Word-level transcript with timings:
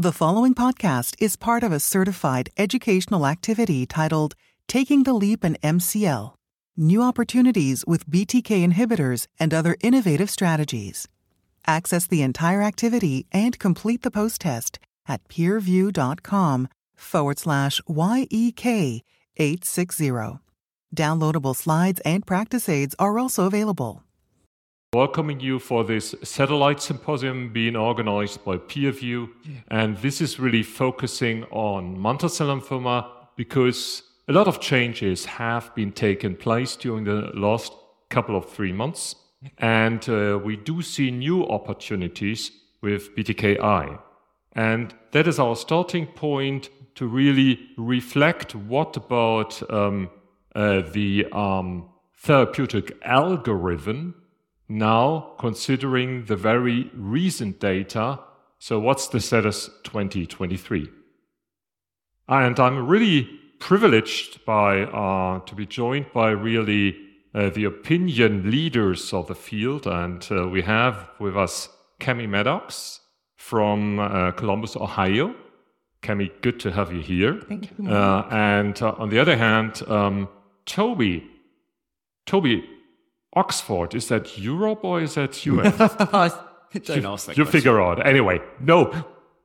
The 0.00 0.12
following 0.12 0.54
podcast 0.54 1.16
is 1.18 1.34
part 1.34 1.64
of 1.64 1.72
a 1.72 1.80
certified 1.80 2.50
educational 2.56 3.26
activity 3.26 3.84
titled 3.84 4.36
Taking 4.68 5.02
the 5.02 5.12
Leap 5.12 5.44
in 5.44 5.56
MCL 5.60 6.34
New 6.76 7.02
Opportunities 7.02 7.84
with 7.84 8.08
BTK 8.08 8.64
Inhibitors 8.64 9.26
and 9.40 9.52
Other 9.52 9.76
Innovative 9.80 10.30
Strategies. 10.30 11.08
Access 11.66 12.06
the 12.06 12.22
entire 12.22 12.62
activity 12.62 13.26
and 13.32 13.58
complete 13.58 14.02
the 14.02 14.12
post 14.12 14.42
test 14.42 14.78
at 15.08 15.26
peerview.com 15.26 16.68
forward 16.94 17.40
slash 17.40 17.80
YEK 17.88 19.02
860. 19.36 20.38
Downloadable 20.94 21.56
slides 21.56 22.00
and 22.04 22.24
practice 22.24 22.68
aids 22.68 22.94
are 23.00 23.18
also 23.18 23.46
available. 23.46 24.04
Welcoming 24.94 25.38
you 25.40 25.58
for 25.58 25.84
this 25.84 26.14
satellite 26.22 26.80
symposium 26.80 27.52
being 27.52 27.76
organized 27.76 28.42
by 28.42 28.56
PeerView. 28.56 29.28
And 29.70 29.98
this 29.98 30.22
is 30.22 30.40
really 30.40 30.62
focusing 30.62 31.44
on 31.50 32.00
mantle 32.00 32.30
cell 32.30 32.46
lymphoma 32.46 33.06
because 33.36 34.02
a 34.28 34.32
lot 34.32 34.48
of 34.48 34.60
changes 34.60 35.26
have 35.26 35.74
been 35.74 35.92
taken 35.92 36.34
place 36.34 36.74
during 36.74 37.04
the 37.04 37.30
last 37.34 37.74
couple 38.08 38.34
of 38.34 38.48
three 38.48 38.72
months. 38.72 39.14
And 39.58 40.08
uh, 40.08 40.40
we 40.42 40.56
do 40.56 40.80
see 40.80 41.10
new 41.10 41.46
opportunities 41.46 42.50
with 42.80 43.14
BTKI. 43.14 43.98
And 44.52 44.94
that 45.12 45.28
is 45.28 45.38
our 45.38 45.56
starting 45.56 46.06
point 46.06 46.70
to 46.94 47.06
really 47.06 47.60
reflect 47.76 48.54
what 48.54 48.96
about 48.96 49.62
um, 49.70 50.08
uh, 50.54 50.80
the 50.80 51.26
um, 51.30 51.90
therapeutic 52.16 52.96
algorithm 53.04 54.14
now 54.68 55.34
considering 55.38 56.24
the 56.26 56.36
very 56.36 56.90
recent 56.94 57.60
data. 57.60 58.20
So, 58.58 58.78
what's 58.78 59.08
the 59.08 59.20
status 59.20 59.70
2023? 59.84 60.88
And 62.28 62.60
I'm 62.60 62.86
really 62.86 63.24
privileged 63.58 64.44
by 64.44 64.82
uh, 64.82 65.40
to 65.40 65.54
be 65.54 65.66
joined 65.66 66.12
by 66.12 66.30
really 66.30 66.96
uh, 67.34 67.50
the 67.50 67.64
opinion 67.64 68.50
leaders 68.50 69.12
of 69.12 69.26
the 69.28 69.34
field, 69.34 69.86
and 69.86 70.26
uh, 70.30 70.48
we 70.48 70.62
have 70.62 71.08
with 71.18 71.36
us 71.36 71.68
Kami 72.00 72.26
Maddocks 72.26 73.00
from 73.36 73.98
uh, 73.98 74.32
Columbus, 74.32 74.76
Ohio. 74.76 75.34
Kami, 76.02 76.30
good 76.42 76.60
to 76.60 76.70
have 76.70 76.92
you 76.92 77.00
here. 77.00 77.40
Thank 77.48 77.70
you. 77.78 77.90
Uh, 77.90 78.26
and 78.30 78.80
uh, 78.82 78.94
on 78.98 79.08
the 79.08 79.18
other 79.18 79.36
hand, 79.36 79.82
um, 79.88 80.28
Toby, 80.64 81.26
Toby, 82.26 82.64
Oxford, 83.34 83.94
is 83.94 84.08
that 84.08 84.38
Europe 84.38 84.84
or 84.84 85.00
is 85.00 85.14
that 85.14 85.46
US? 85.46 85.76
Don't 86.84 87.06
ask 87.06 87.26
that 87.26 87.36
you 87.36 87.44
figure 87.44 87.80
out. 87.80 88.04
Anyway, 88.06 88.40
no, 88.60 88.92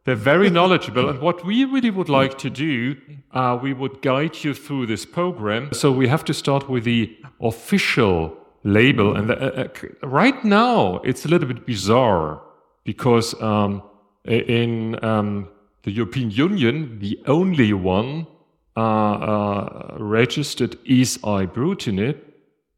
they're 0.05 0.15
very 0.15 0.49
knowledgeable. 0.49 1.09
and 1.09 1.21
what 1.21 1.45
we 1.45 1.63
really 1.65 1.89
would 1.89 2.09
like 2.09 2.37
to 2.39 2.49
do, 2.49 2.95
uh, 3.31 3.57
we 3.61 3.73
would 3.73 4.01
guide 4.01 4.43
you 4.43 4.53
through 4.53 4.87
this 4.87 5.05
program. 5.05 5.69
So 5.71 5.91
we 5.91 6.07
have 6.07 6.25
to 6.25 6.33
start 6.33 6.69
with 6.69 6.83
the 6.83 7.15
official 7.41 8.37
label. 8.63 9.15
And 9.15 9.31
uh, 9.31 9.33
uh, 9.33 9.67
right 10.03 10.43
now, 10.43 10.97
it's 11.03 11.25
a 11.25 11.29
little 11.29 11.47
bit 11.47 11.65
bizarre 11.65 12.41
because 12.83 13.41
um, 13.41 13.81
in 14.25 15.03
um, 15.03 15.49
the 15.83 15.91
European 15.91 16.31
Union, 16.31 16.99
the 16.99 17.19
only 17.27 17.73
one 17.73 18.27
uh, 18.75 18.79
uh, 18.81 19.97
registered 19.99 20.77
is 20.85 21.17
ibrutinib, 21.19 22.17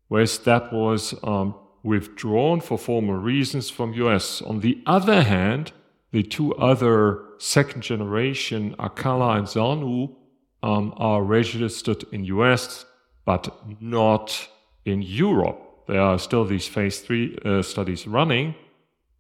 whereas 0.08 0.38
that 0.40 0.72
was 0.72 1.14
um, 1.24 1.56
withdrawn 1.84 2.62
for 2.62 2.78
formal 2.78 3.16
reasons 3.16 3.70
from 3.70 3.94
US. 3.94 4.42
On 4.42 4.60
the 4.60 4.82
other 4.86 5.24
hand, 5.24 5.72
the 6.12 6.24
two 6.24 6.56
other 6.56 7.22
second 7.38 7.82
generation 7.82 8.76
Acala 8.80 9.38
and 9.38 9.48
Zanu 9.48 10.16
um, 10.64 10.94
are 10.98 11.22
registered 11.22 12.04
in 12.12 12.26
US, 12.26 12.86
but 13.26 13.54
not 13.80 14.48
in 14.86 15.02
Europe. 15.02 15.60
There 15.88 16.02
are 16.02 16.18
still 16.18 16.46
these 16.46 16.68
phase 16.68 17.00
three 17.00 17.38
uh, 17.46 17.62
studies 17.62 18.08
running. 18.08 18.56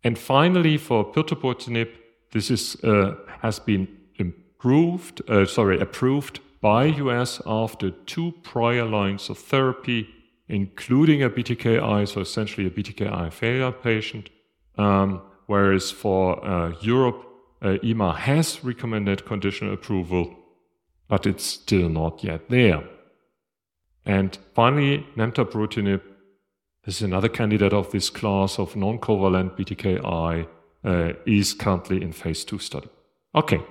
And 0.03 0.17
finally, 0.17 0.77
for 0.77 1.05
pirtobrutinib, 1.05 1.89
this 2.31 2.49
is, 2.49 2.75
uh, 2.83 3.15
has 3.41 3.59
been 3.59 3.87
improved, 4.15 5.21
uh, 5.29 5.45
sorry, 5.45 5.79
approved 5.79 6.39
by 6.61 6.85
US 6.85 7.41
after 7.45 7.91
two 7.91 8.33
prior 8.43 8.85
lines 8.85 9.29
of 9.29 9.37
therapy, 9.37 10.07
including 10.47 11.23
a 11.23 11.29
BTKI, 11.29 12.07
so 12.07 12.21
essentially 12.21 12.67
a 12.67 12.69
BTKI 12.69 13.31
failure 13.31 13.71
patient. 13.71 14.29
Um, 14.77 15.21
whereas 15.47 15.91
for 15.91 16.45
uh, 16.45 16.73
Europe, 16.81 17.25
uh, 17.61 17.77
EMA 17.83 18.13
has 18.13 18.63
recommended 18.63 19.25
conditional 19.25 19.73
approval, 19.73 20.35
but 21.07 21.25
it's 21.25 21.43
still 21.43 21.89
not 21.89 22.23
yet 22.23 22.49
there. 22.49 22.83
And 24.05 24.37
finally, 24.53 25.05
nemtabrutinib 25.15 26.01
is 26.85 27.01
another 27.01 27.29
candidate 27.29 27.73
of 27.73 27.91
this 27.91 28.09
class 28.09 28.59
of 28.59 28.75
non-covalent 28.75 29.57
BTKI, 29.57 30.47
uh, 30.85 31.13
is 31.25 31.53
currently 31.53 32.01
in 32.01 32.11
phase 32.11 32.45
two 32.45 32.59
study. 32.59 32.87
Okay. 33.33 33.61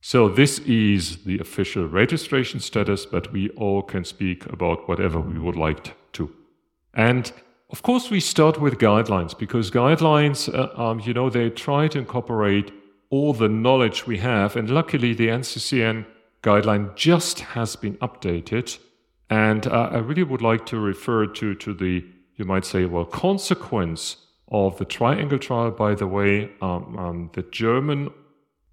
So 0.00 0.28
this 0.28 0.60
is 0.60 1.24
the 1.24 1.38
official 1.40 1.88
registration 1.88 2.60
status, 2.60 3.04
but 3.04 3.32
we 3.32 3.50
all 3.50 3.82
can 3.82 4.04
speak 4.04 4.46
about 4.46 4.88
whatever 4.88 5.20
we 5.20 5.38
would 5.38 5.56
like 5.56 5.96
to. 6.12 6.32
And 6.94 7.32
of 7.70 7.82
course, 7.82 8.10
we 8.10 8.20
start 8.20 8.60
with 8.60 8.78
guidelines 8.78 9.36
because 9.36 9.70
guidelines, 9.70 10.48
uh, 10.52 10.80
um, 10.80 11.00
you 11.00 11.12
know, 11.12 11.28
they 11.28 11.50
try 11.50 11.88
to 11.88 11.98
incorporate 11.98 12.72
all 13.10 13.32
the 13.32 13.48
knowledge 13.48 14.06
we 14.06 14.18
have. 14.18 14.56
And 14.56 14.70
luckily, 14.70 15.14
the 15.14 15.28
NCCN 15.28 16.06
guideline 16.42 16.94
just 16.96 17.40
has 17.40 17.76
been 17.76 17.96
updated. 17.96 18.78
And 19.30 19.66
uh, 19.66 19.90
I 19.92 19.98
really 19.98 20.22
would 20.22 20.42
like 20.42 20.64
to 20.66 20.78
refer 20.78 21.26
to, 21.26 21.54
to 21.54 21.74
the, 21.74 22.04
you 22.36 22.44
might 22.44 22.64
say, 22.64 22.84
well, 22.86 23.04
consequence 23.04 24.16
of 24.50 24.78
the 24.78 24.84
triangle 24.84 25.38
trial. 25.38 25.70
By 25.70 25.94
the 25.94 26.06
way, 26.06 26.50
um, 26.62 26.98
um, 26.98 27.30
the 27.34 27.42
German, 27.42 28.10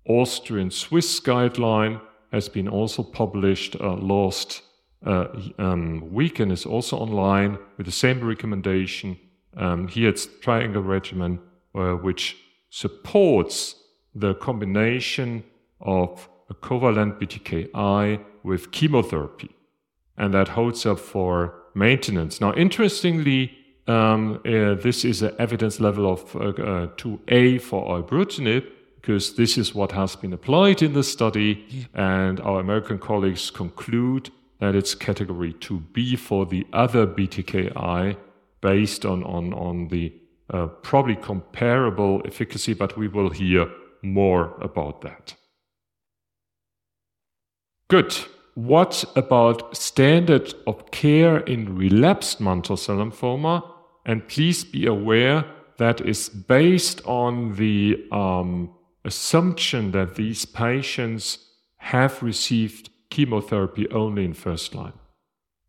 Austrian, 0.07 0.71
Swiss 0.71 1.19
guideline 1.19 1.99
has 2.31 2.49
been 2.49 2.67
also 2.67 3.03
published 3.03 3.75
uh, 3.79 3.93
last 3.95 4.61
uh, 5.05 5.27
um, 5.57 6.13
week 6.13 6.39
and 6.39 6.51
is 6.51 6.65
also 6.65 6.97
online 6.97 7.57
with 7.77 7.85
the 7.85 7.91
same 7.91 8.23
recommendation. 8.23 9.17
Um, 9.57 9.87
here 9.87 10.09
it's 10.09 10.27
triangle 10.41 10.83
regimen, 10.83 11.39
uh, 11.73 11.93
which 11.93 12.37
supports 12.69 13.75
the 14.13 14.33
combination 14.35 15.43
of 15.81 16.27
a 16.49 16.53
covalent 16.53 17.19
BTKI 17.19 18.23
with 18.43 18.71
chemotherapy. 18.71 19.49
And 20.17 20.33
that 20.33 20.49
holds 20.49 20.85
up 20.85 20.99
for 20.99 21.55
maintenance. 21.73 22.39
Now, 22.39 22.53
interestingly, 22.53 23.51
um, 23.87 24.39
uh, 24.45 24.75
this 24.75 25.05
is 25.05 25.21
an 25.21 25.35
evidence 25.37 25.79
level 25.79 26.11
of 26.11 26.35
uh, 26.35 26.39
uh, 26.39 26.87
2A 26.95 27.61
for 27.61 28.01
ibrutinib, 28.01 28.65
because 29.05 29.35
this 29.35 29.55
is 29.55 29.75
what 29.75 29.91
has 29.91 30.15
been 30.15 30.33
applied 30.33 30.81
in 30.81 30.93
the 30.93 31.03
study, 31.03 31.87
and 31.93 32.39
our 32.39 32.59
American 32.59 32.97
colleagues 32.97 33.51
conclude 33.51 34.31
that 34.59 34.73
it's 34.73 34.95
category 34.95 35.53
2B 35.53 36.17
for 36.17 36.47
the 36.47 36.65
other 36.73 37.05
BTKI 37.05 38.17
based 38.61 39.05
on, 39.05 39.23
on, 39.23 39.53
on 39.53 39.89
the 39.89 40.11
uh, 40.51 40.65
probably 40.81 41.15
comparable 41.15 42.19
efficacy, 42.25 42.73
but 42.73 42.97
we 42.97 43.07
will 43.07 43.29
hear 43.29 43.67
more 44.01 44.55
about 44.59 45.01
that. 45.01 45.35
Good. 47.87 48.15
What 48.55 49.05
about 49.15 49.77
standard 49.77 50.51
of 50.65 50.89
care 50.89 51.41
in 51.41 51.77
relapsed 51.77 52.41
mantle 52.41 52.77
cell 52.77 52.95
lymphoma? 52.95 53.63
And 54.03 54.27
please 54.27 54.63
be 54.63 54.87
aware 54.87 55.45
that 55.77 56.01
is 56.01 56.27
based 56.29 57.05
on 57.05 57.53
the 57.55 58.03
um, 58.11 58.71
assumption 59.05 59.91
that 59.91 60.15
these 60.15 60.45
patients 60.45 61.39
have 61.77 62.21
received 62.23 62.89
chemotherapy 63.09 63.89
only 63.91 64.25
in 64.25 64.33
first 64.33 64.73
line. 64.75 64.93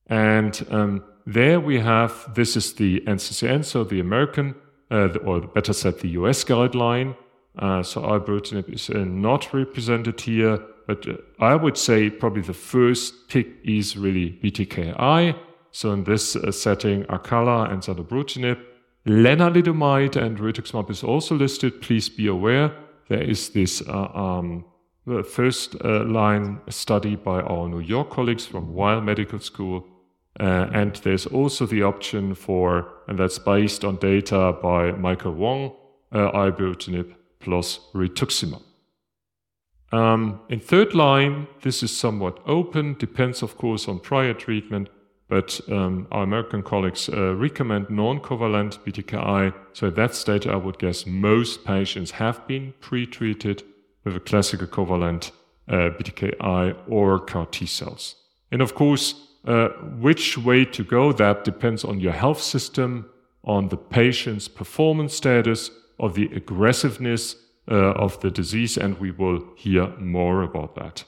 And 0.06 0.66
um, 0.70 1.04
there 1.26 1.60
we 1.60 1.80
have 1.80 2.34
this 2.34 2.56
is 2.56 2.74
the 2.74 3.00
NCCN, 3.00 3.64
so 3.64 3.84
the 3.84 4.00
American, 4.00 4.54
uh, 4.90 5.08
or 5.24 5.40
better 5.42 5.72
said, 5.72 6.00
the 6.00 6.08
US 6.20 6.44
guideline. 6.44 7.16
Uh, 7.58 7.82
so 7.82 8.02
ibrutinib 8.02 8.72
is 8.72 8.90
uh, 8.90 9.04
not 9.04 9.52
represented 9.52 10.20
here, 10.20 10.58
but 10.86 11.06
uh, 11.08 11.14
I 11.40 11.54
would 11.54 11.76
say 11.76 12.10
probably 12.10 12.42
the 12.42 12.54
first 12.54 13.28
pick 13.28 13.48
is 13.64 13.96
really 13.96 14.38
BTKI. 14.42 15.36
So 15.72 15.92
in 15.92 16.04
this 16.04 16.36
uh, 16.36 16.52
setting, 16.52 17.04
Acala 17.04 17.70
and 17.70 17.82
zanubrutinib. 17.82 18.58
Lenalidomide 19.06 20.16
and 20.16 20.38
rituximab 20.38 20.90
is 20.90 21.04
also 21.04 21.36
listed. 21.36 21.80
Please 21.80 22.08
be 22.08 22.26
aware 22.26 22.72
there 23.08 23.22
is 23.22 23.50
this 23.50 23.82
uh, 23.88 24.10
um, 24.14 24.64
first 25.24 25.76
uh, 25.84 26.04
line 26.04 26.60
study 26.68 27.16
by 27.16 27.40
our 27.40 27.68
New 27.68 27.80
York 27.80 28.10
colleagues 28.10 28.46
from 28.46 28.74
Weill 28.74 29.00
Medical 29.00 29.38
School. 29.38 29.86
Uh, 30.38 30.68
and 30.72 30.96
there's 30.96 31.26
also 31.26 31.64
the 31.64 31.82
option 31.82 32.34
for, 32.34 32.88
and 33.08 33.18
that's 33.18 33.38
based 33.38 33.84
on 33.84 33.96
data 33.96 34.54
by 34.62 34.92
Michael 34.92 35.32
Wang, 35.32 35.72
uh, 36.12 36.30
ibrutinib 36.32 37.14
plus 37.40 37.80
rituximab. 37.94 38.62
Um, 39.92 40.40
in 40.48 40.60
third 40.60 40.94
line, 40.94 41.46
this 41.62 41.82
is 41.82 41.96
somewhat 41.96 42.40
open, 42.46 42.96
depends, 42.98 43.42
of 43.42 43.56
course, 43.56 43.88
on 43.88 44.00
prior 44.00 44.34
treatment, 44.34 44.88
but 45.28 45.60
um, 45.68 46.06
our 46.12 46.22
American 46.22 46.62
colleagues 46.62 47.08
uh, 47.08 47.34
recommend 47.34 47.90
non 47.90 48.20
covalent 48.20 48.78
BTKI. 48.84 49.52
So 49.72 49.88
at 49.88 49.96
that 49.96 50.14
stage, 50.14 50.46
I 50.46 50.56
would 50.56 50.78
guess 50.78 51.06
most 51.06 51.64
patients 51.64 52.12
have 52.12 52.46
been 52.46 52.74
pre 52.80 53.06
treated 53.06 53.62
with 54.04 54.16
a 54.16 54.20
classical 54.20 54.66
covalent 54.68 55.32
uh, 55.68 55.90
BTKI 55.98 56.76
or 56.88 57.18
CAR 57.20 57.46
T 57.46 57.66
cells. 57.66 58.14
And 58.52 58.62
of 58.62 58.74
course, 58.74 59.14
uh, 59.46 59.68
which 60.00 60.38
way 60.38 60.64
to 60.64 60.84
go, 60.84 61.12
that 61.12 61.44
depends 61.44 61.84
on 61.84 62.00
your 62.00 62.12
health 62.12 62.40
system, 62.40 63.08
on 63.44 63.68
the 63.68 63.76
patient's 63.76 64.48
performance 64.48 65.14
status, 65.14 65.70
of 65.98 66.14
the 66.14 66.30
aggressiveness 66.34 67.36
uh, 67.70 67.74
of 67.74 68.20
the 68.20 68.30
disease, 68.30 68.76
and 68.76 68.98
we 68.98 69.10
will 69.10 69.42
hear 69.56 69.88
more 69.98 70.42
about 70.42 70.74
that. 70.76 71.04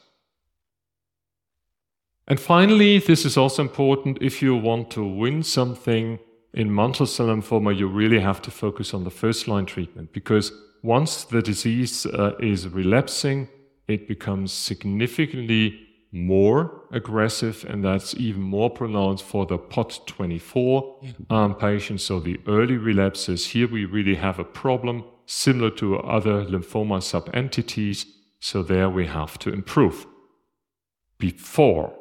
And 2.29 2.39
finally, 2.39 2.99
this 2.99 3.25
is 3.25 3.39
also 3.39 3.63
important 3.63 4.19
if 4.21 4.43
you 4.43 4.55
want 4.55 4.91
to 4.91 5.03
win 5.03 5.43
something 5.43 6.19
in 6.53 6.75
mantle 6.75 7.07
cell 7.07 7.27
lymphoma, 7.27 7.77
you 7.77 7.89
really 7.89 8.21
have 8.21 8.43
to 8.43 8.51
focus 8.51 8.93
on 8.93 9.05
the 9.05 9.11
first 9.11 9.49
line 9.49 9.65
treatment 9.65 10.13
because 10.13 10.53
once 10.83 11.25
the 11.25 11.41
disease 11.41 12.05
uh, 12.05 12.35
is 12.39 12.69
relapsing, 12.69 13.49
it 13.87 14.07
becomes 14.07 14.53
significantly 14.53 15.81
more 16.13 16.83
aggressive, 16.93 17.65
and 17.69 17.85
that's 17.85 18.15
even 18.15 18.43
more 18.43 18.71
pronounced 18.71 19.25
for 19.25 19.47
the 19.47 19.59
POD24 19.59 21.31
um, 21.31 21.55
patients. 21.55 22.05
So 22.05 22.21
the 22.21 22.41
early 22.47 22.77
relapses, 22.77 23.47
here 23.47 23.69
we 23.69 23.85
really 23.85 24.15
have 24.15 24.39
a 24.39 24.45
problem 24.45 25.05
similar 25.27 25.71
to 25.71 25.99
other 25.99 26.45
lymphoma 26.45 27.03
subentities. 27.03 28.07
So 28.41 28.63
there 28.63 28.89
we 28.89 29.07
have 29.07 29.39
to 29.41 29.53
improve. 29.53 30.07
Before, 31.19 31.98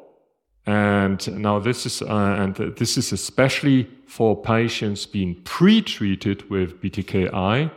and 0.68 1.26
now 1.40 1.58
this 1.58 1.86
is 1.86 2.02
uh, 2.02 2.36
and 2.38 2.54
this 2.76 2.98
is 2.98 3.10
especially 3.10 3.88
for 4.06 4.36
patients 4.36 5.06
being 5.06 5.40
pre-treated 5.44 6.50
with 6.50 6.82
BTKI, 6.82 7.70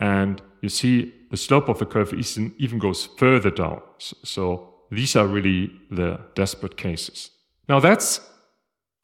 and 0.00 0.42
you 0.62 0.68
see 0.68 1.14
the 1.30 1.36
slope 1.36 1.68
of 1.68 1.78
the 1.78 1.86
curve 1.86 2.12
even 2.58 2.78
goes 2.80 3.06
further 3.06 3.52
down. 3.52 3.82
So 3.98 4.74
these 4.90 5.14
are 5.14 5.28
really 5.28 5.70
the 5.92 6.18
desperate 6.34 6.76
cases. 6.76 7.30
Now 7.68 7.78
that 7.78 8.02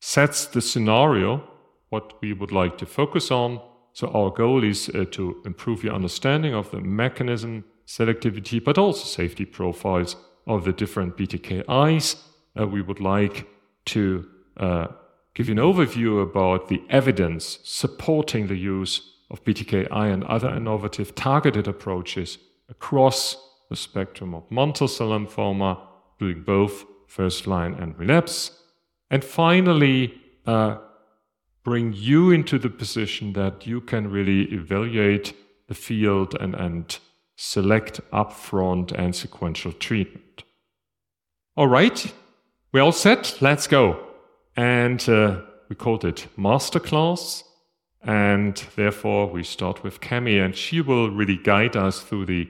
sets 0.00 0.46
the 0.46 0.60
scenario, 0.60 1.44
what 1.90 2.20
we 2.20 2.32
would 2.32 2.50
like 2.50 2.78
to 2.78 2.86
focus 2.86 3.30
on. 3.30 3.60
So 3.92 4.08
our 4.08 4.30
goal 4.30 4.64
is 4.64 4.88
uh, 4.88 5.04
to 5.12 5.40
improve 5.46 5.84
your 5.84 5.94
understanding 5.94 6.52
of 6.52 6.72
the 6.72 6.80
mechanism, 6.80 7.64
selectivity, 7.86 8.62
but 8.62 8.76
also 8.76 9.04
safety 9.04 9.44
profiles 9.44 10.16
of 10.48 10.64
the 10.64 10.72
different 10.72 11.16
BTKIs. 11.16 12.16
Uh, 12.58 12.66
we 12.66 12.82
would 12.82 13.00
like 13.00 13.46
to 13.87 14.26
uh, 14.56 14.88
give 15.34 15.49
you 15.49 15.52
an 15.52 15.58
overview 15.58 16.22
about 16.22 16.69
the 16.69 16.82
evidence 16.90 17.58
supporting 17.62 18.49
the 18.49 18.56
use 18.56 19.14
of 19.31 19.44
BTKI 19.44 20.12
and 20.12 20.25
other 20.25 20.49
innovative 20.49 21.14
targeted 21.14 21.69
approaches 21.69 22.38
across 22.69 23.37
the 23.70 23.76
spectrum 23.76 24.34
of 24.34 24.50
mantle 24.50 24.88
cell 24.88 25.10
lymphoma, 25.10 25.78
doing 26.19 26.43
both 26.43 26.84
first 27.06 27.46
line 27.46 27.75
and 27.75 27.99
relapse. 27.99 28.50
And 29.10 29.25
finally, 29.25 30.14
uh, 30.46 30.78
bring 31.62 31.93
you 31.93 32.31
into 32.31 32.58
the 32.58 32.70
position 32.70 33.34
that 33.34 33.66
you 33.66 33.81
can 33.81 34.10
really 34.10 34.44
evaluate 34.52 35.34
the 35.69 35.75
field 35.75 36.34
and, 36.40 36.55
and 36.55 36.99
select 37.37 38.00
upfront 38.10 38.90
and 38.93 39.14
sequential 39.14 39.72
treatment. 39.72 40.44
All 41.56 41.69
right, 41.69 42.12
we're 42.73 42.82
all 42.82 42.93
set. 42.93 43.38
Let's 43.41 43.67
go. 43.67 44.05
And 44.56 45.06
uh, 45.09 45.43
we 45.69 45.76
called 45.76 46.05
it 46.05 46.26
masterclass. 46.37 47.44
And 48.03 48.56
therefore, 48.76 49.26
we 49.26 49.43
start 49.43 49.82
with 49.82 50.00
Kami, 50.00 50.38
and 50.38 50.55
she 50.55 50.81
will 50.81 51.11
really 51.11 51.37
guide 51.37 51.76
us 51.76 52.00
through 52.00 52.26
the 52.26 52.49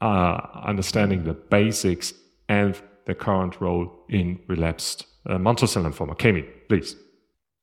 uh, 0.00 0.40
understanding 0.64 1.24
the 1.24 1.34
basics 1.34 2.14
and 2.48 2.80
the 3.06 3.14
current 3.14 3.60
role 3.60 3.90
in 4.08 4.38
relapsed 4.46 5.06
uh, 5.26 5.38
mantle 5.38 5.66
cell 5.66 5.82
lymphoma. 5.82 6.16
Kami, 6.18 6.42
please. 6.68 6.96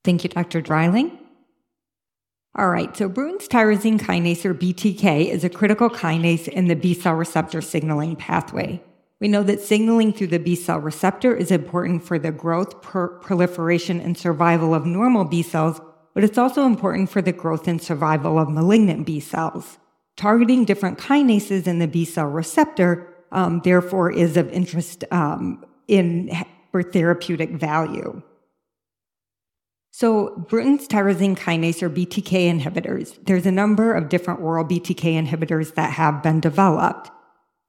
Thank 0.03 0.23
you, 0.23 0.29
Dr. 0.29 0.61
Dreyling. 0.61 1.17
All 2.55 2.69
right, 2.69 2.95
so 2.97 3.07
Bruton's 3.07 3.47
tyrosine 3.47 3.99
kinase, 3.99 4.43
or 4.43 4.53
BTK, 4.53 5.27
is 5.27 5.45
a 5.45 5.49
critical 5.49 5.89
kinase 5.89 6.49
in 6.49 6.67
the 6.67 6.75
B 6.75 6.93
cell 6.93 7.13
receptor 7.13 7.61
signaling 7.61 8.17
pathway. 8.17 8.81
We 9.21 9.27
know 9.27 9.43
that 9.43 9.61
signaling 9.61 10.13
through 10.13 10.27
the 10.27 10.39
B 10.39 10.55
cell 10.55 10.79
receptor 10.79 11.35
is 11.35 11.51
important 11.51 12.03
for 12.03 12.17
the 12.17 12.31
growth, 12.31 12.81
per- 12.81 13.19
proliferation, 13.19 14.01
and 14.01 14.17
survival 14.17 14.73
of 14.73 14.87
normal 14.87 15.25
B 15.25 15.43
cells, 15.43 15.79
but 16.15 16.23
it's 16.23 16.39
also 16.39 16.65
important 16.65 17.11
for 17.11 17.21
the 17.21 17.31
growth 17.31 17.67
and 17.67 17.79
survival 17.79 18.39
of 18.39 18.49
malignant 18.49 19.05
B 19.05 19.19
cells. 19.19 19.77
Targeting 20.17 20.65
different 20.65 20.97
kinases 20.97 21.67
in 21.67 21.77
the 21.77 21.87
B 21.87 22.03
cell 22.03 22.25
receptor, 22.25 23.07
um, 23.31 23.61
therefore, 23.63 24.11
is 24.11 24.37
of 24.37 24.49
interest 24.49 25.05
um, 25.11 25.63
in 25.87 26.31
for 26.71 26.81
therapeutic 26.81 27.51
value. 27.51 28.23
So, 29.91 30.35
Bruton's 30.49 30.87
tyrosine 30.87 31.37
kinase 31.37 31.83
or 31.83 31.91
BTK 31.91 32.59
inhibitors, 32.59 33.23
there's 33.25 33.45
a 33.45 33.51
number 33.51 33.93
of 33.93 34.09
different 34.09 34.39
oral 34.39 34.65
BTK 34.65 35.27
inhibitors 35.27 35.75
that 35.75 35.91
have 35.91 36.23
been 36.23 36.39
developed. 36.39 37.11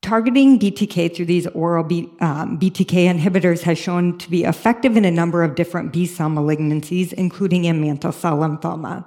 Targeting 0.02 0.58
BTK 0.58 1.14
through 1.14 1.26
these 1.26 1.46
oral 1.48 1.84
B, 1.84 2.10
um, 2.20 2.58
BTK 2.58 3.06
inhibitors 3.06 3.62
has 3.62 3.78
shown 3.78 4.18
to 4.18 4.28
be 4.28 4.42
effective 4.42 4.96
in 4.96 5.04
a 5.04 5.12
number 5.12 5.44
of 5.44 5.54
different 5.54 5.92
B 5.92 6.06
cell 6.06 6.28
malignancies, 6.28 7.12
including 7.12 7.64
in 7.64 7.80
mantle 7.80 8.10
cell 8.10 8.36
lymphoma. 8.38 9.04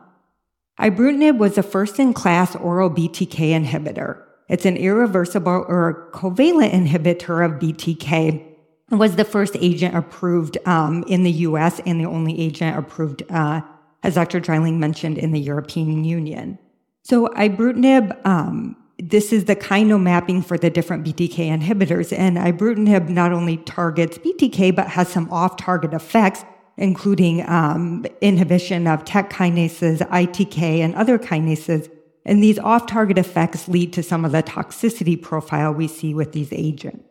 Ibrutinib 0.80 1.38
was 1.38 1.58
a 1.58 1.64
first 1.64 2.00
in 2.00 2.14
class 2.14 2.56
oral 2.56 2.90
BTK 2.90 3.66
inhibitor. 3.66 4.22
It's 4.48 4.66
an 4.66 4.78
irreversible 4.78 5.66
or 5.68 6.10
covalent 6.14 6.72
inhibitor 6.72 7.44
of 7.44 7.60
BTK. 7.60 8.54
It 8.92 8.96
was 8.96 9.18
the 9.18 9.26
first 9.26 9.58
agent 9.60 9.96
approved 9.96 10.58
um, 10.66 11.04
in 11.08 11.24
the 11.24 11.32
US 11.32 11.82
and 11.86 12.00
the 12.00 12.06
only 12.06 12.40
agent 12.40 12.78
approved, 12.78 13.24
uh, 13.30 13.62
as 14.04 14.16
Dr. 14.16 14.40
Dreyling 14.40 14.80
mentioned, 14.80 15.18
in 15.18 15.34
the 15.34 15.40
European 15.40 16.06
Union. 16.06 16.58
So 17.04 17.28
ibrutinib, 17.28 18.26
um, 18.26 18.78
this 18.98 19.34
is 19.34 19.46
the 19.46 19.56
kinome 19.56 20.04
mapping 20.04 20.42
for 20.42 20.58
the 20.58 20.70
different 20.70 21.06
BTK 21.06 21.60
inhibitors. 21.60 22.18
And 22.18 22.38
ibrutinib 22.38 23.10
not 23.10 23.32
only 23.32 23.58
targets 23.58 24.18
BTK, 24.18 24.76
but 24.76 24.88
has 24.88 25.10
some 25.10 25.30
off-target 25.32 25.94
effects, 25.94 26.46
including 26.78 27.48
um, 27.50 28.06
inhibition 28.22 28.88
of 28.88 29.04
TEC 29.04 29.30
kinases, 29.30 30.00
ITK, 30.10 30.80
and 30.80 30.96
other 30.96 31.18
kinases 31.18 31.90
and 32.26 32.42
these 32.42 32.58
off 32.60 32.88
target 32.88 33.18
effects 33.18 33.68
lead 33.68 33.94
to 33.94 34.04
some 34.04 34.26
of 34.26 34.32
the 34.32 34.42
toxicity 34.42 35.22
profile 35.22 35.72
we 35.72 35.88
see 35.88 36.14
with 36.14 36.32
these 36.32 36.52
agents. 36.52 37.04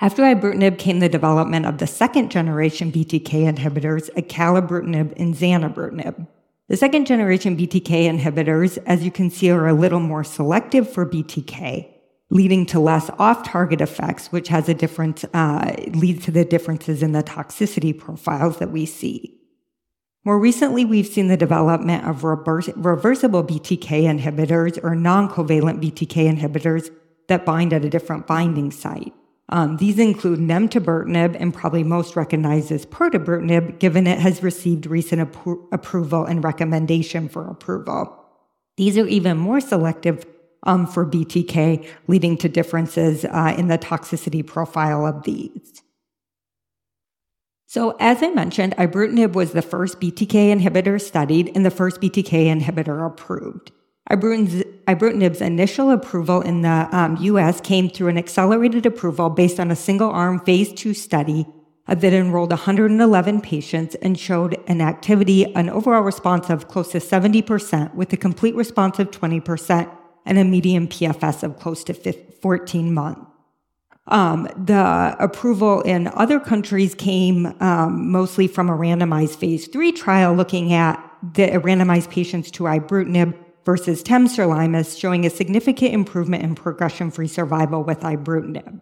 After 0.00 0.22
ibrutinib 0.22 0.78
came 0.78 0.98
the 0.98 1.08
development 1.08 1.64
of 1.64 1.78
the 1.78 1.86
second 1.86 2.30
generation 2.30 2.92
BTK 2.92 3.54
inhibitors, 3.54 4.10
acalabrutinib 4.10 5.14
and 5.16 5.34
zanubrutinib. 5.34 6.26
The 6.68 6.78
second 6.78 7.06
generation 7.06 7.58
BTK 7.58 8.08
inhibitors, 8.08 8.78
as 8.86 9.04
you 9.04 9.10
can 9.10 9.28
see, 9.28 9.50
are 9.50 9.68
a 9.68 9.74
little 9.74 10.00
more 10.00 10.24
selective 10.24 10.90
for 10.90 11.04
BTK, 11.04 11.90
leading 12.30 12.64
to 12.66 12.80
less 12.80 13.10
off-target 13.18 13.82
effects, 13.82 14.32
which 14.32 14.48
has 14.48 14.66
a 14.66 14.74
difference, 14.74 15.26
uh, 15.34 15.74
leads 15.88 16.24
to 16.24 16.30
the 16.30 16.44
differences 16.44 17.02
in 17.02 17.12
the 17.12 17.22
toxicity 17.22 17.96
profiles 17.96 18.58
that 18.58 18.70
we 18.70 18.86
see. 18.86 19.38
More 20.24 20.38
recently, 20.38 20.86
we've 20.86 21.06
seen 21.06 21.28
the 21.28 21.36
development 21.36 22.06
of 22.06 22.24
reverse, 22.24 22.70
reversible 22.76 23.44
BTK 23.44 24.04
inhibitors 24.04 24.82
or 24.82 24.94
non-covalent 24.94 25.82
BTK 25.82 26.34
inhibitors 26.34 26.90
that 27.28 27.44
bind 27.44 27.74
at 27.74 27.84
a 27.84 27.90
different 27.90 28.26
binding 28.26 28.70
site. 28.70 29.12
Um, 29.50 29.76
these 29.76 29.98
include 29.98 30.38
nemtabrutinib 30.38 31.36
and 31.38 31.52
probably 31.52 31.84
most 31.84 32.16
recognized 32.16 32.72
as 32.72 32.86
pirtobrutinib, 32.86 33.78
given 33.78 34.06
it 34.06 34.18
has 34.18 34.42
received 34.42 34.86
recent 34.86 35.20
appro- 35.20 35.66
approval 35.70 36.24
and 36.24 36.42
recommendation 36.42 37.28
for 37.28 37.46
approval. 37.48 38.24
These 38.76 38.96
are 38.96 39.06
even 39.06 39.36
more 39.36 39.60
selective 39.60 40.24
um, 40.62 40.86
for 40.86 41.04
BTK, 41.04 41.86
leading 42.06 42.38
to 42.38 42.48
differences 42.48 43.26
uh, 43.26 43.54
in 43.56 43.68
the 43.68 43.76
toxicity 43.76 44.44
profile 44.44 45.06
of 45.06 45.24
these. 45.24 45.82
So, 47.66 47.96
as 48.00 48.22
I 48.22 48.30
mentioned, 48.30 48.74
ibrutinib 48.76 49.32
was 49.32 49.52
the 49.52 49.60
first 49.60 50.00
BTK 50.00 50.56
inhibitor 50.56 51.00
studied 51.00 51.50
and 51.54 51.66
the 51.66 51.70
first 51.70 52.00
BTK 52.00 52.46
inhibitor 52.46 53.06
approved. 53.06 53.72
Ibrutinib's 54.10 55.40
initial 55.40 55.90
approval 55.90 56.42
in 56.42 56.60
the 56.60 56.88
um, 56.92 57.16
US 57.20 57.60
came 57.60 57.88
through 57.88 58.08
an 58.08 58.18
accelerated 58.18 58.84
approval 58.84 59.30
based 59.30 59.58
on 59.58 59.70
a 59.70 59.76
single 59.76 60.10
arm 60.10 60.40
phase 60.40 60.72
two 60.72 60.92
study 60.92 61.46
uh, 61.86 61.94
that 61.94 62.12
enrolled 62.12 62.50
111 62.50 63.40
patients 63.40 63.94
and 63.96 64.18
showed 64.18 64.58
an 64.66 64.80
activity, 64.80 65.52
an 65.54 65.70
overall 65.70 66.02
response 66.02 66.50
of 66.50 66.68
close 66.68 66.92
to 66.92 66.98
70%, 66.98 67.94
with 67.94 68.12
a 68.12 68.16
complete 68.16 68.54
response 68.54 68.98
of 68.98 69.10
20% 69.10 69.90
and 70.26 70.38
a 70.38 70.44
median 70.44 70.88
PFS 70.88 71.42
of 71.42 71.58
close 71.58 71.84
to 71.84 71.94
14 71.94 72.94
months. 72.94 73.20
Um, 74.06 74.48
the 74.56 75.16
approval 75.18 75.80
in 75.80 76.08
other 76.08 76.38
countries 76.38 76.94
came 76.94 77.54
um, 77.60 78.10
mostly 78.10 78.46
from 78.48 78.68
a 78.68 78.76
randomized 78.76 79.36
phase 79.36 79.66
three 79.66 79.92
trial 79.92 80.34
looking 80.34 80.74
at 80.74 81.02
the 81.32 81.46
randomized 81.52 82.10
patients 82.10 82.50
to 82.52 82.64
ibrutinib 82.64 83.34
versus 83.64 84.02
temsirolimus, 84.02 84.98
showing 84.98 85.24
a 85.24 85.30
significant 85.30 85.94
improvement 85.94 86.42
in 86.42 86.54
progression-free 86.54 87.28
survival 87.28 87.82
with 87.82 88.00
ibrutinib. 88.00 88.80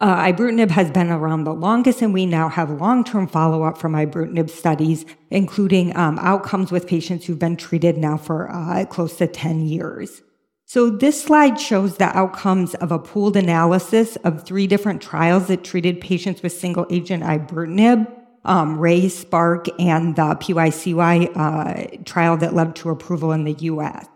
Uh, 0.00 0.24
ibrutinib 0.24 0.70
has 0.70 0.90
been 0.90 1.10
around 1.10 1.44
the 1.44 1.54
longest, 1.54 2.02
and 2.02 2.12
we 2.12 2.26
now 2.26 2.48
have 2.48 2.70
long-term 2.70 3.26
follow-up 3.26 3.78
from 3.78 3.92
ibrutinib 3.92 4.50
studies, 4.50 5.06
including 5.30 5.96
um, 5.96 6.18
outcomes 6.18 6.72
with 6.72 6.86
patients 6.86 7.24
who've 7.24 7.38
been 7.38 7.56
treated 7.56 7.96
now 7.96 8.16
for 8.16 8.50
uh, 8.50 8.84
close 8.86 9.16
to 9.16 9.26
10 9.26 9.66
years. 9.66 10.22
So 10.66 10.90
this 10.90 11.22
slide 11.22 11.60
shows 11.60 11.96
the 11.96 12.16
outcomes 12.16 12.74
of 12.76 12.90
a 12.90 12.98
pooled 12.98 13.36
analysis 13.36 14.16
of 14.16 14.44
three 14.44 14.66
different 14.66 15.00
trials 15.00 15.46
that 15.46 15.62
treated 15.62 16.00
patients 16.00 16.42
with 16.42 16.52
single 16.52 16.86
agent 16.90 17.22
ibrutinib, 17.22 18.10
um, 18.44 18.78
RAY, 18.78 19.08
SPARK, 19.08 19.68
and 19.80 20.16
the 20.16 20.22
PCYC 20.22 21.36
uh, 21.36 22.02
trial 22.04 22.36
that 22.36 22.54
led 22.54 22.76
to 22.76 22.90
approval 22.90 23.32
in 23.32 23.44
the 23.44 23.54
US. 23.60 24.06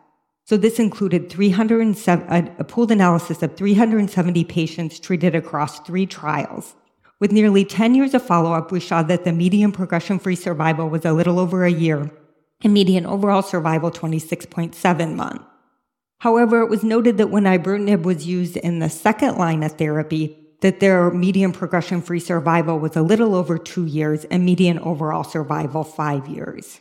So 0.45 0.57
this 0.57 0.79
included 0.79 1.31
307, 1.31 2.55
a 2.59 2.65
pooled 2.65 2.91
analysis 2.91 3.43
of 3.43 3.57
370 3.57 4.45
patients 4.45 4.99
treated 4.99 5.35
across 5.35 5.81
three 5.81 6.07
trials. 6.07 6.75
With 7.21 7.33
nearly 7.33 7.65
10 7.65 7.95
years 7.95 8.15
of 8.15 8.23
follow-up, 8.23 8.73
we 8.73 8.81
saw 8.81 9.03
that 9.03 9.25
the 9.25 9.33
median 9.33 9.73
progression-free 9.73 10.37
survival 10.37 10.89
was 10.89 11.05
a 11.05 11.13
little 11.13 11.39
over 11.39 11.65
a 11.65 11.71
year 11.71 12.11
and 12.63 12.73
median 12.73 13.07
overall 13.07 13.43
survival 13.43 13.91
26.7 13.91 15.15
months. 15.15 15.45
However, 16.21 16.63
it 16.63 16.71
was 16.71 16.83
noted 16.83 17.17
that 17.19 17.31
when 17.31 17.45
ibrutinib 17.45 18.03
was 18.03 18.27
used 18.27 18.57
in 18.57 18.81
the 18.81 18.91
second 18.91 19.37
line 19.37 19.63
of 19.63 19.73
therapy, 19.73 20.37
that 20.61 20.81
their 20.81 21.11
median 21.11 21.53
progression-free 21.53 22.21
survival 22.21 22.79
was 22.79 22.97
a 22.97 23.03
little 23.03 23.35
over 23.35 23.59
two 23.59 23.87
years 23.87 24.25
and 24.27 24.45
median 24.45 24.79
overall 24.81 25.25
survival 25.25 25.85
five 25.85 26.27
years. 26.27 26.81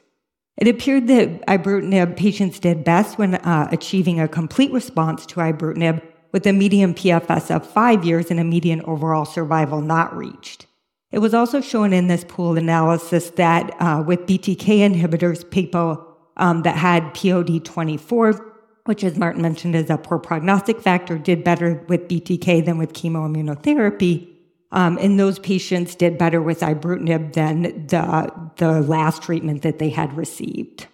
It 0.58 0.68
appeared 0.68 1.08
that 1.08 1.46
ibrutinib 1.46 2.18
patients 2.18 2.60
did 2.60 2.84
best 2.84 3.20
when 3.20 3.36
uh, 3.36 3.68
achieving 3.72 4.20
a 4.20 4.28
complete 4.28 4.72
response 4.72 5.26
to 5.28 5.36
ibrutinib 5.36 6.02
with 6.32 6.48
a 6.48 6.54
median 6.54 6.94
PFS 6.94 7.56
of 7.56 7.66
five 7.66 8.04
years 8.04 8.32
and 8.32 8.40
a 8.40 8.44
median 8.44 8.82
overall 8.86 9.26
survival 9.26 9.82
not 9.82 10.16
reached. 10.16 10.66
It 11.12 11.20
was 11.20 11.34
also 11.34 11.62
shown 11.62 11.94
in 11.94 12.08
this 12.08 12.26
pooled 12.28 12.58
analysis 12.58 13.30
that 13.32 13.76
uh, 13.80 14.04
with 14.06 14.26
BTK 14.26 14.80
inhibitors, 14.80 15.50
people 15.50 16.04
um, 16.36 16.64
that 16.64 16.76
had 16.76 17.04
POD24 17.14 18.57
which, 18.88 19.04
as 19.04 19.18
Martin 19.18 19.42
mentioned, 19.42 19.76
is 19.76 19.90
a 19.90 19.98
poor 19.98 20.18
prognostic 20.18 20.82
factor, 20.82 21.18
did 21.18 21.44
better 21.44 21.84
with 21.88 22.08
BTK 22.08 22.64
than 22.66 22.78
with 22.78 22.94
chemoimmunotherapy. 22.94 24.30
Um, 24.72 24.98
and 25.00 25.20
those 25.20 25.40
patients 25.40 25.96
did 25.96 26.18
better 26.18 26.42
with 26.42 26.60
ibrutinib 26.62 27.34
than 27.34 27.62
the, 27.88 28.52
the 28.58 28.82
last 28.82 29.24
treatment 29.24 29.62
that 29.62 29.80
they 29.80 29.90
had 29.90 30.16
received. 30.16 30.88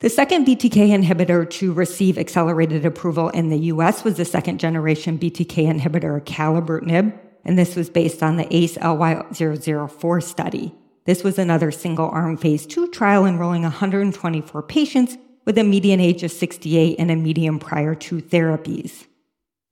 The 0.00 0.10
second 0.10 0.46
BTK 0.46 0.88
inhibitor 0.88 1.48
to 1.48 1.72
receive 1.72 2.18
accelerated 2.18 2.84
approval 2.84 3.28
in 3.28 3.50
the 3.50 3.58
US 3.58 4.02
was 4.02 4.16
the 4.16 4.24
second 4.24 4.58
generation 4.58 5.18
BTK 5.18 5.72
inhibitor, 5.72 6.20
acalabrutinib, 6.20 7.16
and 7.44 7.58
this 7.58 7.76
was 7.76 7.88
based 7.88 8.22
on 8.22 8.36
the 8.36 8.54
ACE 8.54 8.76
LY004 8.78 10.22
study. 10.22 10.74
This 11.04 11.22
was 11.22 11.38
another 11.38 11.70
single 11.70 12.08
arm 12.08 12.36
phase 12.36 12.66
2 12.66 12.88
trial 12.88 13.26
enrolling 13.26 13.62
124 13.62 14.62
patients 14.62 15.16
with 15.44 15.58
a 15.58 15.64
median 15.64 16.00
age 16.00 16.22
of 16.22 16.30
68 16.30 16.96
and 16.98 17.10
a 17.10 17.16
median 17.16 17.58
prior 17.58 17.94
to 17.94 18.20
therapies. 18.20 19.06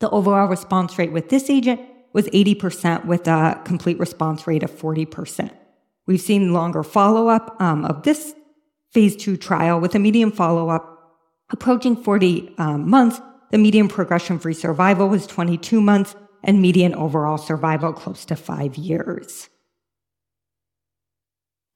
The 0.01 0.11
overall 0.11 0.49
response 0.49 0.99
rate 0.99 1.13
with 1.13 1.29
this 1.29 1.51
agent 1.51 1.81
was 2.13 2.27
80% 2.29 3.05
with 3.05 3.29
a 3.29 3.61
complete 3.65 3.99
response 3.99 4.47
rate 4.47 4.63
of 4.63 4.71
40%. 4.71 5.51
We've 6.07 6.21
seen 6.21 6.53
longer 6.53 6.83
follow 6.83 7.29
up 7.29 7.57
um, 7.61 7.85
of 7.85 8.03
this 8.03 8.35
phase 8.91 9.15
two 9.15 9.37
trial 9.37 9.79
with 9.79 9.95
a 9.95 9.99
median 9.99 10.33
follow 10.33 10.71
up 10.71 11.19
approaching 11.51 11.95
40 11.97 12.55
um, 12.59 12.89
months. 12.89 13.21
The 13.51 13.59
median 13.59 13.89
progression 13.89 14.39
free 14.39 14.55
survival 14.55 15.09
was 15.09 15.27
22 15.27 15.81
months 15.81 16.17
and 16.43 16.63
median 16.63 16.95
overall 16.95 17.39
survival 17.39 17.93
close 17.93 18.25
to 18.25 18.37
five 18.37 18.77
years. 18.77 19.50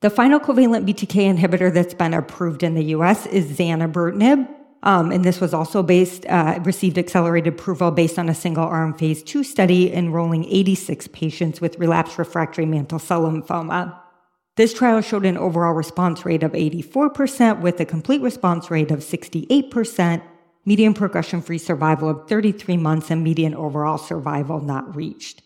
The 0.05 0.11
final 0.11 0.39
covalent 0.39 0.87
BTK 0.87 1.35
inhibitor 1.35 1.73
that's 1.73 1.95
been 1.95 2.13
approved 2.13 2.63
in 2.63 2.75
the 2.75 2.85
US 2.97 3.25
is 3.25 3.47
zanubrutinib. 3.57 4.47
Um, 4.83 5.11
and 5.11 5.25
this 5.25 5.41
was 5.41 5.55
also 5.55 5.83
based, 5.83 6.27
uh, 6.27 6.61
received 6.63 6.99
accelerated 6.99 7.55
approval 7.55 7.91
based 7.91 8.19
on 8.19 8.29
a 8.29 8.35
single 8.35 8.65
arm 8.65 8.93
phase 8.93 9.23
two 9.23 9.43
study 9.43 9.91
enrolling 9.91 10.45
86 10.45 11.09
patients 11.09 11.63
with 11.63 11.79
relapsed 11.79 12.19
refractory 12.19 12.67
mantle 12.67 12.99
cell 12.99 13.23
lymphoma. 13.23 13.99
This 14.57 14.75
trial 14.75 15.01
showed 15.01 15.25
an 15.25 15.39
overall 15.39 15.73
response 15.73 16.27
rate 16.27 16.43
of 16.43 16.53
84% 16.53 17.63
with 17.63 17.81
a 17.81 17.87
complete 17.87 18.21
response 18.21 18.71
rate 18.71 18.91
of 18.91 18.99
68%, 18.99 20.21
median 20.67 20.93
progression 20.93 21.41
free 21.41 21.57
survival 21.57 22.11
of 22.11 22.29
33 22.29 22.77
months, 22.77 23.11
and 23.11 23.25
median 23.25 23.55
overall 23.55 23.97
survival 23.97 24.61
not 24.61 24.95
reached. 24.95 25.44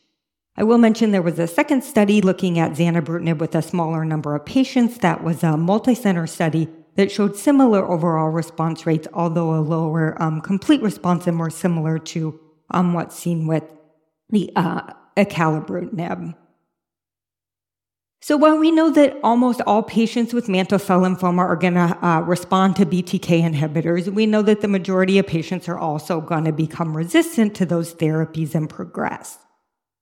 I 0.59 0.65
will 0.65 0.79
mention 0.79 1.13
there 1.13 1.23
was 1.23 1.39
a 1.39 1.47
second 1.47 1.85
study 1.85 2.21
looking 2.21 2.59
at 2.59 2.73
zanubrutinib 2.73 3.39
with 3.39 3.55
a 3.55 3.63
smaller 3.63 4.05
number 4.05 4.35
of 4.35 4.45
patients. 4.45 4.99
That 4.99 5.23
was 5.23 5.45
a 5.45 5.57
multi-center 5.57 6.27
study 6.27 6.67
that 6.97 7.13
showed 7.13 7.37
similar 7.37 7.89
overall 7.89 8.31
response 8.31 8.85
rates, 8.85 9.07
although 9.15 9.55
a 9.55 9.63
lower 9.63 10.21
um, 10.21 10.41
complete 10.41 10.83
response 10.83 11.29
and 11.29 11.37
more 11.37 11.49
similar 11.49 11.97
to 12.01 12.41
um, 12.73 12.93
what's 12.93 13.17
seen 13.17 13.47
with 13.47 13.63
the 14.31 14.51
uh, 14.57 14.95
acalabrutinib. 15.17 16.35
So 18.21 18.37
while 18.37 18.59
we 18.59 18.73
know 18.73 18.91
that 18.91 19.17
almost 19.23 19.61
all 19.65 19.85
patients 19.85 20.35
with 20.35 20.49
mantle 20.49 20.81
cell 20.81 21.03
lymphoma 21.03 21.39
are 21.39 21.55
going 21.55 21.75
to 21.75 22.05
uh, 22.05 22.21
respond 22.23 22.75
to 22.77 22.85
BTK 22.85 23.49
inhibitors, 23.49 24.13
we 24.13 24.27
know 24.27 24.43
that 24.43 24.61
the 24.61 24.67
majority 24.67 25.21
of 25.21 25.27
patients 25.29 25.69
are 25.69 25.79
also 25.79 26.21
going 26.21 26.47
to 26.47 26.53
become 26.53 26.97
resistant 26.97 27.55
to 27.55 27.65
those 27.65 27.95
therapies 27.95 28.57
and 28.57 28.69
progress. 28.69 29.39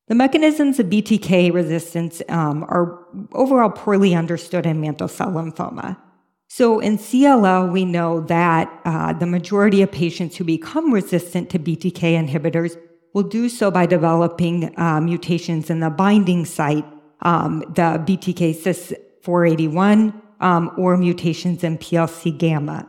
The 0.09 0.15
mechanisms 0.15 0.79
of 0.79 0.87
BTK 0.87 1.53
resistance 1.53 2.23
um, 2.29 2.65
are 2.69 3.07
overall 3.33 3.71
poorly 3.71 4.15
understood 4.15 4.65
in 4.65 4.81
mantle 4.81 5.09
cell 5.09 5.33
lymphoma. 5.33 5.97
So 6.49 6.79
in 6.79 6.97
CLL, 6.97 7.73
we 7.73 7.85
know 7.85 8.21
that 8.21 8.71
uh, 8.85 9.13
the 9.15 9.27
majority 9.27 9.83
of 9.83 9.91
patients 9.91 10.37
who 10.37 10.45
become 10.45 10.93
resistant 10.93 11.51
to 11.51 11.59
BTK 11.59 12.29
inhibitors 12.29 12.79
will 13.15 13.25
do 13.25 13.49
so 13.49 13.71
by 13.71 13.85
developing 13.87 14.79
uh, 14.79 15.01
mutations 15.01 15.71
in 15.71 15.81
the 15.81 15.91
binding 15.91 16.45
site, 16.45 16.85
um, 17.23 17.61
the 17.75 18.01
BTK 18.07 18.55
cis 18.55 18.95
481, 19.23 20.23
um, 20.41 20.71
or 20.79 20.97
mutations 20.97 21.65
in 21.65 21.79
PLC 21.79 22.37
gamma. 22.37 22.89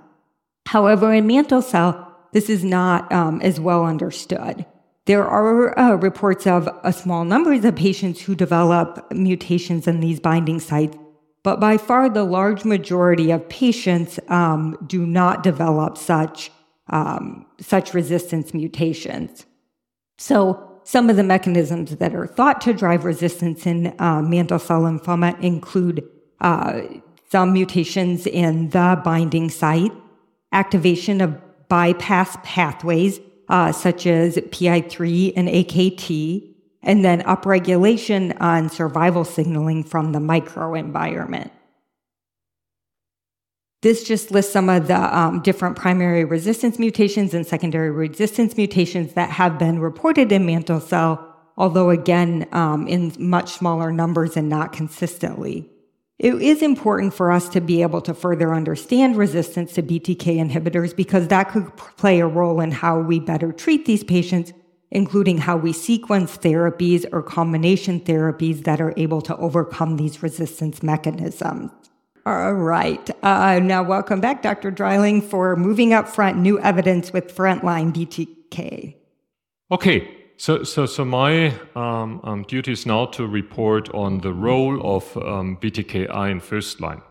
However, 0.68 1.14
in 1.14 1.26
mantle 1.26 1.64
cell, 1.64 2.16
this 2.32 2.48
is 2.48 2.64
not 2.64 3.12
um, 3.12 3.42
as 3.42 3.60
well 3.60 3.86
understood. 3.86 4.66
There 5.08 5.26
are 5.26 5.80
uh, 5.80 5.96
reports 5.96 6.46
of 6.46 6.68
a 6.84 6.92
small 6.92 7.24
numbers 7.24 7.64
of 7.64 7.78
patients 7.78 8.20
who 8.20 8.36
develop 8.36 9.10
mutations 9.10 9.88
in 9.88 10.02
these 10.02 10.20
binding 10.20 10.60
sites, 10.60 10.98
but 11.44 11.62
by 11.62 11.78
far 11.78 12.10
the 12.10 12.26
large 12.26 12.66
majority 12.66 13.32
of 13.32 13.48
patients 13.48 14.20
um, 14.28 14.78
do 14.86 15.06
not 15.06 15.44
develop 15.44 15.98
such 15.98 16.52
um, 16.90 17.46
such 17.60 17.94
resistance 17.94 18.54
mutations. 18.54 19.46
So 20.18 20.82
some 20.84 21.10
of 21.10 21.16
the 21.16 21.24
mechanisms 21.24 21.96
that 21.96 22.14
are 22.14 22.28
thought 22.28 22.60
to 22.62 22.74
drive 22.74 23.06
resistance 23.06 23.66
in 23.66 23.96
uh, 24.00 24.22
mantle 24.22 24.60
cell 24.60 24.82
lymphoma 24.82 25.40
include 25.42 26.04
uh, 26.42 26.82
some 27.30 27.54
mutations 27.54 28.28
in 28.28 28.70
the 28.70 29.02
binding 29.06 29.50
site, 29.50 29.92
activation 30.52 31.22
of 31.22 31.38
bypass 31.70 32.38
pathways 32.44 33.22
uh, 33.50 33.72
such 33.72 34.06
as 34.06 34.38
PI3 34.38 35.34
and 35.36 35.48
AKT, 35.48 36.54
and 36.84 37.04
then 37.04 37.22
upregulation 37.24 38.36
on 38.42 38.70
survival 38.70 39.24
signaling 39.24 39.84
from 39.84 40.12
the 40.12 40.20
microenvironment. 40.20 41.52
This 43.82 44.04
just 44.04 44.32
lists 44.32 44.52
some 44.52 44.70
of 44.70 44.88
the 44.88 45.18
um, 45.18 45.42
different 45.42 45.76
primary 45.76 46.26
resistance 46.26 46.80
mutations 46.80 47.34
and 47.34 47.46
secondary 47.46 47.92
resistance 47.92 48.58
mutations 48.58 49.14
that 49.14 49.30
have 49.30 49.60
been 49.60 49.80
reported 49.80 50.32
in 50.32 50.46
mantle 50.46 50.80
cell, 50.80 51.36
although 51.58 51.92
again, 51.92 52.48
um, 52.52 52.88
in 52.88 53.14
much 53.20 53.52
smaller 53.54 53.92
numbers 53.92 54.36
and 54.36 54.50
not 54.50 54.74
consistently. 54.74 55.70
It 56.20 56.42
is 56.42 56.64
important 56.64 57.14
for 57.14 57.32
us 57.32 57.48
to 57.50 57.62
be 57.62 57.84
able 57.84 58.02
to 58.02 58.14
further 58.14 58.54
understand 58.54 59.18
resistance 59.18 59.74
to 59.74 59.84
BTK 59.84 60.38
inhibitors 60.38 60.96
because 60.96 61.28
that 61.28 61.50
could 61.50 61.76
play 61.78 62.20
a 62.20 62.28
role 62.28 62.60
in 62.60 62.72
how 62.72 63.00
we 63.00 63.20
better 63.20 63.52
treat 63.52 63.86
these 63.86 64.04
patients, 64.04 64.52
including 64.90 65.38
how 65.38 65.58
we 65.58 65.72
sequence 65.72 66.36
therapies 66.36 67.06
or 67.12 67.22
combination 67.22 68.00
therapies 68.00 68.64
that 68.64 68.82
are 68.82 68.96
able 68.98 69.22
to 69.22 69.38
overcome 69.38 69.98
these 69.98 70.24
resistance 70.24 70.82
mechanisms. 70.82 71.70
All 72.26 72.54
right. 72.54 73.10
Uh, 73.24 73.60
now, 73.60 73.84
welcome 73.84 74.20
back, 74.20 74.42
Dr. 74.42 74.72
Dreyling, 74.72 75.22
for 75.22 75.56
moving 75.56 75.94
up 75.94 76.10
front 76.10 76.40
new 76.40 76.60
evidence 76.60 77.14
with 77.14 77.34
frontline 77.34 77.94
BTK. 77.94 78.96
Okay, 79.72 80.17
so 80.38 80.64
so 80.64 80.86
so 80.86 81.04
my 81.04 81.54
um, 81.76 82.22
um, 82.24 82.44
duty 82.44 82.72
is 82.72 82.86
now 82.86 83.06
to 83.08 83.28
report 83.28 83.90
on 83.94 84.20
the 84.20 84.34
role 84.34 84.80
of 84.96 85.18
um, 85.18 85.58
BTKI 85.58 86.32
in 86.32 86.40
first 86.40 86.80
line. 86.80 87.02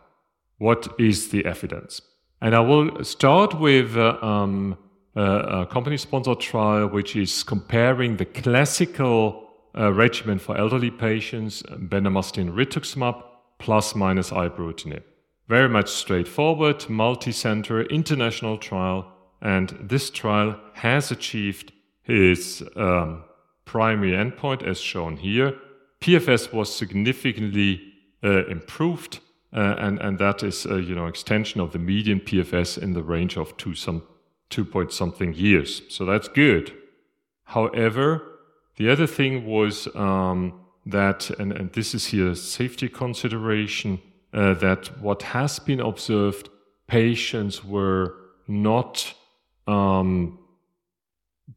What 0.59 0.89
is 0.99 1.29
the 1.31 1.45
evidence? 1.45 2.01
And 2.41 2.55
I 2.55 2.61
will 2.61 3.05
start 3.05 3.59
with 3.59 3.97
uh, 3.97 4.19
um, 4.23 4.79
a 5.17 5.67
company-sponsored 5.71 6.41
trial, 6.41 6.87
which 6.89 7.17
is 7.17 7.43
comparing 7.43 8.17
the 8.17 8.27
classical 8.27 9.49
uh, 9.77 9.93
regimen 9.93 10.39
for 10.39 10.57
elderly 10.57 10.91
patients, 10.91 11.63
bendamustine 11.63 12.53
rituximab 12.53 13.23
plus 13.59 13.95
minus 13.95 14.31
ibrutinib. 14.31 15.03
Very 15.49 15.69
much 15.69 15.89
straightforward, 15.89 16.89
multi-center, 16.89 17.83
international 17.83 18.59
trial, 18.59 19.13
and 19.41 19.77
this 19.81 20.11
trial 20.11 20.59
has 20.75 21.11
achieved 21.11 21.73
its 22.07 22.63
um, 22.77 23.25
primary 23.65 24.13
endpoint 24.13 24.63
as 24.63 24.81
shown 24.81 25.17
here. 25.17 25.55
PFS 26.01 26.53
was 26.53 26.75
significantly 26.75 27.81
uh, 28.23 28.47
improved, 28.47 29.21
uh, 29.53 29.75
and 29.79 29.99
and 30.01 30.19
that 30.19 30.43
is 30.43 30.67
uh, 30.67 30.77
you 30.77 30.95
know 30.95 31.07
extension 31.07 31.61
of 31.61 31.73
the 31.73 31.79
median 31.79 32.21
PFS 32.21 32.79
in 32.79 32.93
the 32.93 33.03
range 33.03 33.37
of 33.37 33.57
two 33.57 33.75
some 33.75 34.03
two 34.51 34.65
point 34.65 34.93
something 34.93 35.35
years. 35.35 35.83
So 35.89 36.05
that's 36.05 36.29
good. 36.29 36.73
However, 37.45 38.23
the 38.77 38.91
other 38.91 39.07
thing 39.07 39.47
was 39.47 39.89
um, 39.95 40.61
that, 40.85 41.31
and, 41.31 41.53
and 41.53 41.73
this 41.73 41.95
is 41.95 42.07
here 42.07 42.35
safety 42.35 42.89
consideration, 42.89 44.01
uh, 44.33 44.55
that 44.55 45.01
what 45.01 45.23
has 45.23 45.59
been 45.59 45.81
observed, 45.81 46.49
patients 46.87 47.65
were 47.65 48.15
not 48.47 49.15
um, 49.67 50.39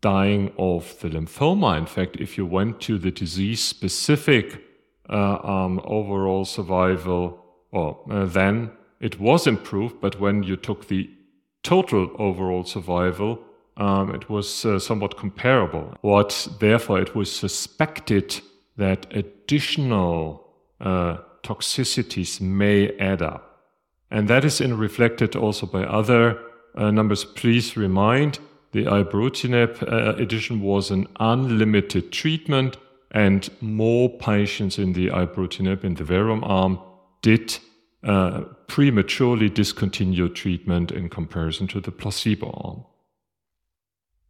dying 0.02 0.52
of 0.58 1.00
the 1.00 1.10
lymphoma. 1.10 1.78
In 1.78 1.86
fact, 1.86 2.18
if 2.18 2.38
you 2.38 2.46
went 2.46 2.80
to 2.82 2.98
the 2.98 3.12
disease 3.12 3.62
specific 3.64 4.64
uh, 5.10 5.40
um, 5.44 5.82
overall 5.84 6.46
survival, 6.46 7.44
well, 7.72 8.04
uh, 8.10 8.26
then 8.26 8.72
it 9.00 9.20
was 9.20 9.48
improved, 9.48 10.00
but 10.02 10.20
when 10.20 10.44
you 10.44 10.56
took 10.56 10.88
the 10.88 11.10
total 11.64 12.12
overall 12.18 12.64
survival, 12.64 13.40
um, 13.78 14.14
it 14.14 14.30
was 14.30 14.66
uh, 14.66 14.78
somewhat 14.78 15.18
comparable. 15.18 15.96
What 16.02 16.48
therefore 16.60 17.00
it 17.00 17.16
was 17.16 17.32
suspected 17.32 18.42
that 18.78 19.08
additional 19.16 20.48
uh, 20.82 21.18
toxicities 21.44 22.42
may 22.42 22.98
add 22.98 23.22
up, 23.22 23.64
and 24.12 24.28
that 24.28 24.46
is 24.46 24.62
in 24.62 24.78
reflected 24.78 25.36
also 25.36 25.66
by 25.66 25.84
other 25.84 26.40
uh, 26.76 26.92
numbers. 26.92 27.26
Please 27.26 27.78
remind 27.78 28.40
the 28.72 28.86
ibrutinib 28.86 29.82
uh, 29.84 30.16
addition 30.16 30.62
was 30.62 30.92
an 30.92 31.08
unlimited 31.20 32.12
treatment, 32.12 32.78
and 33.12 33.50
more 33.62 34.10
patients 34.10 34.78
in 34.78 34.94
the 34.94 35.08
ibrutinib 35.08 35.84
in 35.84 35.96
the 35.96 36.04
verum 36.04 36.44
arm 36.44 36.80
did 37.22 37.58
uh, 38.04 38.42
prematurely 38.68 39.50
discontinue 39.50 40.30
treatment 40.30 40.92
in 40.92 41.10
comparison 41.10 41.68
to 41.68 41.82
the 41.82 41.92
placebo 41.92 42.52
arm. 42.64 42.86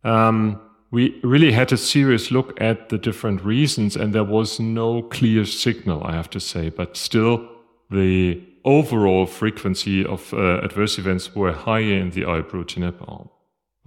Um, 0.04 0.62
we 0.92 1.20
really 1.24 1.52
had 1.52 1.72
a 1.72 1.78
serious 1.78 2.32
look 2.32 2.60
at 2.60 2.90
the 2.90 2.98
different 2.98 3.44
reasons, 3.44 3.96
and 3.96 4.14
there 4.14 4.24
was 4.24 4.60
no 4.60 5.04
clear 5.04 5.46
signal, 5.46 6.04
I 6.04 6.14
have 6.14 6.30
to 6.32 6.40
say, 6.40 6.70
but 6.70 6.98
still 6.98 7.48
the 7.92 8.42
overall 8.66 9.26
frequency 9.26 10.06
of 10.06 10.34
uh, 10.34 10.62
adverse 10.62 10.98
events 10.98 11.36
were 11.36 11.52
higher 11.52 11.94
in 11.94 12.12
the 12.12 12.22
ibrutinib 12.22 12.96
arm. 13.08 13.30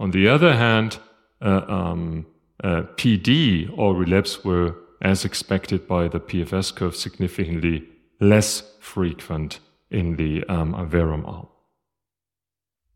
On 0.03 0.11
the 0.11 0.27
other 0.27 0.53
hand, 0.57 0.99
uh, 1.41 1.61
um, 1.69 2.25
uh, 2.61 2.81
PD 2.97 3.71
or 3.77 3.95
relapse 3.95 4.43
were, 4.43 4.75
as 5.01 5.23
expected 5.23 5.87
by 5.87 6.09
the 6.09 6.19
PFS 6.19 6.75
curve, 6.75 6.93
significantly 6.93 7.87
less 8.19 8.63
frequent 8.81 9.61
in 9.89 10.17
the 10.17 10.43
um, 10.49 10.75
verum 10.89 11.25
arm. 11.25 11.47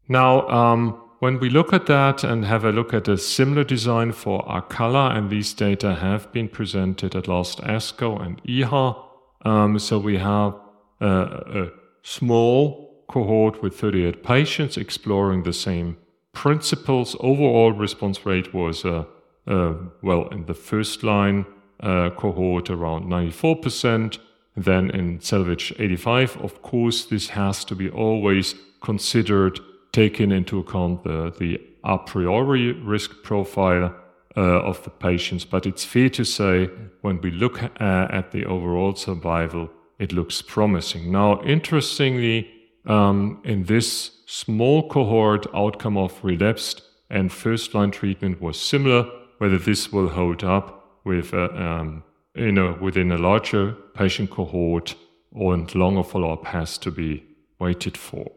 Now, 0.09 0.49
um, 0.49 1.01
when 1.19 1.39
we 1.39 1.49
look 1.49 1.71
at 1.71 1.85
that 1.85 2.25
and 2.25 2.43
have 2.43 2.65
a 2.65 2.73
look 2.73 2.93
at 2.93 3.07
a 3.07 3.17
similar 3.17 3.63
design 3.63 4.11
for 4.11 4.43
Acala, 4.45 5.15
and 5.15 5.29
these 5.29 5.53
data 5.53 5.95
have 5.95 6.29
been 6.33 6.49
presented 6.49 7.15
at 7.15 7.29
last 7.29 7.61
ASCO 7.61 8.21
and 8.21 8.43
EHA, 8.43 9.01
um, 9.45 9.79
so 9.79 9.97
we 9.97 10.17
have 10.17 10.55
uh, 11.01 11.05
a 11.05 11.67
small 12.03 13.05
cohort 13.07 13.63
with 13.63 13.79
38 13.79 14.25
patients 14.25 14.75
exploring 14.75 15.43
the 15.43 15.53
same 15.53 15.95
principles. 16.37 17.15
Overall 17.19 17.71
response 17.71 18.23
rate 18.23 18.53
was, 18.53 18.85
uh, 18.85 19.05
uh, 19.47 19.73
well, 20.03 20.27
in 20.27 20.45
the 20.45 20.53
first 20.53 21.01
line 21.03 21.45
uh, 21.79 22.11
cohort 22.11 22.69
around 22.69 23.05
94%. 23.05 24.19
Then 24.55 24.91
in 24.91 25.19
Salvage 25.19 25.73
85, 25.79 26.37
of 26.37 26.61
course, 26.61 27.05
this 27.05 27.29
has 27.29 27.65
to 27.65 27.75
be 27.75 27.89
always 27.89 28.53
considered, 28.81 29.59
taken 29.91 30.31
into 30.31 30.59
account 30.59 31.03
the, 31.03 31.33
the 31.39 31.59
a 31.83 31.97
priori 31.97 32.73
risk 32.73 33.23
profile 33.23 33.95
uh, 34.35 34.69
of 34.69 34.83
the 34.83 34.91
patients. 34.91 35.43
But 35.43 35.65
it's 35.65 35.85
fair 35.85 36.09
to 36.09 36.23
say 36.23 36.69
when 37.01 37.19
we 37.21 37.31
look 37.31 37.63
uh, 37.63 37.67
at 38.11 38.31
the 38.31 38.45
overall 38.45 38.93
survival, 38.93 39.71
it 39.97 40.11
looks 40.11 40.43
promising. 40.43 41.11
Now, 41.11 41.41
interestingly, 41.41 42.47
um, 42.87 43.41
in 43.43 43.63
this 43.65 44.11
small 44.25 44.87
cohort, 44.89 45.45
outcome 45.53 45.97
of 45.97 46.23
relapsed 46.23 46.81
and 47.09 47.31
first 47.31 47.73
line 47.73 47.91
treatment 47.91 48.41
was 48.41 48.59
similar. 48.59 49.09
Whether 49.37 49.59
this 49.59 49.91
will 49.91 50.09
hold 50.09 50.43
up 50.43 50.99
with 51.03 51.33
uh, 51.33 51.49
um, 51.49 52.03
in 52.33 52.57
a, 52.57 52.73
within 52.73 53.11
a 53.11 53.17
larger 53.17 53.73
patient 53.93 54.29
cohort 54.31 54.95
and 55.33 55.73
longer 55.75 56.03
follow 56.03 56.33
up 56.33 56.45
has 56.45 56.77
to 56.79 56.91
be 56.91 57.23
waited 57.59 57.97
for. 57.97 58.31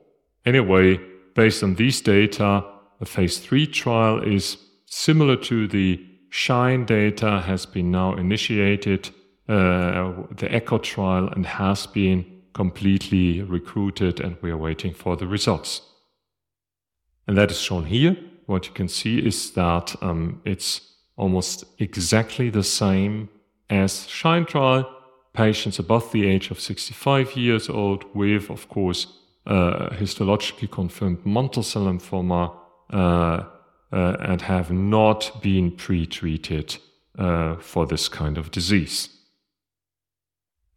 Anyway, 0.45 1.01
based 1.35 1.63
on 1.63 1.75
these 1.75 2.01
data, 2.01 2.65
a 3.01 3.05
phase 3.07 3.39
3 3.39 3.67
trial 3.67 4.23
is 4.23 4.59
similar 4.87 5.37
to 5.37 5.69
the 5.69 6.05
SHINE 6.31 6.85
data 6.85 7.41
has 7.41 7.67
been 7.67 7.91
now 7.91 8.15
initiated, 8.15 9.11
uh, 9.49 10.13
the 10.37 10.49
ECHO 10.51 10.79
trial, 10.79 11.29
and 11.29 11.45
has 11.45 11.87
been 11.87 12.25
completely 12.53 13.43
recruited, 13.43 14.21
and 14.21 14.37
we 14.43 14.51
are 14.51 14.57
waiting 14.57 14.95
for 14.95 15.17
the 15.17 15.27
results. 15.27 15.83
And 17.27 17.37
that 17.39 17.51
is 17.51 17.61
shown 17.61 17.87
here. 17.87 18.17
What 18.47 18.67
you 18.67 18.73
can 18.73 18.89
see 18.89 19.19
is 19.19 19.53
that 19.53 19.95
um, 20.03 20.43
it's 20.45 20.81
almost 21.17 21.65
exactly 21.79 22.51
the 22.51 22.65
same 22.65 23.29
as 23.69 24.09
SHINE 24.09 24.47
trial, 24.47 24.91
patients 25.33 25.79
above 25.79 26.11
the 26.13 26.27
age 26.27 26.51
of 26.51 26.59
65 26.59 27.37
years 27.37 27.69
old 27.69 28.05
with, 28.15 28.51
of 28.51 28.69
course, 28.69 29.07
uh, 29.47 29.91
histologically 29.91 30.71
confirmed 30.71 31.25
mantle 31.25 31.63
cell 31.63 31.85
lymphoma 31.85 32.55
uh, 32.93 33.45
uh, 33.93 34.17
and 34.21 34.43
have 34.43 34.71
not 34.71 35.41
been 35.43 35.71
pre-treated 35.71 36.77
uh, 37.19 37.57
for 37.57 37.87
this 37.87 38.09
kind 38.09 38.39
of 38.39 38.51
disease. 38.51 39.09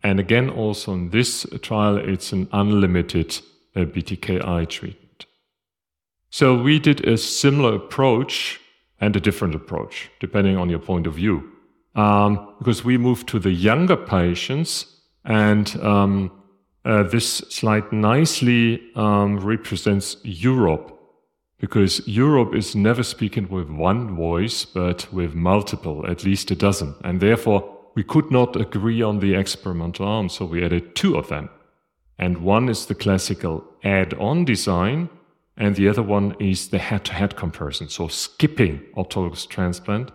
And 0.04 0.20
again, 0.20 0.50
also 0.50 0.94
in 0.94 1.10
this 1.10 1.46
trial, 1.62 1.98
it's 1.98 2.34
an 2.34 2.50
unlimited 2.52 3.40
uh, 3.76 3.82
BTKI 3.82 4.68
treatment. 4.68 5.26
So 6.30 6.62
we 6.62 6.80
did 6.80 7.08
a 7.08 7.18
similar 7.18 7.76
approach 7.76 8.60
and 9.00 9.16
a 9.16 9.20
different 9.20 9.56
approach, 9.56 10.10
depending 10.20 10.58
on 10.58 10.70
your 10.70 10.80
point 10.80 11.08
of 11.08 11.14
view. 11.14 11.50
Um, 11.96 12.56
because 12.58 12.84
we 12.84 12.98
moved 12.98 13.28
to 13.30 13.40
the 13.40 13.52
younger 13.52 13.96
patients, 13.96 14.88
and 15.26 15.76
um, 15.82 16.32
uh, 16.86 17.04
this 17.04 17.38
slide 17.50 17.92
nicely 17.94 18.82
um, 18.96 19.40
represents 19.40 20.18
Europe, 20.24 21.00
because 21.60 22.06
Europe 22.08 22.56
is 22.56 22.76
never 22.76 23.04
speaking 23.04 23.48
with 23.48 23.70
one 23.70 24.16
voice, 24.16 24.66
but 24.66 25.08
with 25.14 25.36
multiple, 25.36 26.06
at 26.10 26.24
least 26.24 26.52
a 26.52 26.56
dozen, 26.56 26.96
and 27.04 27.22
therefore 27.22 27.74
we 27.96 28.04
could 28.04 28.32
not 28.32 28.56
agree 28.56 29.02
on 29.02 29.20
the 29.20 29.36
experimental 29.36 30.08
arm, 30.08 30.30
so 30.30 30.46
we 30.46 30.64
added 30.64 30.96
two 30.96 31.16
of 31.16 31.30
them. 31.30 31.50
And 32.18 32.40
one 32.40 32.70
is 32.70 32.86
the 32.86 32.96
classical 32.96 33.64
add 33.84 34.14
on 34.16 34.46
design, 34.46 35.10
and 35.58 35.76
the 35.76 35.88
other 35.88 36.04
one 36.04 36.36
is 36.40 36.70
the 36.70 36.80
head 36.80 37.06
to 37.06 37.14
head 37.14 37.36
comparison, 37.36 37.90
so 37.90 38.08
skipping 38.08 38.82
autologous 38.96 39.48
transplant 39.48 40.12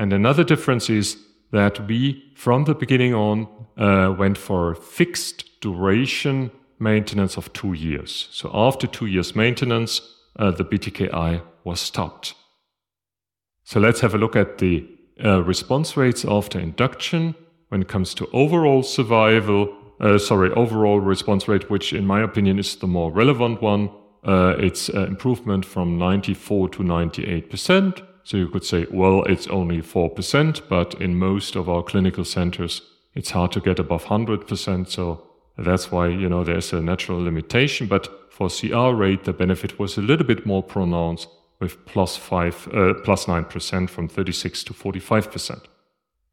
and 0.00 0.14
another 0.14 0.44
difference 0.44 0.88
is 0.88 1.18
that 1.52 1.86
we, 1.86 2.32
from 2.34 2.64
the 2.64 2.74
beginning 2.74 3.12
on, 3.12 3.46
uh, 3.76 4.14
went 4.18 4.38
for 4.38 4.74
fixed 4.74 5.60
duration 5.60 6.50
maintenance 6.78 7.36
of 7.36 7.52
two 7.52 7.74
years. 7.74 8.28
So 8.30 8.50
after 8.54 8.86
two 8.86 9.04
years 9.04 9.36
maintenance, 9.36 10.00
uh, 10.38 10.52
the 10.52 10.64
BTKI 10.64 11.42
was 11.64 11.80
stopped. 11.80 12.32
So 13.62 13.78
let's 13.78 14.00
have 14.00 14.14
a 14.14 14.18
look 14.18 14.36
at 14.36 14.56
the 14.56 14.88
uh, 15.24 15.42
response 15.42 15.96
rates 15.96 16.24
after 16.24 16.58
induction 16.58 17.34
when 17.68 17.82
it 17.82 17.88
comes 17.88 18.14
to 18.14 18.28
overall 18.32 18.82
survival. 18.82 19.74
Uh, 20.00 20.18
sorry, 20.18 20.50
overall 20.52 21.00
response 21.00 21.46
rate, 21.48 21.70
which 21.70 21.92
in 21.92 22.06
my 22.06 22.22
opinion 22.22 22.58
is 22.58 22.76
the 22.76 22.86
more 22.86 23.12
relevant 23.12 23.60
one. 23.60 23.90
Uh, 24.24 24.54
it's 24.58 24.90
uh, 24.90 25.06
improvement 25.06 25.64
from 25.64 25.98
94 25.98 26.68
to 26.70 26.82
98 26.82 27.50
percent 27.50 28.02
So 28.24 28.36
you 28.36 28.48
could 28.48 28.64
say, 28.64 28.86
well, 28.90 29.24
it's 29.24 29.46
only 29.48 29.80
4%, 29.82 30.68
but 30.68 30.94
in 31.00 31.18
most 31.18 31.56
of 31.56 31.68
our 31.68 31.82
clinical 31.82 32.24
centers, 32.24 32.82
it's 33.14 33.30
hard 33.30 33.52
to 33.52 33.60
get 33.60 33.78
above 33.78 34.04
100%. 34.04 34.88
So 34.88 35.26
that's 35.58 35.90
why, 35.90 36.08
you 36.08 36.28
know, 36.28 36.44
there's 36.44 36.72
a 36.72 36.80
natural 36.80 37.22
limitation. 37.22 37.86
But 37.86 38.08
for 38.30 38.48
CR 38.48 38.94
rate, 38.94 39.24
the 39.24 39.32
benefit 39.32 39.78
was 39.78 39.96
a 39.96 40.02
little 40.02 40.26
bit 40.26 40.46
more 40.46 40.62
pronounced 40.62 41.28
with 41.60 41.84
plus 41.86 42.16
five, 42.16 42.68
uh, 42.72 42.94
plus 43.04 43.26
9% 43.26 43.88
from 43.88 44.08
36 44.08 44.64
to 44.64 44.74
45%. 44.74 45.64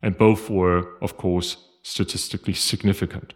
And 0.01 0.17
both 0.17 0.49
were, 0.49 0.97
of 1.01 1.17
course, 1.17 1.57
statistically 1.83 2.53
significant. 2.53 3.33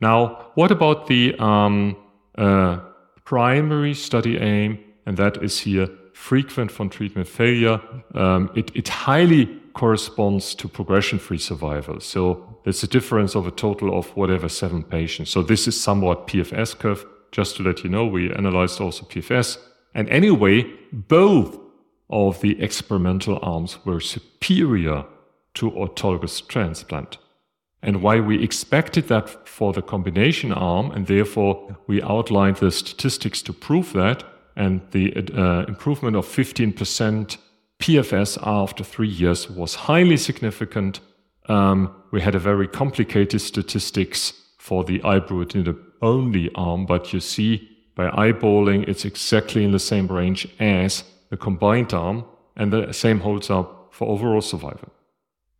Now, 0.00 0.50
what 0.54 0.70
about 0.70 1.06
the 1.06 1.34
um, 1.38 1.96
uh, 2.36 2.80
primary 3.24 3.94
study 3.94 4.38
aim? 4.38 4.78
And 5.06 5.16
that 5.16 5.42
is 5.42 5.60
here 5.60 5.88
frequent 6.14 6.70
von 6.70 6.88
treatment 6.88 7.28
failure. 7.28 7.80
Um, 8.14 8.50
it, 8.54 8.74
it 8.74 8.88
highly 8.88 9.46
corresponds 9.74 10.54
to 10.54 10.68
progression 10.68 11.18
free 11.18 11.38
survival. 11.38 12.00
So 12.00 12.60
it's 12.64 12.82
a 12.82 12.86
difference 12.86 13.34
of 13.34 13.46
a 13.46 13.50
total 13.50 13.98
of 13.98 14.06
whatever 14.16 14.48
seven 14.48 14.82
patients. 14.82 15.30
So 15.30 15.42
this 15.42 15.66
is 15.66 15.80
somewhat 15.80 16.26
PFS 16.28 16.78
curve. 16.78 17.04
Just 17.32 17.56
to 17.56 17.64
let 17.64 17.82
you 17.82 17.90
know, 17.90 18.06
we 18.06 18.32
analyzed 18.32 18.80
also 18.80 19.04
PFS. 19.04 19.58
And 19.94 20.08
anyway, 20.08 20.64
both 20.92 21.58
of 22.10 22.40
the 22.40 22.60
experimental 22.62 23.38
arms 23.42 23.78
were 23.84 24.00
superior 24.00 25.04
to 25.54 25.70
autologous 25.70 26.46
transplant. 26.46 27.18
And 27.82 28.02
why 28.02 28.20
we 28.20 28.42
expected 28.42 29.08
that 29.08 29.48
for 29.48 29.72
the 29.72 29.82
combination 29.82 30.52
arm, 30.52 30.90
and 30.90 31.06
therefore 31.06 31.76
we 31.86 32.02
outlined 32.02 32.56
the 32.56 32.70
statistics 32.70 33.42
to 33.42 33.52
prove 33.52 33.92
that, 33.92 34.24
and 34.56 34.80
the 34.92 35.14
uh, 35.36 35.64
improvement 35.66 36.16
of 36.16 36.26
15% 36.26 37.36
PFS 37.80 38.38
after 38.42 38.84
three 38.84 39.08
years 39.08 39.50
was 39.50 39.74
highly 39.74 40.16
significant. 40.16 41.00
Um, 41.48 41.94
we 42.10 42.20
had 42.20 42.34
a 42.34 42.38
very 42.38 42.66
complicated 42.66 43.40
statistics 43.40 44.32
for 44.58 44.84
the 44.84 45.00
ibrutinib 45.00 45.78
only 46.00 46.50
arm, 46.54 46.86
but 46.86 47.12
you 47.12 47.20
see 47.20 47.73
by 47.94 48.10
eyeballing, 48.10 48.88
it's 48.88 49.04
exactly 49.04 49.64
in 49.64 49.70
the 49.70 49.78
same 49.78 50.08
range 50.08 50.48
as 50.58 51.04
the 51.30 51.36
combined 51.36 51.92
arm, 51.94 52.24
and 52.56 52.72
the 52.72 52.92
same 52.92 53.20
holds 53.20 53.50
up 53.50 53.88
for 53.90 54.08
overall 54.08 54.40
survival. 54.40 54.90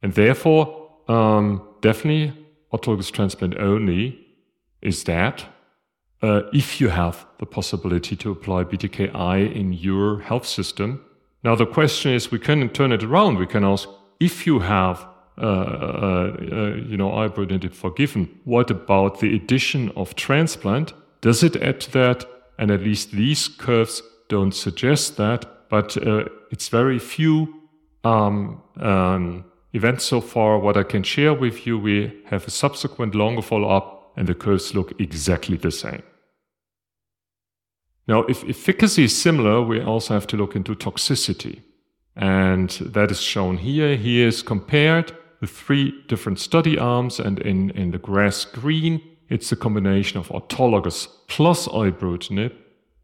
And 0.02 0.12
therefore, 0.14 0.90
um, 1.08 1.62
definitely 1.80 2.32
autologous 2.72 3.10
transplant 3.10 3.56
only 3.58 4.18
is 4.82 5.04
that 5.04 5.46
uh, 6.22 6.42
if 6.52 6.80
you 6.80 6.88
have 6.88 7.26
the 7.38 7.46
possibility 7.46 8.16
to 8.16 8.30
apply 8.30 8.64
BTKI 8.64 9.54
in 9.54 9.72
your 9.72 10.20
health 10.20 10.46
system. 10.46 11.04
Now, 11.42 11.54
the 11.54 11.66
question 11.66 12.12
is 12.12 12.30
we 12.30 12.38
can 12.38 12.68
turn 12.70 12.92
it 12.92 13.02
around. 13.02 13.38
We 13.38 13.46
can 13.46 13.64
ask 13.64 13.88
if 14.20 14.46
you 14.46 14.60
have 14.60 15.06
uh, 15.36 15.40
uh, 15.40 16.36
uh 16.52 16.74
you 16.90 16.96
know, 16.96 17.10
ibrutinib 17.10 17.74
forgiven, 17.74 18.22
what 18.44 18.70
about 18.70 19.20
the 19.20 19.34
addition 19.34 19.90
of 19.96 20.14
transplant? 20.14 20.94
Does 21.24 21.42
it 21.42 21.56
add 21.56 21.80
to 21.80 21.90
that? 21.92 22.26
And 22.58 22.70
at 22.70 22.82
least 22.82 23.12
these 23.12 23.48
curves 23.48 24.02
don't 24.28 24.54
suggest 24.54 25.16
that, 25.16 25.70
but 25.70 25.96
uh, 25.96 26.26
it's 26.50 26.68
very 26.68 26.98
few 26.98 27.62
um, 28.04 28.62
um, 28.76 29.46
events 29.72 30.04
so 30.04 30.20
far. 30.20 30.58
What 30.58 30.76
I 30.76 30.82
can 30.82 31.02
share 31.02 31.32
with 31.32 31.66
you, 31.66 31.78
we 31.78 32.12
have 32.26 32.46
a 32.46 32.50
subsequent 32.50 33.14
longer 33.14 33.40
follow 33.40 33.70
up, 33.70 34.12
and 34.18 34.28
the 34.28 34.34
curves 34.34 34.74
look 34.74 34.92
exactly 35.00 35.56
the 35.56 35.70
same. 35.70 36.02
Now, 38.06 38.24
if 38.24 38.44
efficacy 38.44 39.04
is 39.04 39.16
similar, 39.16 39.62
we 39.62 39.80
also 39.80 40.12
have 40.12 40.26
to 40.26 40.36
look 40.36 40.54
into 40.54 40.74
toxicity. 40.74 41.62
And 42.14 42.68
that 42.92 43.10
is 43.10 43.22
shown 43.22 43.56
here. 43.56 43.96
Here 43.96 44.28
is 44.28 44.42
compared 44.42 45.16
the 45.40 45.46
three 45.46 45.94
different 46.06 46.38
study 46.38 46.78
arms, 46.78 47.18
and 47.18 47.38
in, 47.38 47.70
in 47.70 47.92
the 47.92 47.98
grass 47.98 48.44
green, 48.44 49.00
it's 49.28 49.52
a 49.52 49.56
combination 49.56 50.18
of 50.18 50.28
autologous 50.28 51.08
plus 51.28 51.68
ibrutinib, 51.68 52.52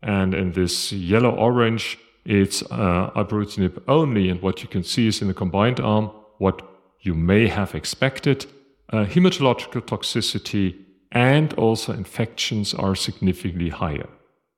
and 0.03 0.35
in 0.35 0.53
this 0.53 0.93
yellow 0.93 1.31
orange, 1.31 1.99
it's 2.25 2.63
uh, 2.71 3.11
ibrutinib 3.17 3.83
only. 3.89 4.29
And 4.29 4.41
what 4.43 4.63
you 4.63 4.69
can 4.69 4.83
see 4.83 5.07
is 5.07 5.23
in 5.23 5.29
the 5.29 5.35
combined 5.35 5.81
arm, 5.81 6.11
what 6.39 6.63
you 7.01 7.15
may 7.15 7.49
have 7.49 7.75
expected. 7.75 8.47
Uh, 8.93 9.05
hematological 9.05 9.81
toxicity 9.83 10.77
and 11.13 11.55
also 11.55 11.93
infections 11.93 12.75
are 12.75 12.95
significantly 12.95 13.71
higher. 13.71 14.09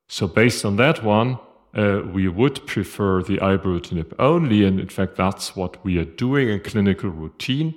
So 0.08 0.26
based 0.26 0.64
on 0.64 0.76
that 0.76 1.02
one, 1.02 1.38
uh, 1.74 2.02
we 2.12 2.28
would 2.28 2.66
prefer 2.66 3.22
the 3.22 3.38
ibrutinib 3.38 4.12
only, 4.18 4.64
and 4.64 4.78
in 4.78 4.88
fact, 4.88 5.16
that's 5.16 5.56
what 5.56 5.82
we 5.84 5.98
are 5.98 6.04
doing 6.04 6.48
in 6.50 6.60
clinical 6.60 7.08
routine. 7.08 7.74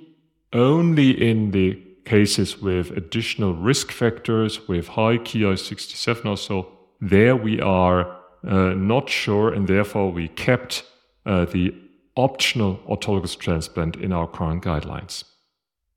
Only 0.52 1.10
in 1.10 1.50
the 1.52 1.82
cases 2.06 2.62
with 2.62 2.90
additional 2.92 3.54
risk 3.54 3.92
factors, 3.92 4.66
with 4.66 4.88
high 4.88 5.18
Ki67 5.18 6.24
or 6.24 6.36
so, 6.36 6.72
there 7.00 7.36
we 7.36 7.60
are 7.60 8.16
uh, 8.46 8.72
not 8.74 9.10
sure, 9.10 9.52
and 9.52 9.68
therefore 9.68 10.10
we 10.10 10.28
kept 10.28 10.84
uh, 11.26 11.44
the 11.44 11.74
optional 12.16 12.78
autologous 12.88 13.38
transplant 13.38 13.96
in 13.96 14.12
our 14.12 14.26
current 14.26 14.64
guidelines. 14.64 15.24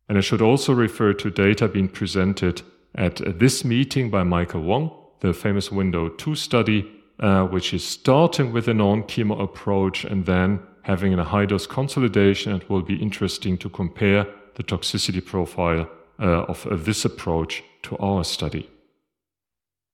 And 0.10 0.18
I 0.18 0.22
should 0.22 0.42
also 0.42 0.74
refer 0.74 1.14
to 1.14 1.30
data 1.30 1.68
being 1.68 1.88
presented 1.88 2.64
at 2.96 3.22
this 3.40 3.64
meeting 3.64 4.10
by 4.10 4.24
Michael 4.24 4.64
Wang 4.64 4.92
the 5.20 5.34
famous 5.34 5.72
Window 5.72 6.10
2 6.10 6.36
study, 6.36 6.90
uh, 7.20 7.46
which 7.46 7.74
is 7.74 7.86
starting 7.86 8.54
with 8.54 8.68
a 8.68 8.74
non 8.74 9.04
chemo 9.04 9.40
approach 9.42 10.06
and 10.06 10.26
then 10.26 10.60
having 10.84 11.14
a 11.14 11.24
high 11.24 11.46
dose 11.46 11.68
consolidation. 11.68 12.56
It 12.56 12.70
will 12.70 12.82
be 12.82 12.96
interesting 12.96 13.58
to 13.60 13.70
compare 13.70 14.26
the 14.56 14.64
toxicity 14.64 15.24
profile 15.24 15.90
of 16.26 16.68
uh, 16.68 16.76
this 16.76 17.06
approach 17.06 17.64
to 17.84 17.98
our 17.98 18.24
study. 18.24 18.70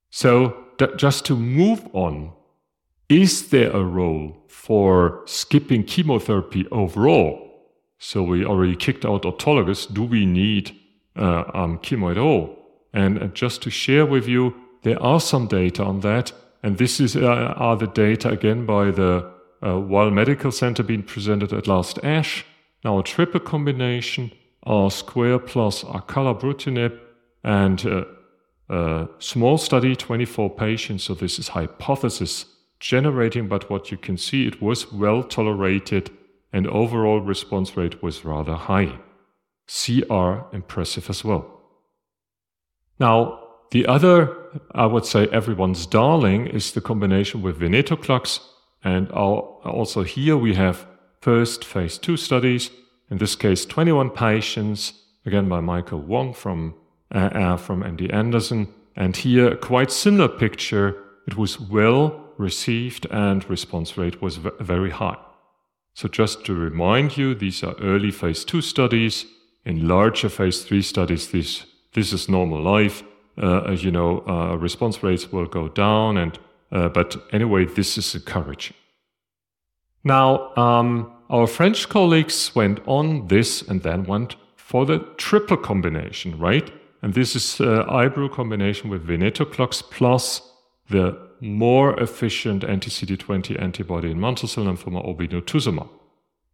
So, 0.09 0.57
just 0.97 1.25
to 1.25 1.35
move 1.35 1.88
on, 1.93 2.31
is 3.09 3.49
there 3.49 3.71
a 3.71 3.83
role 3.83 4.35
for 4.47 5.21
skipping 5.25 5.83
chemotherapy 5.83 6.65
overall? 6.71 7.41
So, 7.99 8.23
we 8.23 8.45
already 8.45 8.75
kicked 8.75 9.05
out 9.05 9.23
autologous. 9.23 9.91
Do 9.93 10.03
we 10.03 10.25
need 10.25 10.71
uh, 11.15 11.43
um, 11.53 11.79
chemo 11.79 12.11
at 12.11 12.17
all? 12.17 12.57
And 12.93 13.21
uh, 13.21 13.27
just 13.27 13.61
to 13.63 13.69
share 13.69 14.05
with 14.05 14.27
you, 14.27 14.55
there 14.83 15.01
are 15.01 15.19
some 15.19 15.47
data 15.47 15.83
on 15.83 15.99
that, 16.01 16.31
and 16.63 16.77
this 16.77 16.99
is 16.99 17.15
uh, 17.15 17.53
are 17.57 17.75
the 17.75 17.88
data 17.88 18.29
again 18.29 18.65
by 18.65 18.91
the 18.91 19.31
uh, 19.65 19.79
Weill 19.79 20.11
Medical 20.11 20.51
Center 20.51 20.83
being 20.83 21.03
presented 21.03 21.51
at 21.53 21.67
last 21.67 21.97
ASH. 22.03 22.45
Now 22.83 22.99
a 22.99 23.03
triple 23.03 23.39
combination, 23.39 24.31
R 24.65 24.89
square 24.91 25.39
plus 25.39 25.84
acalabrutinib, 25.84 26.99
and 27.43 27.86
uh, 27.86 28.04
a 28.69 29.08
small 29.19 29.58
study, 29.58 29.95
24 29.95 30.56
patients. 30.56 31.04
So 31.04 31.13
this 31.13 31.38
is 31.39 31.49
hypothesis 31.49 32.45
generating, 32.80 33.47
but 33.47 33.69
what 33.69 33.91
you 33.91 33.97
can 33.97 34.17
see, 34.17 34.47
it 34.47 34.62
was 34.62 34.91
well 34.91 35.23
tolerated, 35.23 36.12
and 36.51 36.67
overall 36.67 37.21
response 37.21 37.78
rate 37.78 38.01
was 38.01 38.25
rather 38.25 38.56
high. 38.56 38.99
CR 39.67 40.56
impressive 40.56 41.10
as 41.10 41.23
well. 41.23 41.56
Now, 42.99 43.41
the 43.71 43.88
other, 43.88 44.36
I 44.73 44.86
would 44.86 45.06
say, 45.06 45.28
everyone's 45.28 45.86
darling 45.86 46.47
is 46.47 46.71
the 46.71 46.82
combination 46.82 47.41
with 47.41 47.60
venetoclax. 47.60 48.39
And 48.84 49.10
also 49.12 50.04
here 50.04 50.38
we 50.38 50.54
have 50.54 50.86
first 51.21 51.65
phase 51.65 51.97
two 51.97 52.17
studies, 52.17 52.69
in 53.09 53.17
this 53.17 53.35
case, 53.35 53.65
21 53.65 54.09
patients, 54.11 54.93
again 55.25 55.47
by 55.49 55.59
Michael 55.59 55.99
Wang 55.99 56.33
from, 56.33 56.75
uh, 57.13 57.17
uh, 57.17 57.57
from 57.57 57.83
MD 57.83 58.13
Anderson. 58.13 58.73
And 58.95 59.15
here, 59.15 59.49
a 59.49 59.57
quite 59.57 59.91
similar 59.91 60.27
picture. 60.27 60.95
It 61.27 61.37
was 61.37 61.59
well 61.59 62.21
received 62.37 63.07
and 63.11 63.47
response 63.49 63.97
rate 63.97 64.21
was 64.21 64.37
very 64.59 64.91
high. 64.91 65.17
So 65.93 66.07
just 66.07 66.45
to 66.45 66.53
remind 66.53 67.17
you, 67.17 67.35
these 67.35 67.63
are 67.63 67.75
early 67.81 68.11
phase 68.11 68.43
two 68.43 68.61
studies. 68.61 69.25
In 69.65 69.87
larger 69.87 70.29
phase 70.29 70.63
three 70.63 70.81
studies, 70.81 71.31
this, 71.31 71.65
this 71.93 72.13
is 72.13 72.29
normal 72.29 72.61
life 72.61 73.03
uh, 73.41 73.71
you 73.71 73.91
know, 73.91 74.23
uh, 74.27 74.55
response 74.55 75.03
rates 75.03 75.31
will 75.31 75.45
go 75.45 75.67
down. 75.67 76.17
And 76.17 76.39
uh, 76.71 76.89
but 76.89 77.15
anyway, 77.31 77.65
this 77.65 77.97
is 77.97 78.15
encouraging. 78.15 78.75
Now, 80.03 80.53
um, 80.55 81.11
our 81.29 81.47
French 81.47 81.89
colleagues 81.89 82.53
went 82.55 82.79
on 82.85 83.27
this 83.27 83.61
and 83.61 83.81
then 83.83 84.03
went 84.03 84.35
for 84.55 84.85
the 84.85 84.99
triple 85.17 85.57
combination, 85.57 86.38
right? 86.38 86.71
And 87.01 87.13
this 87.13 87.35
is 87.35 87.61
uh, 87.61 87.85
IBRU 87.85 88.31
combination 88.31 88.89
with 88.89 89.07
venetoclax 89.07 89.83
plus 89.89 90.41
the 90.89 91.17
more 91.41 91.99
efficient 91.99 92.63
anti-CD20 92.63 93.61
antibody 93.61 94.11
in 94.11 94.19
mantle 94.19 94.47
cell 94.47 94.65
lymphoma, 94.65 95.05
obinutuzumab. 95.05 95.89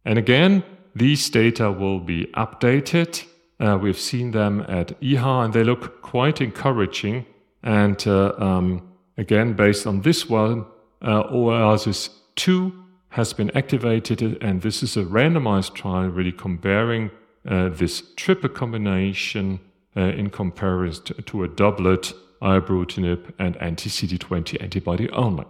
And 0.04 0.18
again, 0.18 0.64
these 0.94 1.30
data 1.30 1.70
will 1.70 2.00
be 2.00 2.26
updated 2.34 3.24
uh, 3.62 3.78
we've 3.80 3.98
seen 3.98 4.32
them 4.32 4.64
at 4.68 5.00
EHA 5.00 5.44
and 5.44 5.54
they 5.54 5.62
look 5.62 6.02
quite 6.02 6.40
encouraging. 6.40 7.24
And 7.62 8.02
uh, 8.08 8.34
um, 8.36 8.92
again, 9.16 9.52
based 9.52 9.86
on 9.86 10.00
this 10.02 10.28
one, 10.28 10.66
uh, 11.00 11.22
OASIS 11.30 12.10
2 12.36 12.81
has 13.12 13.32
been 13.32 13.50
activated, 13.56 14.42
and 14.42 14.62
this 14.62 14.82
is 14.82 14.96
a 14.96 15.04
randomized 15.04 15.74
trial 15.74 16.08
really 16.08 16.32
comparing 16.32 17.10
uh, 17.48 17.68
this 17.68 18.02
triple 18.16 18.48
combination 18.48 19.60
uh, 19.96 20.00
in 20.00 20.30
comparison 20.30 21.04
to, 21.04 21.14
to 21.22 21.44
a 21.44 21.48
doublet, 21.48 22.12
ibrutinib 22.40 23.32
and 23.38 23.56
anti-CD20 23.58 24.60
antibody 24.62 25.08
only. 25.10 25.44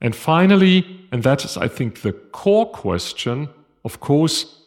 And 0.00 0.14
finally, 0.14 1.06
and 1.10 1.22
that 1.22 1.44
is, 1.44 1.56
I 1.56 1.68
think, 1.68 2.02
the 2.02 2.12
core 2.12 2.70
question, 2.70 3.48
of 3.84 4.00
course, 4.00 4.60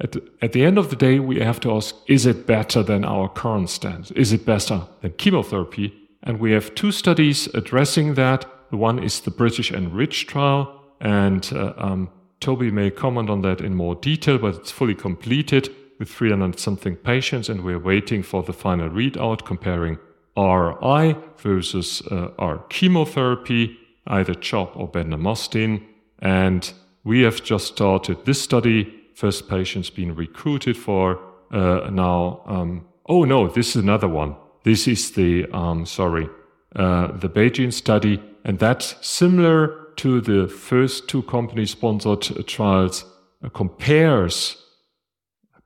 at 0.00 0.12
the, 0.12 0.22
at 0.42 0.52
the 0.52 0.64
end 0.64 0.78
of 0.78 0.90
the 0.90 0.96
day, 0.96 1.18
we 1.18 1.40
have 1.40 1.60
to 1.60 1.72
ask, 1.72 1.94
is 2.06 2.26
it 2.26 2.46
better 2.46 2.82
than 2.82 3.04
our 3.04 3.28
current 3.28 3.70
stance? 3.70 4.10
Is 4.10 4.32
it 4.32 4.44
better 4.44 4.82
than 5.00 5.12
chemotherapy? 5.12 5.94
And 6.22 6.38
we 6.38 6.52
have 6.52 6.74
two 6.74 6.92
studies 6.92 7.46
addressing 7.54 8.14
that. 8.14 8.44
The 8.70 8.76
one 8.76 8.98
is 8.98 9.20
the 9.20 9.30
British 9.30 9.70
ENRICH 9.72 10.26
trial, 10.26 10.81
and 11.02 11.52
uh, 11.52 11.74
um, 11.76 12.10
Toby 12.40 12.70
may 12.70 12.90
comment 12.90 13.28
on 13.28 13.42
that 13.42 13.60
in 13.60 13.74
more 13.74 13.96
detail, 13.96 14.38
but 14.38 14.54
it's 14.54 14.70
fully 14.70 14.94
completed 14.94 15.68
with 15.98 16.08
300 16.08 16.58
something 16.58 16.96
patients, 16.96 17.48
and 17.48 17.62
we're 17.62 17.78
waiting 17.78 18.22
for 18.22 18.42
the 18.42 18.52
final 18.52 18.88
readout 18.88 19.44
comparing 19.44 19.98
RI 20.36 21.16
versus 21.38 22.02
uh, 22.10 22.28
our 22.38 22.58
chemotherapy, 22.68 23.76
either 24.06 24.34
CHOP 24.34 24.76
or 24.76 24.90
bendamustine. 24.90 25.84
And 26.20 26.72
we 27.04 27.22
have 27.22 27.42
just 27.42 27.66
started 27.66 28.24
this 28.24 28.40
study. 28.40 29.00
First 29.14 29.48
patients 29.48 29.90
being 29.90 30.14
recruited 30.14 30.76
for 30.76 31.20
uh, 31.50 31.90
now. 31.92 32.42
Um, 32.46 32.86
oh 33.06 33.24
no, 33.24 33.48
this 33.48 33.76
is 33.76 33.82
another 33.82 34.08
one. 34.08 34.36
This 34.64 34.88
is 34.88 35.12
the 35.12 35.46
um, 35.52 35.84
sorry, 35.84 36.28
uh, 36.76 37.08
the 37.08 37.28
BeiGene 37.28 37.72
study, 37.72 38.22
and 38.44 38.58
that's 38.58 38.96
similar 39.06 39.81
to 39.96 40.20
the 40.20 40.48
first 40.48 41.08
two 41.08 41.22
company 41.22 41.66
sponsored 41.66 42.46
trials 42.46 43.04
uh, 43.42 43.48
compares 43.48 44.56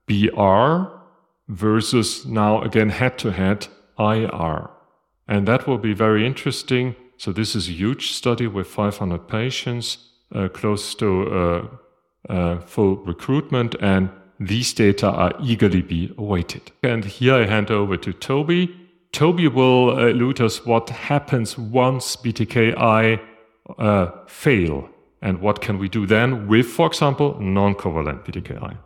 BR 0.07 0.85
versus 1.49 2.27
now 2.27 2.63
again 2.63 2.91
head 2.91 3.19
to 3.19 3.33
head 3.33 3.69
IR. 3.99 4.71
And 5.29 5.47
that 5.49 5.67
will 5.67 5.79
be 5.79 5.93
very 5.93 6.27
interesting. 6.27 6.95
So, 7.17 7.33
this 7.33 7.57
is 7.57 7.69
a 7.69 7.73
huge 7.73 8.13
study 8.13 8.47
with 8.47 8.67
500 8.67 9.27
patients, 9.27 9.99
uh, 10.35 10.49
close 10.49 10.95
to 10.97 11.23
uh, 11.33 12.33
uh, 12.33 12.61
full 12.61 12.97
recruitment, 12.97 13.75
and 13.81 14.11
these 14.39 14.75
data 14.75 15.09
are 15.09 15.33
eagerly 15.43 15.83
be 15.83 16.13
awaited. 16.19 16.73
And 16.83 17.05
here 17.05 17.35
I 17.35 17.47
hand 17.47 17.71
over 17.71 17.97
to 17.97 18.13
Toby. 18.13 18.77
Toby 19.13 19.49
will 19.49 19.99
allude 19.99 20.41
us 20.43 20.67
what 20.67 20.91
happens 20.91 21.57
once 21.57 22.17
BTKI 22.17 23.19
uh, 23.79 24.11
fail? 24.27 24.89
And 25.23 25.41
what 25.41 25.61
can 25.61 25.79
we 25.79 25.89
do 25.89 26.07
then 26.07 26.47
with, 26.47 26.67
for 26.67 26.87
example, 26.87 27.39
non 27.41 27.75
covalent 27.75 28.25
BTKI? 28.25 28.79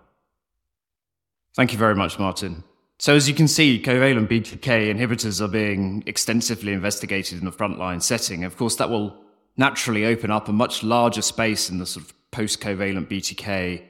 Thank 1.56 1.72
you 1.72 1.78
very 1.78 1.94
much, 1.94 2.18
Martin. 2.18 2.64
So, 2.98 3.14
as 3.16 3.28
you 3.28 3.34
can 3.34 3.48
see, 3.48 3.82
covalent 3.82 4.28
BTK 4.28 4.94
inhibitors 4.94 5.40
are 5.40 5.48
being 5.48 6.02
extensively 6.06 6.72
investigated 6.72 7.38
in 7.38 7.44
the 7.44 7.52
frontline 7.52 8.02
setting. 8.02 8.44
Of 8.44 8.56
course, 8.56 8.76
that 8.76 8.90
will 8.90 9.16
naturally 9.56 10.04
open 10.06 10.30
up 10.30 10.48
a 10.48 10.52
much 10.52 10.82
larger 10.82 11.22
space 11.22 11.68
in 11.68 11.78
the 11.78 11.86
sort 11.86 12.06
of 12.06 12.30
post 12.30 12.60
covalent 12.60 13.08
BTK 13.08 13.82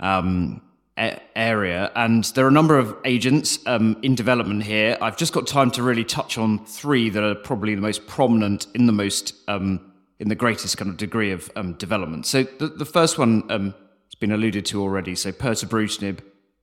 um, 0.00 0.62
a- 0.98 1.20
area. 1.36 1.92
And 1.94 2.24
there 2.24 2.44
are 2.44 2.48
a 2.48 2.52
number 2.52 2.78
of 2.78 2.96
agents 3.04 3.58
um, 3.66 3.96
in 4.02 4.14
development 4.14 4.62
here. 4.62 4.96
I've 5.00 5.16
just 5.16 5.32
got 5.32 5.46
time 5.46 5.70
to 5.72 5.82
really 5.82 6.04
touch 6.04 6.38
on 6.38 6.64
three 6.64 7.10
that 7.10 7.22
are 7.22 7.34
probably 7.34 7.74
the 7.74 7.80
most 7.80 8.06
prominent 8.06 8.66
in 8.74 8.86
the 8.86 8.92
most 8.92 9.34
um, 9.48 9.91
in 10.22 10.28
the 10.28 10.36
greatest 10.36 10.78
kind 10.78 10.88
of 10.88 10.96
degree 10.96 11.32
of 11.32 11.50
um, 11.56 11.72
development. 11.72 12.24
So 12.26 12.44
the, 12.44 12.68
the 12.68 12.84
first 12.84 13.18
one 13.18 13.42
um, 13.50 13.74
has 14.06 14.14
been 14.20 14.30
alluded 14.30 14.64
to 14.66 14.80
already. 14.80 15.16
So 15.16 15.32
pirtobrutinib 15.32 16.20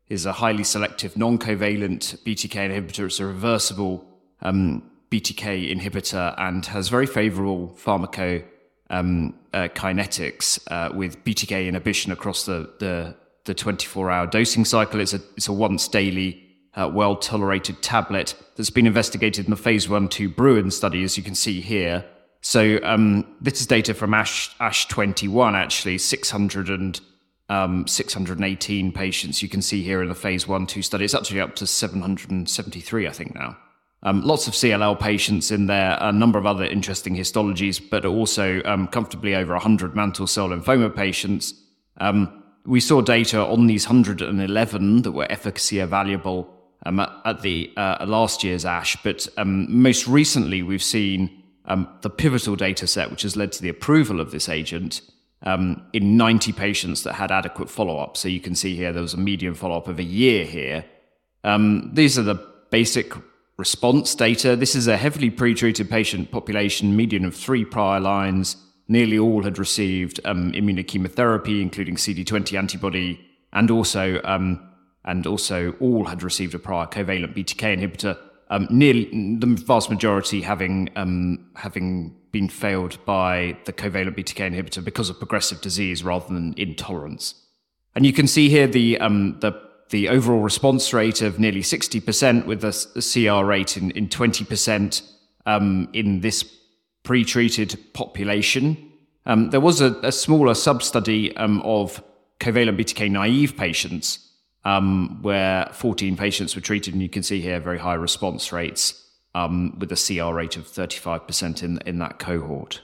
is 0.08 0.26
a 0.26 0.32
highly 0.32 0.64
selective 0.64 1.18
non-covalent 1.18 2.24
BTK 2.24 2.72
inhibitor. 2.72 3.08
It's 3.08 3.20
a 3.20 3.26
reversible 3.26 4.08
um, 4.42 4.90
BTK 5.12 5.76
inhibitor 5.76 6.34
and 6.38 6.66
has 6.68 6.88
very 6.88 7.06
favorable 7.06 7.78
pharmacokinetics 7.78 8.50
um, 8.90 9.36
uh, 9.54 10.74
uh, 10.74 10.90
with 10.96 11.22
BTK 11.26 11.68
inhibition 11.68 12.14
across 12.14 12.46
the, 12.46 12.72
the, 12.80 13.14
the 13.44 13.54
24-hour 13.54 14.28
dosing 14.28 14.64
cycle. 14.64 15.02
It's 15.02 15.14
a, 15.14 15.20
it's 15.36 15.50
a 15.50 15.54
once 15.54 15.90
daily 15.90 16.46
uh, 16.76 16.90
well 16.94 17.18
tolerated 17.18 17.82
tablet 17.82 18.36
that's 18.56 18.70
been 18.70 18.88
investigated 18.88 19.48
in 19.48 19.52
the 19.52 19.58
phase 19.58 19.90
1 19.90 20.08
2 20.08 20.30
Bruin 20.30 20.72
study, 20.72 21.04
as 21.04 21.18
you 21.18 21.24
can 21.24 21.36
see 21.36 21.60
here. 21.60 22.06
So 22.42 22.80
um, 22.84 23.36
this 23.42 23.60
is 23.60 23.68
data 23.68 23.94
from 23.94 24.14
ASH, 24.14 24.56
ASH 24.60 24.88
21, 24.88 25.56
actually, 25.56 25.98
600 25.98 26.70
and, 26.70 27.00
um, 27.50 27.88
618 27.88 28.92
patients. 28.92 29.42
You 29.42 29.50
can 29.50 29.62
see 29.62 29.84
here 29.84 30.02
in 30.02 30.10
the 30.10 30.16
phase 30.16 30.48
one, 30.48 30.66
two 30.66 30.82
study. 30.82 31.06
It's 31.06 31.16
actually 31.16 31.42
up 31.42 31.56
to 31.56 31.68
773, 31.68 33.08
I 33.08 33.12
think, 33.12 33.36
now. 33.36 33.58
Um, 34.02 34.22
lots 34.22 34.48
of 34.48 34.54
CLL 34.54 34.98
patients 34.98 35.52
in 35.52 35.68
there, 35.68 35.98
a 36.00 36.14
number 36.14 36.40
of 36.40 36.46
other 36.46 36.64
interesting 36.64 37.16
histologies, 37.16 37.82
but 37.90 38.06
also 38.06 38.62
um, 38.64 38.88
comfortably 38.88 39.36
over 39.36 39.54
100 39.54 39.94
mantle 39.94 40.26
cell 40.26 40.50
lymphoma 40.50 40.96
patients. 40.96 41.54
Um, 41.98 42.44
we 42.66 42.80
saw 42.80 43.02
data 43.02 43.42
on 43.46 43.68
these 43.68 43.88
111 43.88 45.02
that 45.02 45.12
were 45.12 45.30
efficacy 45.30 45.78
evaluable 45.78 46.48
um, 46.86 47.02
at, 47.02 47.10
at, 47.26 47.42
the 47.42 47.74
uh, 47.76 48.06
last 48.08 48.42
year's 48.42 48.64
ASH, 48.64 48.96
but 49.04 49.28
most 49.38 50.08
recently 50.08 50.64
we've 50.64 50.84
seen 50.84 51.39
um, 51.70 51.88
the 52.02 52.10
pivotal 52.10 52.56
data 52.56 52.88
set, 52.88 53.12
which 53.12 53.22
has 53.22 53.36
led 53.38 53.52
to 53.54 53.62
the 53.62 53.70
approval 53.70 54.20
of 54.20 54.32
this 54.32 54.50
agent 54.50 55.02
um, 55.44 55.82
in 55.94 56.18
90 56.18 56.52
patients 56.52 57.04
that 57.04 57.14
had 57.14 57.32
adequate 57.32 57.70
follow 57.70 58.00
up. 58.00 58.18
So 58.18 58.28
you 58.28 58.42
can 58.42 58.56
see 58.56 58.76
here 58.76 58.92
there 58.92 59.02
was 59.02 59.14
a 59.14 59.18
median 59.18 59.54
follow 59.54 59.78
up 59.78 59.88
of 59.88 60.00
a 60.00 60.04
year 60.04 60.46
here. 60.46 60.84
Um, 61.44 61.92
these 61.94 62.20
are 62.20 62.24
the 62.24 62.44
basic 62.72 63.14
response 63.58 64.16
data. 64.16 64.56
This 64.56 64.76
is 64.76 64.88
a 64.88 64.98
heavily 64.98 65.32
pretreated 65.32 65.90
patient 65.90 66.32
population, 66.32 66.96
median 66.96 67.26
of 67.26 67.36
three 67.36 67.64
prior 67.64 68.00
lines. 68.00 68.58
Nearly 68.88 69.20
all 69.20 69.44
had 69.44 69.60
received 69.60 70.20
um, 70.26 70.52
immunochemotherapy, 70.54 71.62
including 71.62 71.96
CD20 71.96 72.58
antibody, 72.58 73.20
and 73.54 73.70
also 73.70 74.20
um, 74.24 74.66
and 75.06 75.26
also 75.28 75.74
all 75.80 76.06
had 76.06 76.24
received 76.24 76.56
a 76.56 76.60
prior 76.60 76.88
covalent 76.88 77.36
BTK 77.36 77.78
inhibitor 77.78 78.18
um, 78.50 78.68
nearly 78.70 79.06
the 79.38 79.48
vast 79.66 79.90
majority 79.90 80.42
having 80.42 80.90
um, 80.96 81.50
having 81.56 82.16
been 82.32 82.50
failed 82.50 83.04
by 83.06 83.58
the 83.66 83.74
covalent 83.74 84.16
BTK 84.16 84.54
inhibitor 84.54 84.84
because 84.84 85.10
of 85.10 85.18
progressive 85.18 85.62
disease 85.62 86.04
rather 86.04 86.28
than 86.28 86.54
intolerance. 86.58 87.36
And 87.96 88.06
you 88.06 88.14
can 88.14 88.28
see 88.28 88.50
here 88.50 88.68
the 88.68 89.00
um, 89.00 89.40
the 89.40 89.60
the 89.90 90.10
overall 90.10 90.42
response 90.42 90.94
rate 90.94 91.24
of 91.24 91.40
nearly 91.40 91.62
60% 91.62 92.46
with 92.46 92.64
a, 92.64 92.72
CR 93.02 93.44
rate 93.44 93.76
in, 93.76 93.90
in 93.92 94.08
20% 94.08 95.02
um, 95.48 95.90
in 95.94 96.22
this 96.22 96.44
pre-treated 97.02 97.76
population. 97.94 98.78
Um, 99.26 99.50
there 99.50 99.60
was 99.60 99.82
a, 99.82 99.96
a 100.04 100.12
smaller 100.12 100.54
sub-study 100.54 101.36
um, 101.38 101.64
of 101.64 102.04
covalent 102.40 102.80
BTK 102.80 103.10
naive 103.10 103.58
patients 103.58 104.29
um, 104.66 105.20
where 105.22 105.70
14 105.74 106.18
patients 106.18 106.56
were 106.56 106.62
treated, 106.62 106.94
and 106.94 107.02
you 107.02 107.10
can 107.10 107.24
see 107.24 107.42
here 107.42 107.60
very 107.60 107.80
high 107.80 107.94
response 107.94 108.52
rates 108.52 109.06
um, 109.36 109.78
with 109.80 109.92
a 109.92 109.96
CR 109.96 110.34
rate 110.34 110.58
of 110.58 110.68
35% 110.68 111.64
in, 111.64 111.80
in 111.86 112.00
that 112.00 112.20
cohort. 112.20 112.82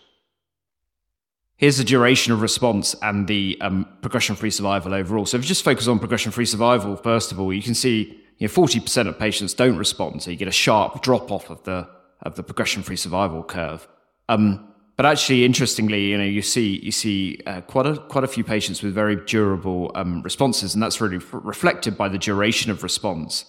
Here's 1.58 1.78
the 1.78 1.84
duration 1.86 2.34
of 2.34 2.42
response 2.42 2.96
and 3.02 3.28
the 3.28 3.58
um, 3.62 3.88
progression 4.02 4.36
free 4.36 4.52
survival 4.52 4.94
overall. 4.94 5.26
So, 5.26 5.38
if 5.38 5.44
you 5.44 5.48
just 5.48 5.64
focus 5.64 5.88
on 5.88 6.00
progression 6.00 6.32
free 6.32 6.46
survival, 6.46 6.96
first 6.98 7.32
of 7.32 7.40
all, 7.40 7.54
you 7.54 7.62
can 7.62 7.76
see 7.76 8.22
you 8.38 8.48
know, 8.48 8.54
40% 8.54 9.08
of 9.08 9.18
patients 9.18 9.54
don't 9.54 9.78
respond. 9.78 10.22
So, 10.22 10.32
you 10.32 10.38
get 10.38 10.50
a 10.50 10.52
sharp 10.52 11.02
drop 11.02 11.32
off 11.32 11.50
of 11.50 11.64
the, 11.64 11.88
of 12.24 12.36
the 12.36 12.44
progression 12.44 12.84
free 12.84 12.98
survival 12.98 13.42
curve. 13.42 13.88
Um, 14.28 14.68
but 14.96 15.06
actually, 15.06 15.44
interestingly, 15.44 16.06
you 16.06 16.18
know, 16.18 16.24
you 16.24 16.42
see 16.42 16.80
you 16.82 16.92
see 16.92 17.40
uh, 17.46 17.62
quite 17.62 17.86
a 17.86 17.98
quite 17.98 18.24
a 18.24 18.28
few 18.28 18.44
patients 18.44 18.82
with 18.82 18.94
very 18.94 19.18
durable 19.18 19.92
um, 19.96 20.22
responses, 20.22 20.74
and 20.74 20.82
that's 20.82 21.02
really 21.02 21.18
f- 21.18 21.34
reflected 21.34 21.98
by 21.98 22.08
the 22.08 22.18
duration 22.18 22.72
of 22.72 22.82
response. 22.82 23.46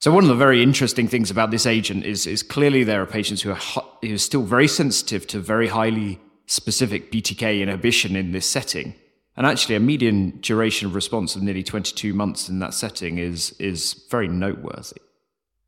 So 0.00 0.10
one 0.12 0.24
of 0.24 0.28
the 0.28 0.34
very 0.34 0.62
interesting 0.62 1.08
things 1.08 1.30
about 1.30 1.50
this 1.50 1.64
agent 1.64 2.04
is 2.04 2.26
is 2.26 2.42
clearly 2.42 2.84
there 2.84 3.00
are 3.00 3.06
patients 3.06 3.40
who 3.40 3.50
are 3.50 3.60
who 4.02 4.14
are 4.14 4.18
still 4.18 4.42
very 4.42 4.68
sensitive 4.68 5.26
to 5.28 5.40
very 5.40 5.68
highly 5.68 6.20
specific 6.46 7.10
BTK 7.10 7.62
inhibition 7.62 8.14
in 8.14 8.32
this 8.32 8.44
setting, 8.44 8.94
and 9.38 9.46
actually 9.46 9.76
a 9.76 9.80
median 9.80 10.38
duration 10.40 10.86
of 10.86 10.94
response 10.94 11.34
of 11.34 11.42
nearly 11.42 11.62
22 11.62 12.12
months 12.12 12.50
in 12.50 12.58
that 12.58 12.74
setting 12.74 13.16
is 13.16 13.52
is 13.52 14.04
very 14.10 14.28
noteworthy. 14.28 15.00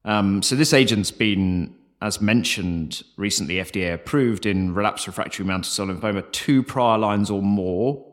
Um, 0.05 0.43
so 0.43 0.57
this 0.57 0.75
agent's 0.75 1.11
been 1.11 1.75
as 2.03 2.21
mentioned, 2.21 3.05
recently 3.17 3.55
FDA 3.55 3.95
approved 3.95 4.45
in 4.45 4.75
relapsed 4.75 5.07
refractory 5.07 5.47
mantle 5.47 5.71
cell 5.71 5.87
lymphoma 5.87 6.31
two 6.33 6.63
prior 6.65 6.99
lines 6.99 7.31
or 7.31 7.41
more, 7.41 8.05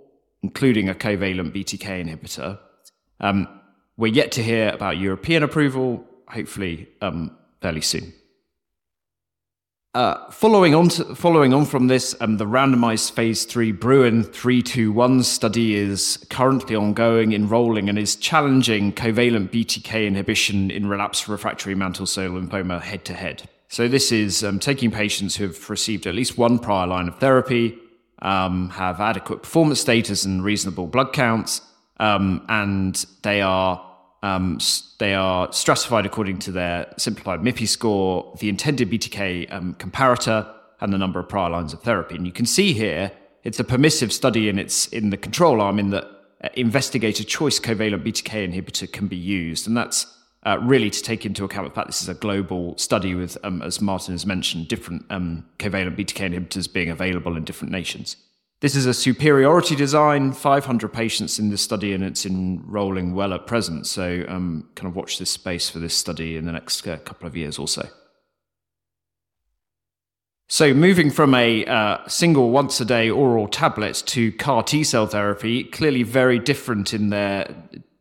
including 0.43 0.88
a 0.88 0.93
covalent 0.93 1.56
BTK 1.56 2.06
inhibitor. 2.06 2.60
Um, 3.19 3.47
we're 3.97 4.13
yet 4.13 4.32
to 4.34 4.43
hear 4.43 4.69
about 4.69 4.97
European 4.97 5.41
approval, 5.41 6.06
hopefully 6.28 6.88
um, 7.02 7.36
fairly 7.62 7.82
soon. 7.82 8.13
Uh, 9.95 10.30
following 10.30 10.75
on, 10.75 10.88
to, 10.88 11.15
following 11.15 11.52
on 11.52 11.65
from 11.65 11.88
this, 11.88 12.15
um, 12.21 12.38
the 12.38 12.45
randomized 12.45 13.12
phase 13.13 13.43
three 13.43 13.71
Bruin 13.71 14.23
321 14.23 15.23
study 15.23 15.73
is 15.73 16.23
currently 16.30 16.75
ongoing, 16.75 17.34
enrolling, 17.34 17.89
and 17.89 17.97
is 17.97 18.15
challenging 18.15 18.93
covalent 18.93 19.49
BTK 19.49 20.06
inhibition 20.06 20.69
in 20.69 20.88
relapsed 20.88 21.28
refractory 21.28 21.73
mantle 21.73 22.06
cell 22.06 22.30
lymphoma 22.30 22.80
head 22.80 23.04
to 23.06 23.15
head. 23.15 23.49
So, 23.71 23.88
this 23.88 24.12
is 24.12 24.43
um, 24.43 24.58
taking 24.58 24.89
patients 24.89 25.36
who 25.36 25.45
have 25.45 25.69
received 25.69 26.08
at 26.08 26.15
least 26.15 26.39
one 26.39 26.58
prior 26.58 26.88
line 26.88 27.08
of 27.08 27.19
therapy, 27.19 27.77
um, 28.19 28.69
have 28.71 28.99
adequate 28.99 29.43
performance 29.43 29.79
status 29.79 30.25
and 30.25 30.43
reasonable 30.43 30.88
blood 30.88 31.13
counts, 31.13 31.62
um, 31.99 32.43
and 32.49 33.05
they 33.21 33.41
are 33.41 33.86
um, 34.23 34.58
they 34.97 35.13
are 35.13 35.53
stratified 35.53 36.08
according 36.08 36.39
to 36.39 36.51
their 36.51 36.91
simplified 36.97 37.41
MIPI 37.41 37.67
score, 37.67 38.36
the 38.39 38.49
intended 38.49 38.89
BTK 38.89 39.53
um, 39.53 39.75
comparator, 39.75 40.51
and 40.82 40.91
the 40.91 40.97
number 40.97 41.19
of 41.19 41.29
prior 41.29 41.51
lines 41.51 41.71
of 41.71 41.84
therapy. 41.84 42.15
And 42.15 42.25
you 42.25 42.34
can 42.34 42.47
see 42.47 42.73
here 42.73 43.12
it's 43.43 43.60
a 43.60 43.63
permissive 43.63 44.12
study, 44.12 44.49
and 44.49 44.60
it's 44.60 44.88
in 44.88 45.12
the 45.12 45.17
control 45.17 45.62
arm 45.62 45.77
in 45.77 45.91
that 45.91 46.05
uh, 46.43 46.49
investigator 46.55 47.23
choice 47.23 47.60
covalent 47.60 48.03
BTK 48.03 48.51
inhibitor 48.51 48.91
can 48.91 49.05
be 49.05 49.15
used, 49.15 49.67
and 49.67 49.77
that's 49.77 50.08
uh, 50.45 50.58
really 50.62 50.89
to 50.89 51.02
take 51.02 51.25
into 51.25 51.43
account 51.43 51.67
the 51.67 51.73
fact 51.73 51.88
this 51.88 52.02
is 52.02 52.10
a 52.10 52.13
global 52.13 52.78
study 52.78 53.13
with, 53.13 53.38
um, 53.43 53.62
as 53.62 53.82
Martin 53.82 54.13
has 54.13 54.25
mentioned, 54.25 54.67
different 54.67 55.06
um, 55.10 55.45
covalent 55.58 55.97
BTK 55.97 56.34
inhibitors 56.34 56.71
being 56.71 56.89
available 56.89 57.36
in 57.36 57.43
different 57.43 57.71
nations. 57.71 58.15
This 58.62 58.75
is 58.75 58.86
a 58.86 58.93
superiority 58.93 59.75
design, 59.75 60.34
500 60.34 60.89
patients 60.89 61.39
in 61.39 61.49
this 61.49 61.62
study, 61.62 61.93
and 61.93 62.04
it's 62.04 62.25
enrolling 62.25 63.15
well 63.15 63.34
at 63.34 63.47
present. 63.47 63.88
So, 63.88 64.25
um, 64.28 64.67
kind 64.75 64.88
of 64.89 64.95
watch 64.95 65.17
this 65.17 65.30
space 65.30 65.69
for 65.69 65.80
this 65.80 65.95
study 65.95 66.36
in 66.36 66.45
the 66.45 66.52
next 66.52 66.86
uh, 66.86 66.97
couple 66.97 67.25
of 67.25 67.38
years 67.38 67.58
or 67.58 67.69
so. 67.69 67.88
So, 70.49 70.73
moving 70.73 71.10
from 71.10 71.36
a 71.36 71.63
uh, 71.65 72.08
single 72.08 72.49
once 72.49 72.82
a 72.82 72.86
day 72.86 73.10
oral 73.10 73.47
tablet 73.47 74.04
to 74.08 74.34
CAR 74.34 74.63
T 74.63 74.84
cell 74.84 75.08
therapy, 75.08 75.63
clearly 75.63 76.04
very 76.04 76.39
different 76.39 76.93
in 76.93 77.12
their 77.12 77.56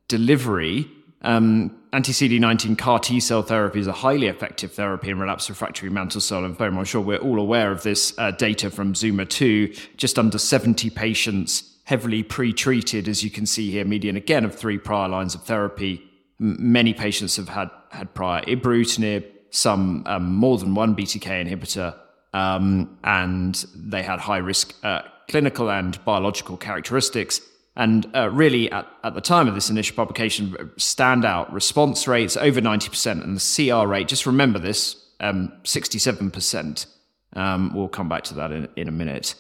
delivery. 0.09 0.91
Um, 1.23 1.77
anti 1.93 2.13
CD19 2.13 2.79
CAR 2.79 2.99
T 2.99 3.19
cell 3.21 3.43
therapy 3.43 3.81
is 3.81 3.87
a 3.87 3.93
highly 3.93 4.27
effective 4.29 4.73
therapy 4.73 5.11
in 5.11 5.19
relapsed 5.19 5.49
refractory 5.49 5.91
mantle 5.91 6.21
cell 6.21 6.43
lymphoma. 6.43 6.79
I'm 6.79 6.85
sure 6.85 7.01
we're 7.01 7.19
all 7.19 7.41
aware 7.41 7.73
of 7.73 7.83
this 7.83 8.17
uh, 8.19 8.31
data 8.31 8.71
from 8.71 8.95
Zuma 8.95 9.25
2, 9.25 9.73
just 9.97 10.19
under 10.19 10.39
70 10.39 10.91
patients 10.91 11.79
heavily 11.85 12.23
pre 12.23 12.53
treated, 12.53 13.09
as 13.09 13.25
you 13.25 13.31
can 13.31 13.47
see 13.47 13.71
here, 13.71 13.85
median 13.85 14.17
again 14.17 14.45
of 14.45 14.55
three 14.55 14.79
prior 14.79 15.09
lines 15.09 15.35
of 15.35 15.43
therapy. 15.45 16.03
M- 16.41 16.57
many 16.61 16.93
patients 16.93 17.37
have 17.37 17.49
had, 17.49 17.71
had 17.91 18.15
prior 18.15 18.45
ibrutinib, 18.45 19.25
some 19.51 20.03
um, 20.07 20.35
more 20.35 20.59
than 20.59 20.75
one 20.75 20.95
BTK 20.95 21.49
inhibitor, 21.49 21.95
um, 22.35 22.99
and 23.03 23.55
they 23.75 24.03
had 24.03 24.21
high 24.21 24.37
risk 24.37 24.75
uh, 24.85 25.01
clinical 25.29 25.71
and 25.71 26.03
biological 26.05 26.59
characteristics. 26.59 27.41
And 27.79 28.11
uh, 28.13 28.29
really, 28.31 28.71
at, 28.73 28.89
at 29.05 29.15
the 29.15 29.21
time 29.21 29.47
of 29.47 29.55
this 29.55 29.71
initial 29.71 29.95
publication, 29.95 30.51
standout 30.77 31.51
response 31.53 32.09
rates 32.09 32.37
over 32.37 32.61
90%, 32.61 33.23
and 33.23 33.37
the 33.37 33.71
CR 33.71 33.87
rate, 33.87 34.09
just 34.09 34.27
remember 34.27 34.59
this, 34.59 34.97
um, 35.21 35.53
67%. 35.63 36.87
Um, 37.35 37.73
we'll 37.73 37.89
come 37.89 38.09
back 38.09 38.25
to 38.25 38.35
that 38.35 38.51
in, 38.51 38.69
in 38.75 38.89
a 38.89 38.91
minute. 38.91 39.37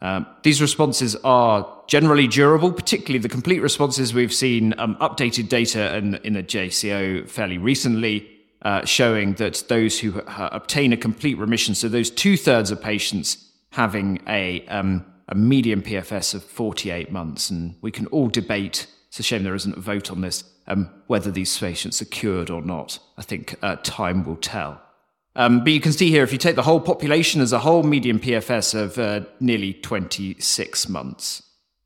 Um, 0.00 0.24
these 0.44 0.62
responses 0.62 1.16
are 1.24 1.66
generally 1.88 2.28
durable, 2.28 2.70
particularly 2.70 3.18
the 3.18 3.28
complete 3.28 3.60
responses. 3.60 4.14
We've 4.14 4.32
seen 4.32 4.72
um, 4.78 4.94
updated 5.00 5.48
data 5.48 5.96
in, 5.96 6.14
in 6.16 6.34
the 6.34 6.44
JCO 6.44 7.28
fairly 7.28 7.58
recently 7.58 8.30
uh, 8.62 8.84
showing 8.84 9.34
that 9.34 9.64
those 9.68 9.98
who 9.98 10.12
ha- 10.22 10.50
obtain 10.52 10.92
a 10.92 10.96
complete 10.96 11.38
remission, 11.38 11.74
so 11.74 11.88
those 11.88 12.10
two 12.10 12.36
thirds 12.36 12.70
of 12.70 12.80
patients 12.80 13.50
having 13.70 14.22
a 14.28 14.64
um, 14.68 15.04
a 15.28 15.34
median 15.34 15.82
PFS 15.82 16.34
of 16.34 16.42
48 16.42 17.12
months. 17.12 17.50
And 17.50 17.76
we 17.80 17.90
can 17.90 18.06
all 18.06 18.28
debate, 18.28 18.86
it's 19.08 19.20
a 19.20 19.22
shame 19.22 19.44
there 19.44 19.54
isn't 19.54 19.76
a 19.76 19.80
vote 19.80 20.10
on 20.10 20.22
this, 20.22 20.44
um, 20.66 20.90
whether 21.06 21.30
these 21.30 21.56
patients 21.58 22.00
are 22.02 22.06
cured 22.06 22.50
or 22.50 22.62
not. 22.62 22.98
I 23.16 23.22
think 23.22 23.56
uh, 23.62 23.76
time 23.82 24.24
will 24.24 24.36
tell. 24.36 24.80
Um, 25.36 25.60
but 25.60 25.72
you 25.72 25.80
can 25.80 25.92
see 25.92 26.10
here, 26.10 26.24
if 26.24 26.32
you 26.32 26.38
take 26.38 26.56
the 26.56 26.62
whole 26.62 26.80
population 26.80 27.40
as 27.40 27.52
a 27.52 27.60
whole, 27.60 27.84
median 27.84 28.18
PFS 28.18 28.74
of 28.74 28.98
uh, 28.98 29.20
nearly 29.38 29.74
26 29.74 30.88
months. 30.88 31.42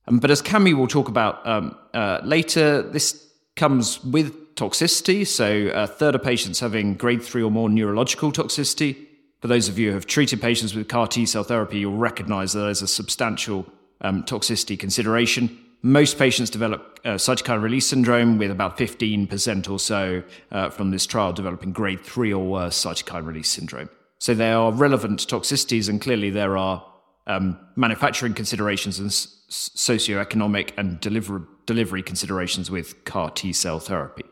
Um, 0.09 0.19
but 0.19 0.31
as 0.31 0.41
Kami 0.41 0.73
will 0.75 0.89
talk 0.89 1.09
about 1.09 1.47
um, 1.47 1.77
uh, 1.93 2.21
later, 2.23 2.83
this 2.83 3.29
comes 3.57 4.03
with 4.05 4.55
toxicity. 4.55 5.27
So 5.27 5.71
a 5.75 5.87
third 5.87 6.15
of 6.15 6.23
patients 6.23 6.61
having 6.61 6.95
grade 6.95 7.23
three 7.23 7.43
or 7.43 7.51
more 7.51 7.69
neurological 7.69 8.33
toxicity, 8.33 8.97
for 9.43 9.49
those 9.49 9.69
of 9.69 9.77
you 9.77 9.89
who 9.89 9.95
have 9.95 10.07
treated 10.07 10.41
patients 10.41 10.73
with 10.73 10.87
CAR 10.87 11.09
T 11.09 11.27
cell 11.27 11.43
therapy, 11.43 11.81
you'll 11.81 11.97
recognize 11.97 12.53
that 12.53 12.61
there's 12.61 12.81
a 12.81 12.87
substantial 12.87 13.67
um, 14.01 14.23
toxicity 14.23 14.79
consideration. 14.79 15.59
Most 15.83 16.17
patients 16.17 16.49
develop 16.49 17.01
uh, 17.05 17.15
cytokine 17.15 17.61
release 17.61 17.85
syndrome, 17.85 18.39
with 18.39 18.53
about 18.53 18.79
15% 18.79 19.69
or 19.69 19.81
so 19.81 20.23
uh, 20.53 20.71
from 20.71 20.93
this 20.93 21.07
trial 21.07 21.33
developing 21.33 21.73
grade 21.73 22.01
3 22.03 22.33
or 22.33 22.47
worse 22.47 22.81
cytokine 22.81 23.27
release 23.27 23.49
syndrome. 23.49 23.91
So 24.21 24.33
there 24.33 24.57
are 24.57 24.71
relevant 24.71 25.27
toxicities, 25.27 25.89
and 25.89 26.01
clearly 26.01 26.31
there 26.31 26.57
are 26.57 26.87
um, 27.27 27.59
manufacturing 27.75 28.35
considerations 28.35 29.01
and 29.01 29.09
s- 29.09 29.27
socioeconomic 29.51 30.71
and 30.79 31.01
deliver- 31.01 31.49
delivery 31.67 32.05
considerations 32.05 32.71
with 32.71 33.05
CAR 33.05 33.31
T 33.31 33.53
cell 33.53 33.81
therapy. 33.81 34.23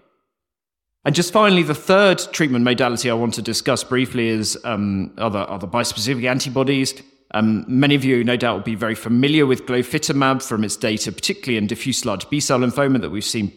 And 1.04 1.14
just 1.14 1.32
finally, 1.32 1.62
the 1.62 1.74
third 1.74 2.18
treatment 2.32 2.64
modality 2.64 3.10
I 3.10 3.14
want 3.14 3.34
to 3.34 3.42
discuss 3.42 3.82
briefly 3.82 4.28
is 4.28 4.58
um, 4.64 5.12
other, 5.16 5.48
other 5.48 5.66
bispecific 5.66 6.28
antibodies. 6.28 6.94
Um, 7.32 7.64
many 7.68 7.94
of 7.94 8.04
you, 8.04 8.22
no 8.22 8.36
doubt, 8.36 8.56
will 8.56 8.64
be 8.64 8.74
very 8.74 8.94
familiar 8.94 9.46
with 9.46 9.64
glofitamab 9.64 10.42
from 10.42 10.62
its 10.62 10.76
data, 10.76 11.10
particularly 11.10 11.56
in 11.56 11.66
diffuse 11.66 12.04
large 12.04 12.28
B 12.28 12.38
cell 12.40 12.58
lymphoma 12.58 13.00
that 13.00 13.10
we've 13.10 13.24
seen 13.24 13.52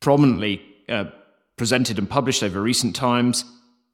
prominently 0.00 0.60
uh, 0.88 1.04
presented 1.56 1.98
and 1.98 2.10
published 2.10 2.42
over 2.42 2.60
recent 2.60 2.94
times. 2.94 3.44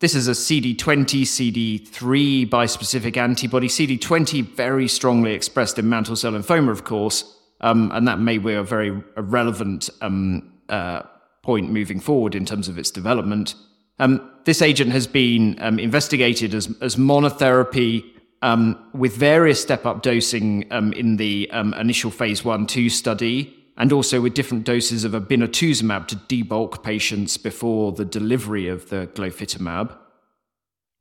This 0.00 0.16
is 0.16 0.26
a 0.26 0.33
CD20, 0.33 1.22
CD3 1.22 2.48
bispecific 2.48 3.16
antibody. 3.16 3.68
CD20 3.68 4.44
very 4.57 4.88
strongly 4.88 5.33
expressed 5.33 5.78
in 5.78 5.88
mantle 5.88 6.16
cell 6.16 6.33
lymphoma, 6.33 6.70
of 6.70 6.83
course, 6.83 7.38
um, 7.61 7.92
and 7.94 8.09
that 8.09 8.18
may 8.18 8.38
be 8.38 8.55
a 8.55 8.64
very 8.64 8.90
relevant 9.16 9.90
um, 10.00 10.55
uh, 10.68 11.02
point 11.42 11.70
moving 11.70 12.00
forward 12.00 12.35
in 12.35 12.46
terms 12.46 12.68
of 12.68 12.78
its 12.78 12.90
development. 12.90 13.55
Um, 13.98 14.31
this 14.44 14.62
agent 14.62 14.92
has 14.92 15.07
been 15.07 15.57
um, 15.61 15.78
investigated 15.78 16.55
as, 16.55 16.74
as 16.81 16.96
monotherapy 16.96 18.05
um, 18.40 18.78
with 18.92 19.16
various 19.16 19.61
step 19.61 19.85
up 19.87 20.02
dosing 20.02 20.66
um, 20.72 20.92
in 20.92 21.16
the 21.16 21.48
um, 21.52 21.74
initial 21.74 22.11
phase 22.11 22.44
1 22.44 22.66
2 22.66 22.88
study, 22.88 23.55
and 23.76 23.92
also 23.92 24.20
with 24.20 24.35
different 24.35 24.64
doses 24.64 25.05
of 25.05 25.12
obinutuzumab 25.12 26.09
to 26.09 26.16
debulk 26.16 26.83
patients 26.83 27.37
before 27.37 27.92
the 27.92 28.05
delivery 28.05 28.68
of 28.68 28.88
the 28.88 29.09
glofitamab. 29.14 29.96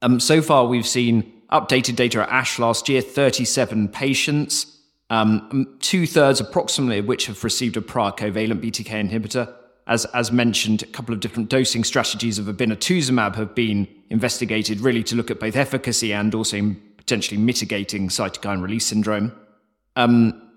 Um, 0.01 0.19
so 0.19 0.41
far, 0.41 0.65
we've 0.65 0.87
seen 0.87 1.41
updated 1.51 1.95
data 1.95 2.21
at 2.21 2.29
ASH 2.29 2.59
last 2.59 2.87
year 2.89 3.01
37 3.01 3.89
patients, 3.89 4.77
two 5.79 6.07
thirds 6.07 6.39
approximately 6.39 6.99
of 6.99 7.07
which 7.07 7.25
have 7.25 7.43
received 7.43 7.77
a 7.77 7.81
prior 7.81 8.11
covalent 8.11 8.61
BTK 8.63 9.09
inhibitor 9.09 9.53
as, 9.91 10.05
as 10.05 10.31
mentioned, 10.31 10.83
a 10.83 10.87
couple 10.87 11.13
of 11.13 11.19
different 11.19 11.49
dosing 11.49 11.83
strategies 11.83 12.39
of 12.39 12.45
obinutuzumab 12.45 13.35
have 13.35 13.53
been 13.53 13.85
investigated 14.09 14.79
really 14.79 15.03
to 15.03 15.17
look 15.17 15.29
at 15.29 15.37
both 15.37 15.57
efficacy 15.57 16.13
and 16.13 16.33
also 16.33 16.73
potentially 16.95 17.37
mitigating 17.37 18.07
cytokine 18.07 18.61
release 18.61 18.85
syndrome. 18.85 19.33
Um, 19.97 20.49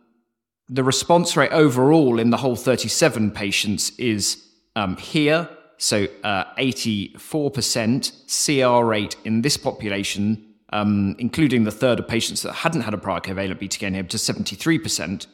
the 0.69 0.85
response 0.85 1.37
rate 1.37 1.51
overall 1.51 2.21
in 2.21 2.31
the 2.31 2.37
whole 2.37 2.55
37 2.55 3.33
patients 3.33 3.91
is 3.99 4.41
um, 4.77 4.97
here. 4.99 5.49
So 5.79 6.07
uh, 6.23 6.45
84% 6.55 8.13
CR 8.31 8.87
rate 8.87 9.17
in 9.25 9.43
this 9.43 9.57
population, 9.57 10.55
um, 10.69 11.17
including 11.19 11.65
the 11.65 11.73
third 11.73 11.99
of 11.99 12.07
patients 12.07 12.43
that 12.43 12.53
hadn't 12.53 12.83
had 12.83 12.95
a 12.95 12.99
prior 12.99 13.19
covalent 13.19 13.61
BTK 13.61 13.91
inhibitor, 13.91 14.15
73%. 14.15 15.27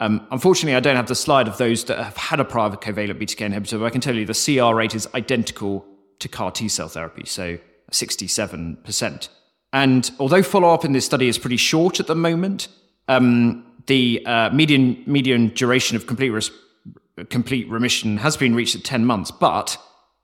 Um, 0.00 0.26
unfortunately, 0.30 0.74
I 0.74 0.80
don't 0.80 0.96
have 0.96 1.06
the 1.06 1.14
slide 1.14 1.46
of 1.46 1.58
those 1.58 1.84
that 1.84 1.98
have 1.98 2.16
had 2.16 2.40
a 2.40 2.44
prior 2.44 2.70
covalent 2.70 3.20
BTK 3.20 3.52
inhibitor, 3.52 3.78
but 3.78 3.86
I 3.86 3.90
can 3.90 4.00
tell 4.00 4.16
you 4.16 4.26
the 4.26 4.34
CR 4.34 4.74
rate 4.74 4.94
is 4.94 5.08
identical 5.14 5.86
to 6.18 6.28
CAR 6.28 6.50
T 6.50 6.68
cell 6.68 6.88
therapy, 6.88 7.24
so 7.24 7.58
67%. 7.90 9.28
And 9.72 10.10
although 10.18 10.42
follow 10.42 10.68
up 10.68 10.84
in 10.84 10.92
this 10.92 11.06
study 11.06 11.28
is 11.28 11.38
pretty 11.38 11.56
short 11.56 12.00
at 12.00 12.06
the 12.06 12.14
moment, 12.14 12.68
um, 13.08 13.64
the 13.86 14.24
uh, 14.26 14.50
median, 14.50 15.02
median 15.06 15.48
duration 15.48 15.96
of 15.96 16.06
complete, 16.06 16.30
res- 16.30 16.50
complete 17.30 17.68
remission 17.68 18.18
has 18.18 18.36
been 18.36 18.54
reached 18.54 18.74
at 18.74 18.84
10 18.84 19.04
months, 19.04 19.30
but 19.30 19.78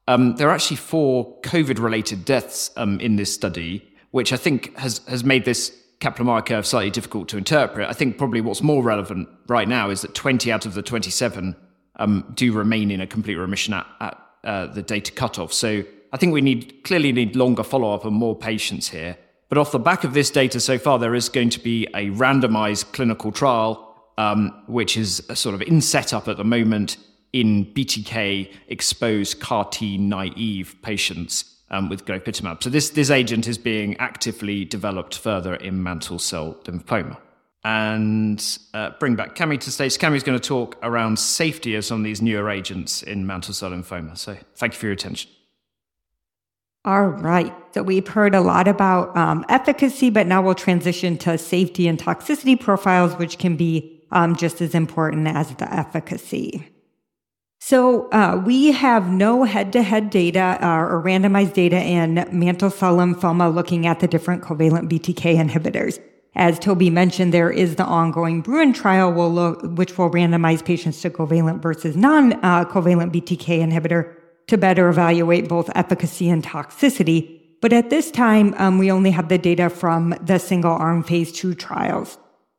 um, 0.07 0.37
there 0.37 0.49
are 0.49 0.55
actually 0.55 0.77
four 0.77 1.41
COVID 1.43 1.79
related 1.79 2.25
deaths 2.25 2.71
um, 2.77 2.99
in 3.01 3.17
this 3.17 3.33
study, 3.33 3.87
which 4.11 4.33
I 4.33 4.37
think 4.37 4.77
has, 4.79 5.01
has 5.07 5.23
made 5.23 5.45
this 5.45 5.77
Kaplan-Meier 6.01 6.43
curve 6.43 6.67
slightly 6.67 6.91
difficult 6.91 7.29
to 7.29 7.37
interpret. 7.37 7.89
I 7.89 7.93
think 7.93 8.19
probably 8.19 8.41
what's 8.41 8.63
more 8.63 8.83
relevant 8.83 9.29
right 9.49 9.69
now 9.69 9.91
is 9.91 10.03
that 10.03 10.15
20 10.15 10.53
out 10.53 10.65
of 10.65 10.75
the 10.75 10.83
27 10.83 11.57
um, 11.97 12.33
do 12.35 12.53
remain 12.53 12.91
in 12.91 13.01
a 13.01 13.07
complete 13.07 13.35
remission 13.35 13.75
at, 13.75 13.87
at 14.01 14.21
uh, 14.45 14.67
the 14.67 14.83
data 14.83 15.11
cutoff. 15.11 15.53
So 15.53 15.83
I 16.13 16.17
think 16.17 16.33
we 16.33 16.41
need 16.41 16.85
clearly 16.85 17.13
need 17.13 17.35
longer 17.35 17.65
follow 17.65 17.93
up 17.93 18.05
and 18.05 18.15
more 18.15 18.37
patients 18.37 18.89
here. 18.89 19.19
But 19.49 19.59
off 19.59 19.73
the 19.73 19.79
back 19.79 20.05
of 20.05 20.15
this 20.15 20.31
data 20.31 20.61
so 20.61 20.79
far, 20.79 20.99
there 20.99 21.15
is 21.15 21.29
going 21.29 21.51
to 21.51 21.61
be 21.61 21.87
a 21.95 22.11
randomized 22.11 22.93
clinical 22.93 23.33
trial, 23.33 24.13
um, 24.19 24.63
which 24.67 24.97
is 24.97 25.23
sort 25.35 25.55
of 25.55 25.63
in 25.63 25.81
setup 25.81 26.29
at 26.29 26.37
the 26.37 26.45
moment 26.45 26.99
in 27.33 27.67
BTK 27.67 28.53
exposed 28.69 29.41
CAR 29.41 29.65
T 29.65 29.99
naive 29.99 30.77
patients 30.83 31.58
um, 31.71 31.89
with 31.89 32.05
glofitamab. 32.05 32.63
So 32.63 32.71
this, 32.71 32.91
this 32.91 33.11
agent 33.11 33.47
is 33.47 33.59
being 33.59 33.97
actively 33.99 34.65
developed 34.65 35.19
further 35.19 35.55
in 35.55 35.83
mantle 35.83 36.19
cell 36.19 36.57
lymphoma. 36.65 37.19
And 37.65 38.59
uh, 38.73 38.91
bring 39.01 39.17
back 39.17 39.35
Kami 39.35 39.59
to 39.59 39.71
stage. 39.71 39.99
Kami's 39.99 40.23
going 40.23 40.39
to 40.39 40.49
talk 40.49 40.79
around 40.83 41.19
safety 41.19 41.75
of 41.75 41.85
some 41.85 41.99
of 42.01 42.05
these 42.05 42.23
newer 42.23 42.49
agents 42.51 43.03
in 43.03 43.27
mantle 43.27 43.53
cell 43.53 43.71
lymphoma. 43.71 44.17
So 44.17 44.37
thank 44.55 44.75
you 44.75 44.79
for 44.79 44.87
your 44.87 44.93
attention. 44.93 45.31
All 46.85 47.09
right. 47.09 47.53
So 47.75 47.83
we've 47.83 48.07
heard 48.07 48.35
a 48.35 48.41
lot 48.41 48.69
about 48.69 49.15
um, 49.17 49.45
efficacy, 49.49 50.09
but 50.09 50.27
now 50.27 50.41
we'll 50.41 50.55
transition 50.55 51.19
to 51.19 51.37
safety 51.37 51.89
and 51.89 51.99
toxicity 51.99 52.59
profiles, 52.59 53.15
which 53.17 53.39
can 53.39 53.57
be 53.57 54.03
um, 54.13 54.37
just 54.37 54.63
as 54.63 54.75
important 54.75 55.27
as 55.27 55.55
the 55.57 55.71
efficacy. 55.71 56.67
So 57.61 58.09
uh, 58.11 58.41
we 58.47 58.73
have 58.73 59.09
no 59.09 59.45
head-to-head 59.45 60.11
data 60.11 60.59
uh, 60.61 60.79
or 60.79 61.03
randomized 61.05 61.55
data 61.55 61.83
in 61.83 62.27
mantle 62.31 62.71
cell 62.71 62.97
lymphoma 62.97 63.53
looking 63.53 63.87
at 63.87 64.01
the 64.01 64.07
different 64.07 64.43
covalent 64.43 64.89
BTK 64.89 65.37
inhibitors. 65.37 66.01
As 66.37 66.59
Toby 66.59 66.89
mentioned, 66.89 67.35
there 67.35 67.51
is 67.51 67.75
the 67.75 67.85
ongoing 67.85 68.43
Bruin 68.43 68.73
trial, 68.73 69.13
will 69.13 69.33
look, 69.33 69.61
which 69.77 69.99
will 69.99 70.09
randomize 70.09 70.65
patients 70.65 71.01
to 71.03 71.11
covalent 71.11 71.61
versus 71.61 71.97
non-covalent 71.97 73.13
BTK 73.13 73.61
inhibitor 73.61 74.15
to 74.47 74.57
better 74.57 74.89
evaluate 74.89 75.49
both 75.49 75.69
efficacy 75.75 76.31
and 76.31 76.45
toxicity. 76.45 77.41
But 77.61 77.73
at 77.73 77.91
this 77.91 78.13
time, 78.13 78.55
um, 78.59 78.79
we 78.79 78.91
only 78.93 79.11
have 79.11 79.29
the 79.29 79.37
data 79.37 79.69
from 79.69 80.15
the 80.23 80.39
single-arm 80.39 81.03
phase 81.03 81.33
two 81.33 81.55
trials. 81.55 82.19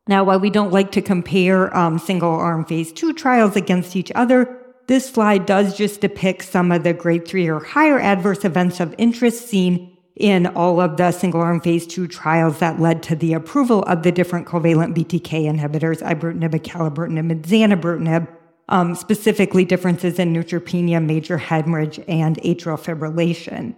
Now, 0.10 0.26
while 0.26 0.40
we 0.40 0.50
don't 0.50 0.74
like 0.74 0.92
to 0.92 1.02
compare 1.02 1.76
um, 1.76 2.00
single-arm 2.00 2.66
phase 2.66 2.92
two 2.92 3.14
trials 3.14 3.56
against 3.56 3.96
each 3.96 4.12
other, 4.14 4.59
this 4.90 5.08
slide 5.08 5.46
does 5.46 5.78
just 5.78 6.02
depict 6.02 6.44
some 6.44 6.72
of 6.72 6.84
the 6.84 6.94
grade 6.94 7.28
three 7.28 7.48
or 7.48 7.60
higher 7.60 8.00
adverse 8.00 8.44
events 8.44 8.80
of 8.80 8.96
interest 8.98 9.48
seen 9.48 9.96
in 10.16 10.48
all 10.48 10.82
of 10.82 10.98
the 10.98 11.12
single 11.12 11.42
arm 11.42 11.62
phase 11.62 11.86
two 11.86 12.08
trials 12.08 12.58
that 12.58 12.80
led 12.80 13.04
to 13.04 13.16
the 13.16 13.34
approval 13.34 13.84
of 13.84 14.02
the 14.02 14.12
different 14.12 14.48
covalent 14.48 14.96
BTK 14.96 15.46
inhibitors, 15.46 16.02
ibrutinib, 16.02 16.56
acalabrutinib, 16.60 17.32
and 17.32 17.44
zanubrutinib, 17.44 18.28
um, 18.70 18.96
specifically 18.96 19.64
differences 19.64 20.18
in 20.18 20.34
neutropenia, 20.34 21.06
major 21.06 21.38
hemorrhage, 21.38 22.00
and 22.08 22.38
atrial 22.38 22.80
fibrillation. 22.80 23.76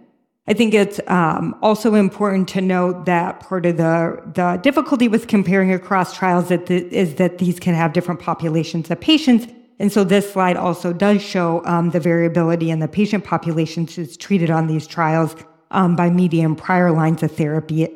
I 0.48 0.54
think 0.54 0.72
it's 0.72 0.98
um, 1.08 1.54
also 1.60 1.94
important 1.94 2.48
to 2.48 2.62
note 2.62 3.04
that 3.04 3.40
part 3.40 3.66
of 3.66 3.76
the, 3.76 4.18
the 4.34 4.58
difficulty 4.62 5.08
with 5.08 5.28
comparing 5.28 5.74
across 5.74 6.16
trials 6.16 6.48
that 6.48 6.66
the, 6.66 6.76
is 6.90 7.16
that 7.16 7.36
these 7.36 7.60
can 7.60 7.74
have 7.74 7.92
different 7.92 8.18
populations 8.18 8.90
of 8.90 8.98
patients 8.98 9.46
and 9.82 9.92
so 9.92 10.04
this 10.04 10.32
slide 10.32 10.56
also 10.56 10.92
does 10.92 11.20
show 11.20 11.60
um, 11.64 11.90
the 11.90 11.98
variability 11.98 12.70
in 12.70 12.78
the 12.78 12.86
patient 12.86 13.24
populations 13.24 13.96
who's 13.96 14.16
treated 14.16 14.48
on 14.48 14.68
these 14.68 14.86
trials 14.86 15.34
um, 15.72 15.96
by 15.96 16.08
median 16.08 16.54
prior 16.54 16.92
lines 16.92 17.24
of 17.24 17.32
therapy 17.32 17.88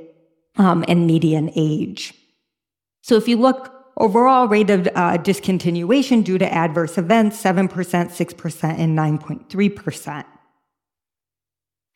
um, 0.56 0.84
and 0.88 1.06
median 1.06 1.48
age. 1.54 2.12
So 3.02 3.14
if 3.14 3.28
you 3.28 3.36
look 3.36 3.72
overall 3.98 4.48
rate 4.48 4.68
of 4.68 4.88
uh, 4.88 5.18
discontinuation 5.18 6.24
due 6.24 6.38
to 6.38 6.52
adverse 6.52 6.98
events, 6.98 7.40
7%, 7.40 7.68
6%, 7.68 8.64
and 8.64 8.98
9.3%. 8.98 10.24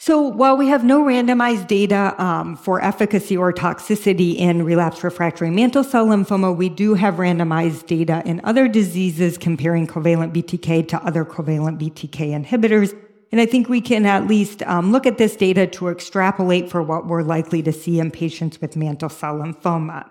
So 0.03 0.19
while 0.19 0.57
we 0.57 0.69
have 0.69 0.83
no 0.83 1.03
randomized 1.05 1.67
data 1.67 2.15
um, 2.17 2.57
for 2.57 2.83
efficacy 2.83 3.37
or 3.37 3.53
toxicity 3.53 4.35
in 4.35 4.63
relapsed 4.63 5.05
refractory 5.05 5.51
mantle 5.51 5.85
cell 5.85 6.07
lymphoma, 6.07 6.57
we 6.57 6.71
do 6.71 6.95
have 6.95 7.17
randomized 7.17 7.85
data 7.85 8.23
in 8.25 8.41
other 8.43 8.67
diseases 8.67 9.37
comparing 9.37 9.87
covalent 9.87 10.33
BTK 10.33 10.89
to 10.89 11.05
other 11.05 11.27
covalent 11.27 11.79
BTK 11.79 12.31
inhibitors. 12.33 12.97
And 13.31 13.43
I 13.43 13.45
think 13.45 13.69
we 13.69 13.83
can 13.83 14.07
at 14.07 14.27
least 14.27 14.63
um, 14.63 14.91
look 14.91 15.05
at 15.05 15.19
this 15.19 15.37
data 15.37 15.67
to 15.67 15.89
extrapolate 15.89 16.71
for 16.71 16.83
what 16.83 17.07
we're 17.07 17.23
likely 17.23 17.63
to 17.65 17.71
see 17.71 18.01
in 18.01 18.11
patients 18.11 18.59
with 18.59 18.77
mantle 18.77 19.11
cell 19.11 19.35
lymphoma. 19.35 20.09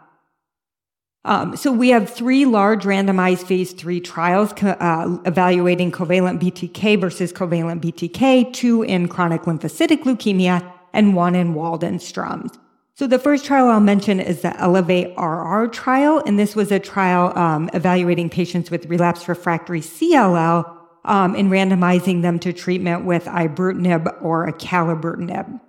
Um, 1.26 1.55
so 1.57 1.72
we 1.72 1.89
have 1.89 2.09
three 2.09 2.45
large 2.45 2.84
randomized 2.86 3.45
phase 3.45 3.74
three 3.74 3.99
trials 3.99 4.53
uh, 4.63 5.17
evaluating 5.26 5.91
covalent 5.91 6.39
BTK 6.39 6.99
versus 6.99 7.34
covalent 7.34 7.82
BTK, 7.82 8.53
two 8.53 8.84
in 8.84 9.07
chronic 9.07 9.41
lymphocytic 9.41 10.03
leukemia 10.03 10.72
and 10.93 11.15
one 11.15 11.36
in 11.36 11.53
Waldenstrom's. 11.53 12.57
So 12.95 13.07
the 13.07 13.20
first 13.20 13.45
trial 13.45 13.70
I'll 13.70 13.80
mention 13.80 14.20
is 14.20 14.41
the 14.41 14.57
Elevate 14.59 15.17
RR 15.17 15.67
trial, 15.67 16.22
and 16.26 16.38
this 16.38 16.55
was 16.55 16.72
a 16.72 16.80
trial 16.80 17.38
um, 17.38 17.70
evaluating 17.74 18.30
patients 18.30 18.72
with 18.72 18.86
relapsed 18.88 19.28
refractory 19.28 19.82
CLL 19.82 20.78
um, 21.05 21.36
and 21.36 21.49
randomizing 21.49 22.22
them 22.22 22.39
to 22.39 22.51
treatment 22.51 23.05
with 23.05 23.26
ibrutinib 23.26 24.22
or 24.22 24.51
acalabrutinib. 24.51 25.61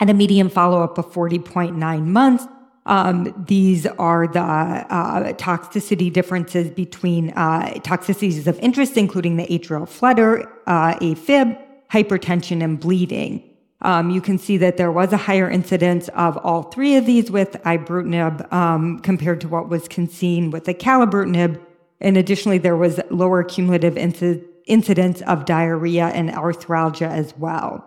At 0.00 0.08
a 0.08 0.14
median 0.14 0.48
follow-up 0.48 0.96
of 0.96 1.12
40.9 1.12 2.06
months, 2.06 2.46
um, 2.86 3.34
these 3.46 3.86
are 3.86 4.26
the 4.26 4.40
uh, 4.40 5.32
toxicity 5.34 6.12
differences 6.12 6.70
between 6.70 7.30
uh, 7.30 7.72
toxicities 7.82 8.46
of 8.46 8.58
interest, 8.60 8.96
including 8.96 9.36
the 9.36 9.46
atrial 9.46 9.88
flutter, 9.88 10.50
uh, 10.66 10.94
AFib, 10.98 11.58
hypertension, 11.90 12.62
and 12.62 12.80
bleeding. 12.80 13.42
Um, 13.82 14.10
you 14.10 14.20
can 14.20 14.38
see 14.38 14.56
that 14.56 14.76
there 14.76 14.90
was 14.90 15.12
a 15.12 15.16
higher 15.16 15.48
incidence 15.48 16.08
of 16.08 16.36
all 16.38 16.64
three 16.64 16.96
of 16.96 17.06
these 17.06 17.30
with 17.30 17.52
ibrutinib 17.64 18.52
um, 18.52 18.98
compared 19.00 19.40
to 19.42 19.48
what 19.48 19.68
was 19.68 19.86
seen 20.10 20.50
with 20.50 20.64
the 20.64 20.74
acalabrutinib. 20.74 21.60
And 22.00 22.16
additionally, 22.16 22.58
there 22.58 22.76
was 22.76 23.00
lower 23.10 23.44
cumulative 23.44 23.94
inc- 23.94 24.44
incidence 24.66 25.20
of 25.22 25.44
diarrhea 25.44 26.06
and 26.06 26.30
arthralgia 26.30 27.08
as 27.08 27.36
well. 27.36 27.84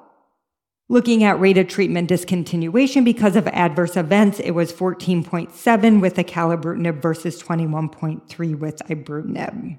Looking 0.91 1.23
at 1.23 1.39
rate 1.39 1.57
of 1.57 1.69
treatment 1.69 2.09
discontinuation 2.09 3.05
because 3.05 3.37
of 3.37 3.47
adverse 3.47 3.95
events, 3.95 4.41
it 4.41 4.51
was 4.51 4.73
14.7 4.73 6.01
with 6.01 6.15
acalabrutinib 6.15 7.01
versus 7.01 7.41
21.3 7.41 8.59
with 8.59 8.81
ibrutinib. 8.89 9.77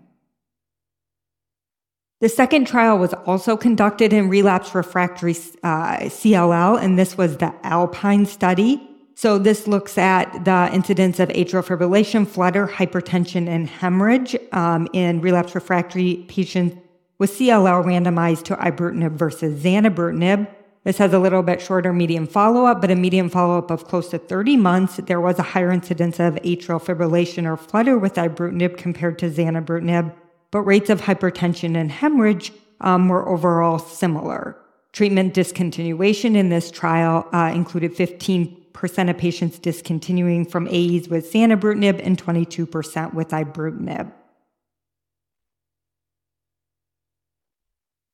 The 2.23 2.29
second 2.31 2.67
trial 2.67 2.97
was 2.97 3.13
also 3.13 3.59
conducted 3.59 4.15
in 4.15 4.31
relapse 4.31 4.75
refractory 4.75 5.37
uh, 5.63 5.99
CLL, 6.09 6.83
and 6.83 6.99
this 6.99 7.19
was 7.19 7.37
the 7.37 7.55
Alpine 7.63 8.25
study. 8.25 8.81
So 9.15 9.37
this 9.37 9.67
looks 9.67 9.99
at 9.99 10.47
the 10.47 10.71
incidence 10.73 11.21
of 11.21 11.29
atrial 11.29 11.63
fibrillation, 11.63 12.27
flutter, 12.27 12.67
hypertension, 12.67 13.49
and 13.49 13.69
hemorrhage 13.69 14.35
um, 14.53 14.89
in 14.95 15.21
relapse 15.21 15.55
refractory 15.55 16.25
patients 16.29 16.75
with 17.19 17.33
CLL 17.33 17.85
randomized 17.85 18.45
to 18.45 18.57
ibrutinib 18.57 19.13
versus 19.13 19.63
zanubrutinib. 19.63 20.49
This 20.85 20.99
has 20.99 21.13
a 21.13 21.19
little 21.21 21.43
bit 21.45 21.63
shorter 21.63 21.93
median 21.93 22.27
follow 22.27 22.67
up, 22.67 22.81
but 22.81 22.91
a 22.91 22.97
median 22.97 23.29
follow 23.29 23.59
up 23.59 23.71
of 23.71 23.85
close 23.85 24.09
to 24.09 24.19
30 24.19 24.57
months. 24.57 24.97
There 24.97 25.21
was 25.21 25.39
a 25.39 25.45
higher 25.45 25.71
incidence 25.71 26.19
of 26.19 26.35
atrial 26.37 26.83
fibrillation 26.83 27.47
or 27.47 27.57
flutter 27.57 27.97
with 27.97 28.15
ibrutinib 28.15 28.77
compared 28.77 29.19
to 29.21 29.31
zanubrutinib, 29.31 30.13
but 30.51 30.63
rates 30.63 30.91
of 30.91 31.03
hypertension 31.03 31.77
and 31.77 31.93
hemorrhage 31.93 32.53
um, 32.81 33.09
were 33.09 33.29
overall 33.29 33.79
similar. 33.79 34.57
Treatment 34.93 35.35
discontinuation 35.35 36.37
in 36.37 36.49
this 36.49 36.71
trial 36.71 37.29
uh, 37.33 37.53
included 37.55 37.95
15% 37.95 39.11
of 39.11 39.17
patients 39.17 39.61
discontinuing 39.61 40.45
from 40.45 40.67
AEs 40.67 41.09
with 41.09 41.33
zanubrutinib 41.33 42.05
and 42.05 42.21
22% 42.21 43.15
with 43.15 43.29
ibrutinib. 43.29 44.13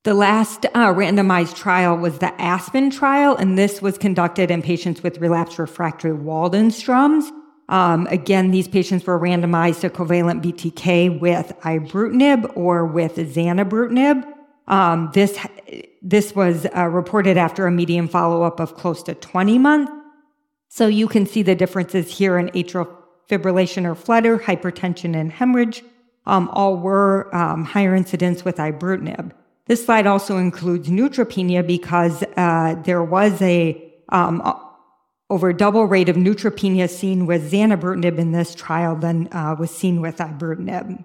The 0.09 0.15
last 0.15 0.65
uh, 0.65 0.95
randomized 0.95 1.55
trial 1.55 1.95
was 1.95 2.19
the 2.19 2.33
Aspen 2.41 2.89
trial, 2.89 3.37
and 3.37 3.59
this 3.59 3.83
was 3.83 3.99
conducted 3.99 4.51
in 4.51 4.63
patients 4.63 5.03
with 5.03 5.19
relapsed 5.19 5.59
refractory 5.59 6.13
Waldenstrom's. 6.13 7.31
Um, 7.69 8.07
again, 8.07 8.51
these 8.51 8.69
patients 8.69 9.05
were 9.05 9.21
randomized 9.21 9.81
to 9.81 9.91
covalent 9.91 10.43
BTK 10.43 11.21
with 11.21 11.53
ibrutinib 11.61 12.57
or 12.57 12.87
with 12.87 13.17
zanubrutinib. 13.17 14.27
Um, 14.67 15.11
this 15.13 15.39
this 16.01 16.35
was 16.35 16.67
uh, 16.75 16.87
reported 16.87 17.37
after 17.37 17.67
a 17.67 17.71
median 17.71 18.09
follow 18.09 18.45
up 18.45 18.61
of 18.61 18.77
close 18.77 19.03
to 19.03 19.15
20 19.15 19.59
months. 19.59 19.93
So 20.71 20.87
you 20.87 21.07
can 21.07 21.27
see 21.27 21.43
the 21.43 21.55
differences 21.55 22.17
here 22.17 22.39
in 22.39 22.49
atrial 22.53 22.91
fibrillation 23.29 23.85
or 23.85 23.95
flutter, 23.95 24.39
hypertension, 24.39 25.15
and 25.15 25.31
hemorrhage. 25.31 25.83
Um, 26.25 26.49
all 26.55 26.79
were 26.79 27.29
um, 27.37 27.67
higher 27.67 27.95
incidence 27.95 28.43
with 28.43 28.57
ibrutinib. 28.57 29.33
This 29.69 29.85
slide 29.85 30.07
also 30.07 30.39
includes 30.39 30.89
neutropenia 30.89 31.65
because 31.65 32.25
uh, 32.37 32.75
there 32.85 33.05
was 33.05 33.41
a 33.43 33.85
um, 34.09 34.43
over 35.29 35.53
double 35.53 35.85
rate 35.85 36.09
of 36.09 36.17
neutropenia 36.17 36.89
seen 36.89 37.27
with 37.27 37.53
zanubrutinib 37.53 38.17
in 38.17 38.33
this 38.33 38.55
trial 38.55 38.97
than 38.97 39.29
uh, 39.31 39.55
was 39.59 39.71
seen 39.71 40.01
with 40.01 40.17
ibrutinib. 40.17 41.05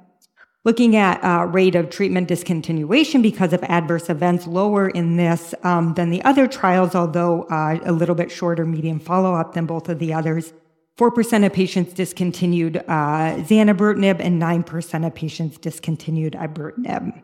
Looking 0.63 0.95
at 0.95 1.21
uh, 1.25 1.43
rate 1.47 1.75
of 1.75 1.89
treatment 1.89 2.29
discontinuation 2.29 3.21
because 3.21 3.51
of 3.51 3.61
adverse 3.63 4.09
events, 4.09 4.47
lower 4.47 4.87
in 4.87 5.17
this 5.17 5.53
um, 5.63 5.93
than 5.95 6.09
the 6.09 6.23
other 6.23 6.47
trials, 6.47 6.95
although 6.95 7.43
uh, 7.43 7.79
a 7.83 7.91
little 7.91 8.15
bit 8.15 8.31
shorter 8.31 8.65
median 8.65 8.97
follow 8.97 9.33
up 9.33 9.55
than 9.55 9.65
both 9.65 9.89
of 9.89 9.99
the 9.99 10.13
others. 10.13 10.53
4% 10.97 11.45
of 11.45 11.51
patients 11.51 11.91
discontinued 11.91 12.77
uh, 12.77 13.35
zanubrutinib 13.43 14.21
and 14.21 14.41
9% 14.41 15.05
of 15.05 15.13
patients 15.13 15.57
discontinued 15.57 16.31
ibrutinib. 16.33 17.21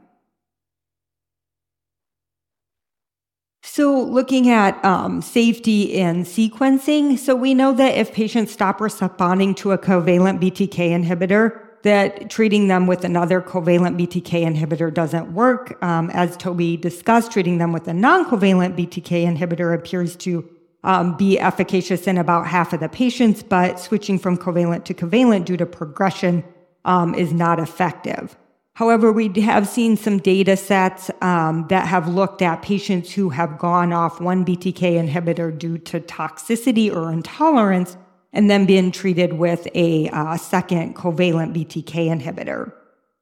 So, 3.72 4.02
looking 4.02 4.50
at 4.50 4.84
um, 4.84 5.22
safety 5.22 5.94
in 5.94 6.24
sequencing, 6.24 7.20
so 7.20 7.36
we 7.36 7.54
know 7.54 7.72
that 7.74 7.96
if 7.96 8.12
patients 8.12 8.52
stop 8.52 8.82
responding 8.82 9.54
to 9.56 9.74
a 9.74 9.78
covalent 9.78 10.42
BTK 10.42 10.90
inhibitor, 10.90 11.62
that 11.84 12.32
treating 12.32 12.68
them 12.68 12.88
with 12.88 13.04
another 13.04 13.44
covalent 13.44 13.96
BTK 13.96 14.44
inhibitor 14.44 14.92
doesn't 14.92 15.32
work. 15.36 15.78
Um, 15.84 16.10
as 16.16 16.36
Toby 16.36 16.78
discussed, 16.78 17.32
treating 17.32 17.60
them 17.60 17.72
with 17.72 17.88
a 17.88 17.94
non-covalent 17.94 18.76
BTK 18.76 19.38
inhibitor 19.38 19.76
appears 19.76 20.16
to 20.16 20.50
um, 20.84 21.16
be 21.16 21.40
efficacious 21.40 22.08
in 22.08 22.18
about 22.18 22.48
half 22.48 22.74
of 22.74 22.80
the 22.80 22.90
patients, 22.90 23.44
but 23.44 23.80
switching 23.80 24.18
from 24.18 24.36
covalent 24.36 24.84
to 24.86 24.96
covalent 24.96 25.46
due 25.46 25.58
to 25.58 25.68
progression 25.68 26.44
um, 26.86 27.14
is 27.14 27.32
not 27.32 27.60
effective. 27.60 28.36
However, 28.80 29.12
we 29.12 29.28
have 29.42 29.68
seen 29.68 29.98
some 29.98 30.20
data 30.20 30.56
sets 30.56 31.12
um, 31.20 31.66
that 31.68 31.86
have 31.86 32.08
looked 32.08 32.42
at 32.42 32.62
patients 32.62 33.12
who 33.12 33.28
have 33.28 33.60
gone 33.60 33.92
off 33.92 34.22
one 34.22 34.46
BTK 34.46 34.94
inhibitor 35.06 35.52
due 35.60 35.78
to 35.80 36.00
toxicity 36.00 36.90
or 36.90 37.12
intolerance 37.12 37.98
and 38.32 38.50
then 38.50 38.66
been 38.66 38.94
treated 38.94 39.34
with 39.34 39.68
a 39.76 40.08
uh, 40.12 40.38
second 40.38 40.96
covalent 40.96 41.54
BTK 41.54 42.08
inhibitor. 42.08 42.72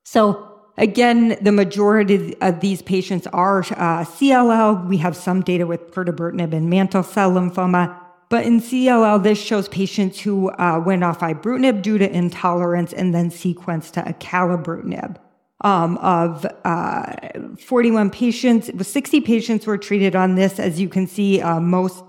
So 0.04 0.48
again, 0.78 1.40
the 1.42 1.52
majority 1.52 2.40
of 2.40 2.60
these 2.60 2.84
patients 2.84 3.26
are 3.34 3.62
uh, 3.62 4.06
CLL. 4.06 4.88
We 4.88 4.98
have 4.98 5.18
some 5.18 5.42
data 5.42 5.66
with 5.66 5.90
pirtobrutinib 5.90 6.54
and 6.54 6.70
mantle 6.70 7.02
cell 7.02 7.32
lymphoma. 7.32 8.00
But 8.30 8.46
in 8.46 8.62
CLL, 8.62 9.24
this 9.24 9.42
shows 9.42 9.68
patients 9.70 10.20
who 10.20 10.52
uh, 10.52 10.80
went 10.86 11.04
off 11.04 11.22
ibrutinib 11.22 11.82
due 11.82 11.98
to 11.98 12.16
intolerance 12.16 12.94
and 12.94 13.12
then 13.16 13.32
sequenced 13.32 13.94
to 13.94 14.02
acalabrutinib 14.04 15.18
um, 15.62 15.98
of 15.98 16.46
uh, 16.66 17.14
41 17.60 18.10
patients. 18.12 18.70
60 18.80 19.22
patients 19.22 19.66
were 19.66 19.78
treated 19.78 20.16
on 20.16 20.36
this. 20.36 20.60
As 20.60 20.80
you 20.80 20.88
can 20.88 21.08
see, 21.08 21.42
uh, 21.42 21.60
most 21.60 22.04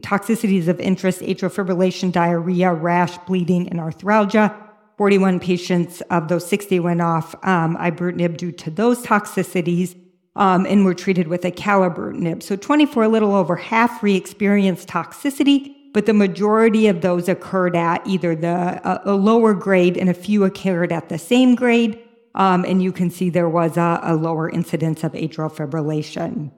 toxicities 0.00 0.68
of 0.68 0.80
interest, 0.80 1.20
atrial 1.20 1.52
fibrillation, 1.52 2.10
diarrhea, 2.10 2.72
rash, 2.72 3.16
bleeding, 3.18 3.68
and 3.68 3.78
arthralgia. 3.78 4.54
41 4.96 5.38
patients 5.38 6.00
of 6.10 6.26
those 6.26 6.44
60 6.48 6.80
went 6.80 7.00
off 7.00 7.36
um, 7.44 7.76
ibrutinib 7.76 8.36
due 8.36 8.50
to 8.50 8.70
those 8.70 9.00
toxicities 9.02 9.94
um, 10.34 10.66
and 10.66 10.84
were 10.84 10.94
treated 10.94 11.28
with 11.28 11.42
acalabrutinib. 11.42 12.42
So 12.42 12.56
24, 12.56 13.04
a 13.04 13.08
little 13.08 13.34
over 13.34 13.54
half 13.54 14.02
re-experienced 14.02 14.88
toxicity, 14.88 15.74
but 15.92 16.06
the 16.06 16.14
majority 16.14 16.88
of 16.88 17.00
those 17.00 17.28
occurred 17.28 17.76
at 17.76 18.04
either 18.06 18.34
the 18.34 18.80
a 19.08 19.14
lower 19.14 19.54
grade 19.54 19.96
and 19.96 20.10
a 20.10 20.14
few 20.14 20.44
occurred 20.44 20.92
at 20.92 21.08
the 21.08 21.18
same 21.18 21.54
grade. 21.54 22.02
Um, 22.38 22.64
and 22.64 22.80
you 22.82 22.92
can 22.92 23.10
see 23.10 23.28
there 23.28 23.48
was 23.48 23.76
a, 23.76 24.00
a 24.02 24.14
lower 24.14 24.48
incidence 24.48 25.04
of 25.04 25.12
atrial 25.12 25.52
fibrillation. 25.52 26.52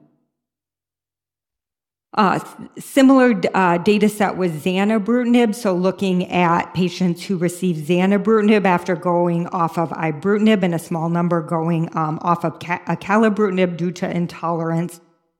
Uh, 2.13 2.39
similar 2.77 3.41
uh, 3.53 3.77
data 3.79 4.07
set 4.07 4.37
with 4.37 4.63
zanubrutinib, 4.63 5.55
so 5.55 5.73
looking 5.73 6.29
at 6.29 6.73
patients 6.73 7.23
who 7.23 7.37
received 7.37 7.87
zanubrutinib 7.87 8.65
after 8.65 8.95
going 8.95 9.47
off 9.47 9.77
of 9.77 9.89
ibrutinib 9.91 10.61
and 10.61 10.75
a 10.75 10.79
small 10.79 11.09
number 11.09 11.41
going 11.41 11.89
um, 11.97 12.19
off 12.21 12.43
of 12.43 12.59
ca- 12.59 12.81
acalabrutinib 12.85 13.77
due 13.77 13.91
to 13.91 14.09
intolerance. 14.09 14.99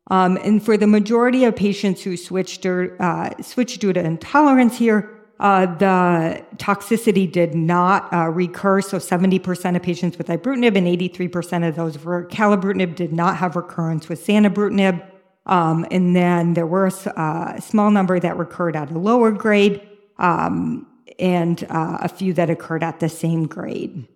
Um, 0.10 0.38
and 0.44 0.64
for 0.64 0.76
the 0.76 0.88
majority 0.88 1.44
of 1.44 1.56
patients 1.56 2.02
who 2.02 2.18
switched, 2.18 2.66
or, 2.66 2.96
uh, 3.02 3.32
switched 3.42 3.82
due 3.82 3.94
to 3.94 4.00
intolerance 4.00 4.78
here, 4.78 5.20
uh, 5.42 5.66
the 5.66 6.46
toxicity 6.58 7.30
did 7.30 7.56
not 7.56 8.14
uh, 8.14 8.30
recur. 8.30 8.80
So 8.80 8.98
70% 8.98 9.76
of 9.76 9.82
patients 9.82 10.18
with 10.20 10.28
ibrutinib 10.28 10.78
and 10.78 10.86
83% 10.86 11.68
of 11.68 11.76
those 11.76 11.96
for 11.96 12.26
acalabrutinib 12.26 12.96
did 12.96 13.12
not 13.12 13.38
have 13.38 13.56
recurrence 13.56 14.08
with 14.08 14.24
zanubrutinib. 14.26 15.04
Um, 15.48 15.88
and 15.89 16.16
then 16.16 16.54
there 16.54 16.68
were 16.68 16.86
a 16.86 17.20
uh, 17.20 17.60
small 17.60 17.89
number 17.89 18.20
that 18.20 18.38
recurred 18.38 18.76
at 18.76 18.92
a 18.92 19.00
lower 19.00 19.32
grade 19.32 19.82
um, 20.20 20.86
and 21.18 21.64
uh, 21.72 21.98
a 22.02 22.08
few 22.08 22.34
that 22.34 22.52
occurred 22.52 22.84
at 22.84 23.00
the 23.00 23.10
same 23.10 23.48
grade. 23.48 24.08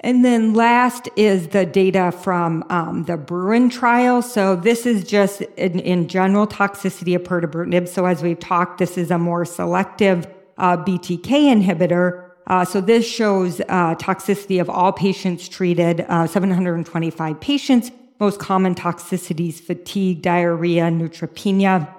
And 0.00 0.24
then 0.24 0.52
last 0.52 1.08
is 1.16 1.48
the 1.48 1.64
data 1.64 2.12
from 2.12 2.64
um, 2.68 3.04
the 3.04 3.16
Bruin 3.16 3.70
trial. 3.70 4.20
So 4.20 4.54
this 4.54 4.84
is 4.84 5.04
just 5.04 5.40
in, 5.56 5.80
in, 5.80 6.06
general 6.06 6.46
toxicity 6.46 7.16
of 7.16 7.22
pirtobrutinib. 7.22 7.88
So 7.88 8.04
as 8.04 8.22
we've 8.22 8.38
talked, 8.38 8.78
this 8.78 8.98
is 8.98 9.10
a 9.10 9.18
more 9.18 9.46
selective 9.46 10.26
uh, 10.58 10.76
BTK 10.76 11.24
inhibitor. 11.24 12.30
Uh, 12.46 12.64
so 12.64 12.80
this 12.80 13.08
shows 13.08 13.60
uh, 13.60 13.94
toxicity 13.94 14.60
of 14.60 14.68
all 14.68 14.92
patients 14.92 15.48
treated, 15.48 16.02
uh, 16.08 16.26
725 16.26 17.40
patients. 17.40 17.90
Most 18.20 18.38
common 18.38 18.74
toxicities, 18.74 19.54
fatigue, 19.54 20.22
diarrhea, 20.22 20.84
neutropenia. 20.84 21.92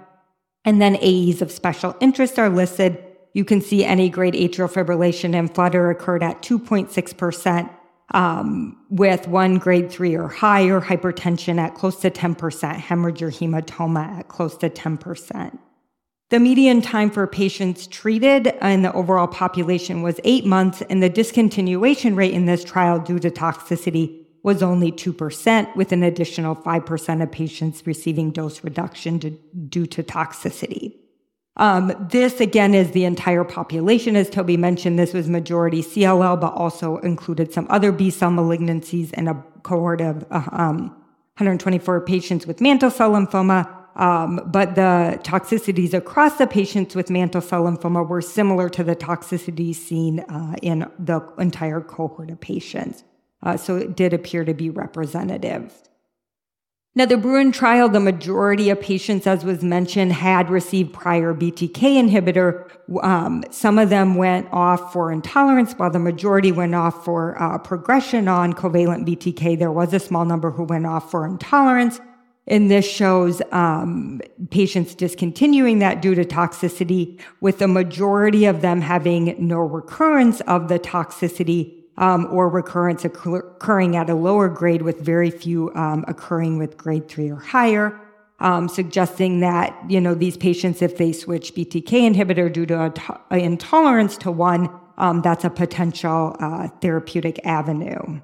And 0.66 0.82
then 0.82 0.98
AEs 0.98 1.42
of 1.42 1.52
special 1.52 1.96
interest 2.00 2.38
are 2.38 2.50
listed. 2.50 3.04
You 3.34 3.44
can 3.44 3.60
see 3.62 3.84
any 3.84 4.10
grade 4.10 4.34
atrial 4.36 4.72
fibrillation 4.72 5.36
and 5.36 5.54
flutter 5.54 5.90
occurred 5.90 6.24
at 6.24 6.42
2.6% 6.42 7.70
um, 8.14 8.78
with 8.90 9.28
one 9.28 9.58
grade 9.58 9.92
three 9.92 10.16
or 10.16 10.28
higher, 10.28 10.80
hypertension 10.80 11.60
at 11.60 11.76
close 11.76 12.00
to 12.02 12.10
10%, 12.10 12.76
hemorrhage 12.76 13.22
or 13.22 13.32
hematoma 13.32 14.20
at 14.20 14.28
close 14.28 14.56
to 14.58 14.70
10%. 14.70 15.58
The 16.30 16.40
median 16.40 16.82
time 16.82 17.10
for 17.10 17.26
patients 17.26 17.88
treated 17.88 18.48
in 18.62 18.82
the 18.82 18.92
overall 18.94 19.28
population 19.28 20.02
was 20.02 20.20
eight 20.26 20.46
months, 20.46 20.82
and 20.90 21.02
the 21.02 21.10
discontinuation 21.10 22.18
rate 22.18 22.34
in 22.34 22.46
this 22.46 22.66
trial 22.66 23.00
due 23.00 23.20
to 23.20 23.30
toxicity 23.30 24.26
was 24.44 24.62
only 24.62 24.92
2%, 24.92 25.76
with 25.76 25.92
an 25.92 26.04
additional 26.04 26.56
5% 26.56 27.24
of 27.24 27.32
patients 27.32 27.86
receiving 27.86 28.32
dose 28.32 28.64
reduction 28.64 29.40
due 29.70 29.86
to 29.88 30.04
toxicity. 30.04 30.96
Um, 31.58 32.08
this 32.12 32.40
again 32.40 32.74
is 32.74 32.92
the 32.92 33.04
entire 33.06 33.44
population. 33.44 34.16
As 34.16 34.30
Toby 34.30 34.58
mentioned, 34.58 34.98
this 34.98 35.14
was 35.14 35.28
majority 35.28 35.82
CLL, 35.82 36.40
but 36.40 36.54
also 36.54 36.98
included 36.98 37.52
some 37.52 37.68
other 37.70 37.92
B 37.92 38.10
cell 38.12 38.30
malignancies 38.30 39.10
and 39.16 39.28
a 39.28 39.44
cohort 39.64 40.02
of 40.02 40.24
uh, 40.30 40.48
um, 40.52 40.90
124 41.38 42.02
patients 42.02 42.46
with 42.46 42.62
mantle 42.62 42.92
cell 42.92 43.12
lymphoma. 43.12 43.74
Um, 43.96 44.42
but 44.46 44.76
the 44.76 45.20
toxicities 45.24 45.96
across 45.96 46.38
the 46.38 46.46
patients 46.46 46.96
with 46.96 47.10
mantle 47.10 47.42
cell 47.42 47.64
lymphoma 47.64 48.08
were 48.08 48.22
similar 48.22 48.70
to 48.70 48.84
the 48.84 48.96
toxicities 48.96 49.76
seen 49.76 50.20
uh, 50.20 50.54
in 50.62 50.86
the 51.00 51.20
entire 51.40 51.82
cohort 51.82 52.30
of 52.30 52.40
patients. 52.40 53.04
Uh, 53.42 53.58
so 53.58 53.76
it 53.76 53.96
did 53.96 54.14
appear 54.14 54.46
to 54.46 54.54
be 54.54 54.70
representative. 54.70 55.74
Now, 56.98 57.06
the 57.06 57.16
Bruin 57.16 57.52
trial, 57.52 57.90
the 57.90 58.00
majority 58.00 58.72
of 58.72 58.82
patients, 58.82 59.28
as 59.28 59.46
was 59.46 59.64
mentioned, 59.64 60.14
had 60.14 60.50
received 60.50 60.94
prior 60.94 61.32
BTK 61.32 61.76
inhibitor. 61.78 62.72
Um, 63.04 63.44
some 63.52 63.78
of 63.78 63.92
them 63.92 64.16
went 64.16 64.48
off 64.52 64.94
for 64.94 65.12
intolerance, 65.12 65.74
while 65.74 65.92
the 65.92 66.00
majority 66.00 66.52
went 66.52 66.74
off 66.74 67.06
for 67.06 67.40
uh, 67.40 67.60
progression 67.60 68.28
on 68.28 68.52
covalent 68.54 69.08
BTK. 69.08 69.60
There 69.60 69.72
was 69.72 69.94
a 69.94 70.00
small 70.00 70.26
number 70.26 70.50
who 70.50 70.64
went 70.64 70.88
off 70.88 71.12
for 71.12 71.28
intolerance. 71.28 72.00
And 72.48 72.72
this 72.72 72.90
shows 72.90 73.44
um, 73.52 74.20
patients 74.50 74.96
discontinuing 74.96 75.78
that 75.78 76.02
due 76.02 76.16
to 76.16 76.26
toxicity, 76.26 77.20
with 77.42 77.60
the 77.60 77.68
majority 77.68 78.46
of 78.46 78.62
them 78.62 78.82
having 78.82 79.36
no 79.38 79.60
recurrence 79.60 80.42
of 80.42 80.68
the 80.68 80.80
toxicity 80.80 81.77
um, 81.98 82.28
or 82.32 82.50
recurrence 82.50 83.06
occurring 83.06 83.96
at 83.96 84.10
a 84.10 84.16
lower 84.16 84.50
grade 84.50 84.82
with 84.82 85.00
very 85.00 85.32
few 85.32 85.74
um, 85.76 86.06
occurring 86.08 86.58
with 86.58 86.78
grade 86.78 87.08
three 87.08 87.30
or 87.30 87.38
higher, 87.38 88.00
um, 88.40 88.70
suggesting 88.70 89.40
that, 89.40 89.76
you 89.90 90.00
know, 90.00 90.14
these 90.14 90.38
patients, 90.38 90.82
if 90.82 90.98
they 90.98 91.12
switch 91.12 91.56
BTK 91.56 92.14
inhibitor 92.14 92.52
due 92.52 92.68
to 92.68 92.94
intolerance 93.32 94.18
to 94.18 94.32
one, 94.32 94.70
um, 94.98 95.22
that's 95.22 95.44
a 95.44 95.50
potential 95.50 96.36
uh, 96.40 96.68
therapeutic 96.82 97.44
avenue. 97.46 98.22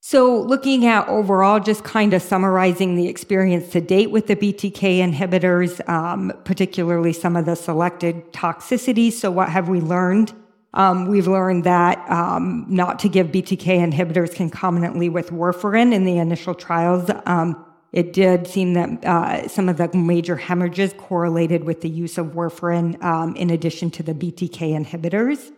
So, 0.00 0.40
looking 0.40 0.86
at 0.86 1.08
overall, 1.08 1.58
just 1.58 1.82
kind 1.82 2.14
of 2.14 2.22
summarizing 2.22 2.94
the 2.94 3.08
experience 3.08 3.72
to 3.72 3.80
date 3.80 4.12
with 4.12 4.28
the 4.28 4.36
BTK 4.36 4.98
inhibitors, 4.98 5.86
um, 5.88 6.32
particularly 6.44 7.12
some 7.12 7.34
of 7.34 7.44
the 7.44 7.56
selected 7.56 8.32
toxicities. 8.32 9.14
So, 9.14 9.32
what 9.32 9.48
have 9.48 9.68
we 9.68 9.80
learned? 9.80 10.32
Um, 10.76 11.06
we've 11.06 11.26
learned 11.26 11.64
that 11.64 12.08
um, 12.10 12.66
not 12.68 12.98
to 13.00 13.08
give 13.08 13.28
BTK 13.28 13.92
inhibitors 13.92 14.34
concomitantly 14.34 15.08
with 15.08 15.30
warfarin 15.30 15.92
in 15.92 16.04
the 16.04 16.18
initial 16.18 16.54
trials. 16.54 17.10
Um, 17.24 17.64
it 17.92 18.12
did 18.12 18.46
seem 18.46 18.74
that 18.74 19.04
uh, 19.04 19.48
some 19.48 19.70
of 19.70 19.78
the 19.78 19.88
major 19.96 20.36
hemorrhages 20.36 20.94
correlated 20.98 21.64
with 21.64 21.80
the 21.80 21.88
use 21.88 22.18
of 22.18 22.26
warfarin 22.28 23.02
um, 23.02 23.34
in 23.36 23.48
addition 23.48 23.90
to 23.92 24.02
the 24.02 24.12
BTK 24.12 24.84
inhibitors. 24.84 25.50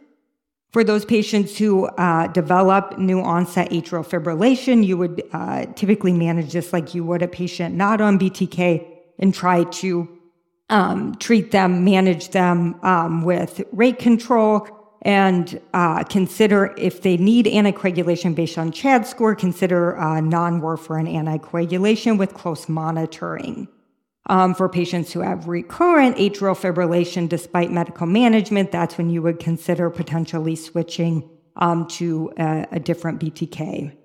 For 0.70 0.84
those 0.84 1.04
patients 1.04 1.58
who 1.58 1.86
uh, 1.86 2.28
develop 2.28 2.96
new 2.96 3.20
onset 3.20 3.70
atrial 3.70 4.06
fibrillation, 4.06 4.86
you 4.86 4.96
would 4.98 5.24
uh, 5.32 5.66
typically 5.74 6.12
manage 6.12 6.52
this 6.52 6.72
like 6.72 6.94
you 6.94 7.02
would 7.04 7.22
a 7.22 7.28
patient 7.28 7.74
not 7.74 8.00
on 8.00 8.20
BTK 8.20 8.86
and 9.18 9.34
try 9.34 9.64
to 9.64 10.08
um, 10.70 11.16
treat 11.16 11.50
them, 11.50 11.84
manage 11.84 12.28
them 12.28 12.78
um, 12.84 13.24
with 13.24 13.62
rate 13.72 13.98
control, 13.98 14.68
and 15.08 15.58
uh, 15.72 16.04
consider 16.04 16.74
if 16.76 17.00
they 17.00 17.16
need 17.16 17.46
anticoagulation 17.46 18.34
based 18.34 18.58
on 18.58 18.70
CHAD 18.70 19.06
score, 19.06 19.34
consider 19.34 19.98
uh, 19.98 20.20
non 20.20 20.60
warfarin 20.60 21.10
anticoagulation 21.10 22.18
with 22.18 22.34
close 22.34 22.68
monitoring. 22.68 23.68
Um, 24.26 24.54
for 24.54 24.68
patients 24.68 25.10
who 25.14 25.20
have 25.20 25.48
recurrent 25.48 26.18
atrial 26.18 26.54
fibrillation 26.54 27.26
despite 27.26 27.70
medical 27.72 28.06
management, 28.06 28.70
that's 28.70 28.98
when 28.98 29.08
you 29.08 29.22
would 29.22 29.38
consider 29.38 29.88
potentially 29.88 30.54
switching 30.54 31.26
um, 31.56 31.88
to 31.88 32.30
a, 32.36 32.66
a, 32.72 32.78
different 32.78 33.18
BTK. 33.18 33.96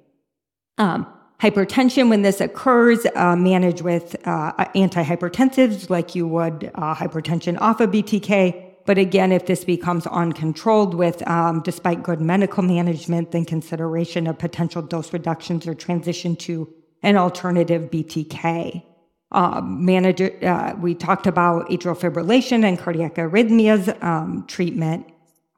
Um, 0.77 1.05
hypertension, 1.41 2.07
when 2.09 2.21
this 2.21 2.39
occurs, 2.39 3.05
uh, 3.15 3.35
manage 3.35 3.81
with 3.81 4.15
uh, 4.25 4.53
antihypertensives 4.73 5.89
like 5.89 6.15
you 6.15 6.25
would 6.29 6.71
uh, 6.75 6.95
hypertension 6.95 7.59
off 7.59 7.81
of 7.81 7.91
BTK. 7.91 8.72
But 8.85 8.97
again, 8.97 9.31
if 9.31 9.45
this 9.45 9.63
becomes 9.63 10.05
uncontrolled 10.07 10.93
with, 10.93 11.25
um, 11.27 11.61
despite 11.61 12.03
good 12.03 12.19
medical 12.19 12.63
management, 12.63 13.31
then 13.31 13.45
consideration 13.45 14.27
of 14.27 14.37
potential 14.37 14.81
dose 14.81 15.13
reductions 15.13 15.65
or 15.67 15.73
transition 15.73 16.35
to 16.37 16.71
an 17.01 17.15
alternative 17.15 17.89
BTK. 17.89 18.83
Um, 19.31 19.83
manager, 19.85 20.31
uh, 20.43 20.75
we 20.79 20.95
talked 20.95 21.27
about 21.27 21.69
atrial 21.69 21.97
fibrillation 21.97 22.63
and 22.63 22.77
cardiac 22.77 23.15
arrhythmias 23.15 24.01
um, 24.03 24.45
treatment. 24.47 25.07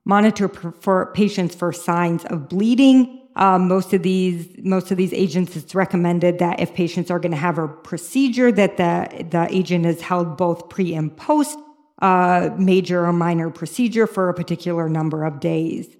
Monitor 0.05 0.47
for 0.47 1.11
patients 1.13 1.55
for 1.55 1.73
signs 1.73 2.25
of 2.25 2.47
bleeding. 2.47 3.21
Um, 3.35 3.67
most 3.67 3.91
of 3.91 4.03
these 4.03 4.47
most 4.59 4.91
of 4.91 4.97
these 4.97 5.11
agents, 5.13 5.57
it's 5.57 5.75
recommended 5.75 6.39
that 6.39 6.59
if 6.59 6.73
patients 6.73 7.11
are 7.11 7.19
going 7.19 7.31
to 7.31 7.37
have 7.37 7.57
a 7.57 7.67
procedure, 7.67 8.51
that 8.51 8.77
the 8.77 9.25
the 9.29 9.47
agent 9.49 9.85
is 9.85 9.99
held 9.99 10.37
both 10.37 10.69
pre 10.69 10.93
and 10.93 11.15
post 11.17 11.57
uh, 12.01 12.49
major 12.57 13.05
or 13.05 13.13
minor 13.13 13.49
procedure 13.49 14.07
for 14.07 14.29
a 14.29 14.33
particular 14.33 14.89
number 14.89 15.23
of 15.23 15.39
days. 15.39 15.95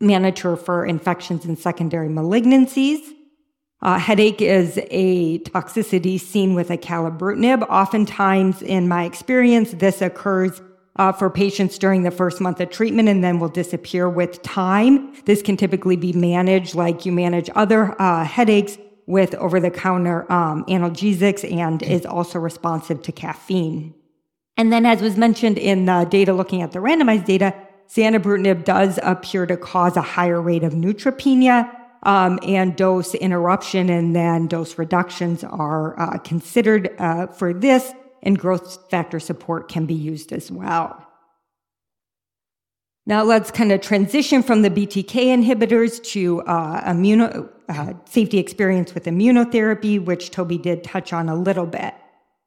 Monitor 0.00 0.56
for 0.56 0.86
infections 0.86 1.44
and 1.44 1.58
secondary 1.58 2.08
malignancies. 2.08 3.00
Uh, 3.80 3.98
headache 3.98 4.42
is 4.42 4.78
a 4.90 5.38
toxicity 5.40 6.18
seen 6.18 6.54
with 6.54 6.68
acalabrutinib. 6.68 7.62
Oftentimes, 7.68 8.60
in 8.62 8.88
my 8.88 9.04
experience, 9.04 9.72
this 9.72 10.02
occurs 10.02 10.60
uh, 10.96 11.12
for 11.12 11.30
patients 11.30 11.78
during 11.78 12.02
the 12.02 12.10
first 12.10 12.40
month 12.40 12.60
of 12.60 12.70
treatment 12.70 13.08
and 13.08 13.22
then 13.22 13.38
will 13.38 13.48
disappear 13.48 14.08
with 14.08 14.42
time. 14.42 15.14
This 15.26 15.42
can 15.42 15.56
typically 15.56 15.96
be 15.96 16.12
managed 16.12 16.74
like 16.74 17.06
you 17.06 17.12
manage 17.12 17.48
other 17.54 18.00
uh, 18.02 18.24
headaches 18.24 18.78
with 19.06 19.34
over 19.36 19.60
the 19.60 19.70
counter 19.70 20.30
um, 20.30 20.64
analgesics 20.64 21.50
and 21.50 21.82
is 21.82 22.04
also 22.04 22.38
responsive 22.38 23.00
to 23.02 23.12
caffeine. 23.12 23.94
And 24.58 24.72
then, 24.72 24.84
as 24.84 25.00
was 25.00 25.16
mentioned 25.16 25.56
in 25.56 25.86
the 25.86 26.04
data 26.10 26.32
looking 26.34 26.62
at 26.62 26.72
the 26.72 26.80
randomized 26.80 27.24
data, 27.24 27.54
zanubrutinib 27.88 28.64
does 28.64 28.98
appear 29.04 29.46
to 29.46 29.56
cause 29.56 29.96
a 29.96 30.02
higher 30.02 30.42
rate 30.42 30.64
of 30.64 30.72
neutropenia 30.72 31.72
um, 32.02 32.40
and 32.42 32.76
dose 32.76 33.14
interruption 33.14 33.88
and 33.88 34.14
then 34.14 34.48
dose 34.48 34.76
reductions 34.76 35.44
are 35.44 35.98
uh, 35.98 36.18
considered 36.18 36.94
uh, 36.98 37.28
for 37.28 37.54
this, 37.54 37.92
and 38.24 38.36
growth 38.36 38.90
factor 38.90 39.20
support 39.20 39.68
can 39.68 39.86
be 39.86 39.94
used 39.94 40.32
as 40.32 40.50
well. 40.50 41.04
Now 43.06 43.22
let's 43.22 43.50
kind 43.52 43.72
of 43.72 43.80
transition 43.80 44.42
from 44.42 44.62
the 44.62 44.70
BTK 44.70 45.26
inhibitors 45.26 46.02
to 46.12 46.42
uh, 46.42 46.92
immuno, 46.92 47.48
uh, 47.68 47.92
safety 48.04 48.38
experience 48.38 48.92
with 48.92 49.04
immunotherapy, 49.04 50.04
which 50.04 50.30
Toby 50.30 50.58
did 50.58 50.82
touch 50.84 51.12
on 51.12 51.28
a 51.28 51.34
little 51.34 51.64
bit. 51.64 51.94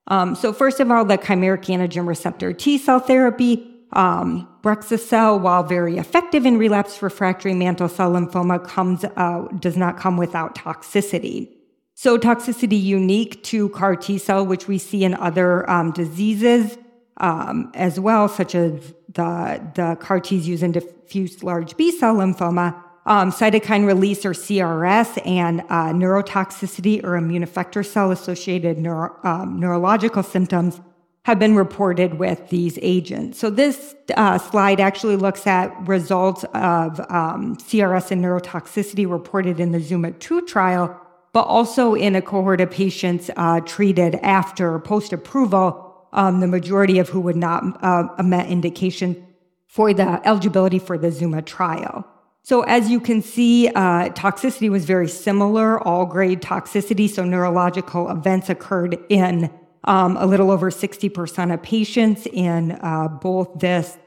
Um, 0.08 0.36
so 0.36 0.52
first 0.52 0.80
of 0.80 0.90
all, 0.92 1.06
the 1.06 1.18
chimeric 1.18 1.66
antigen 1.66 2.08
receptor 2.08 2.54
T 2.54 2.78
cell 2.78 3.00
therapy 3.00 3.68
um, 3.94 4.48
while 4.64 5.64
very 5.64 5.98
effective 5.98 6.46
in 6.46 6.58
relapsed 6.58 7.02
refractory 7.02 7.54
mantle 7.54 7.90
cell 7.90 8.12
lymphoma, 8.12 8.64
comes 8.64 9.04
uh, 9.04 9.48
does 9.60 9.76
not 9.76 9.98
come 9.98 10.18
without 10.18 10.56
toxicity. 10.56 11.50
So 11.96 12.18
toxicity 12.18 12.82
unique 12.82 13.44
to 13.44 13.70
CAR 13.70 13.96
T 13.96 14.18
cell, 14.18 14.46
which 14.46 14.68
we 14.68 14.78
see 14.78 15.04
in 15.04 15.14
other 15.16 15.70
um, 15.70 15.92
diseases 15.92 16.78
um, 17.18 17.72
as 17.76 18.00
well, 18.00 18.28
such 18.28 18.56
as 18.56 18.94
the 19.14 19.62
the 19.76 19.96
CAR 20.00 20.20
Ts 20.20 20.46
used 20.46 20.64
in 20.64 20.72
diffuse 20.72 21.44
large 21.44 21.76
B 21.78 21.92
cell 21.92 22.16
lymphoma, 22.16 22.82
um, 23.06 23.32
cytokine 23.32 23.86
release 23.86 24.26
or 24.26 24.32
CRS, 24.32 25.26
and 25.26 25.62
uh, 25.62 25.92
neurotoxicity 25.92 27.04
or 27.04 27.16
immune 27.16 27.44
effector 27.44 27.86
cell 27.86 28.12
associated 28.12 28.78
neuro, 28.78 29.16
um, 29.24 29.60
neurological 29.60 30.24
symptoms 30.24 30.80
have 31.24 31.38
been 31.38 31.56
reported 31.56 32.16
with 32.16 32.50
these 32.50 32.80
agents. 32.82 33.38
So 33.38 33.50
this 33.50 33.96
uh, 34.18 34.38
slide 34.40 34.80
actually 34.80 35.16
looks 35.18 35.46
at 35.46 35.68
results 35.88 36.44
of 36.56 37.00
um, 37.12 37.56
CRS 37.58 38.12
and 38.12 38.24
neurotoxicity 38.24 39.10
reported 39.10 39.60
in 39.60 39.72
the 39.72 39.80
Zuma 39.80 40.12
2 40.12 40.42
trial, 40.48 41.00
but 41.32 41.44
also 41.44 41.94
in 41.94 42.16
a 42.16 42.22
cohort 42.22 42.60
of 42.60 42.72
patients 42.72 43.30
uh, 43.38 43.62
treated 43.62 44.16
after 44.16 44.80
post-approval, 44.80 46.08
um, 46.14 46.40
the 46.40 46.48
majority 46.48 46.98
of 46.98 47.10
who 47.10 47.22
would 47.22 47.36
not 47.36 47.64
uh, 47.84 48.24
met 48.24 48.50
indication 48.50 49.28
for 49.68 49.94
the 49.94 50.28
eligibility 50.28 50.80
for 50.80 50.98
the 50.98 51.12
Zuma 51.12 51.42
trial. 51.42 52.06
So 52.44 52.62
as 52.64 52.90
you 52.90 53.00
can 53.00 53.22
see, 53.22 53.68
uh, 53.70 54.10
toxicity 54.10 54.70
was 54.70 54.86
very 54.86 55.08
similar, 55.08 55.80
all 55.88 56.06
grade 56.06 56.42
toxicity. 56.42 57.10
So 57.10 57.24
neurological 57.24 58.10
events 58.10 58.50
occurred 58.50 58.98
in 59.10 59.52
um, 59.84 60.18
a 60.18 60.26
little 60.26 60.52
over 60.52 60.72
60% 60.72 61.54
of 61.54 61.62
patients 61.62 62.28
in 62.32 62.80
uh, 62.82 63.08
both 63.08 63.60
this 63.60 63.98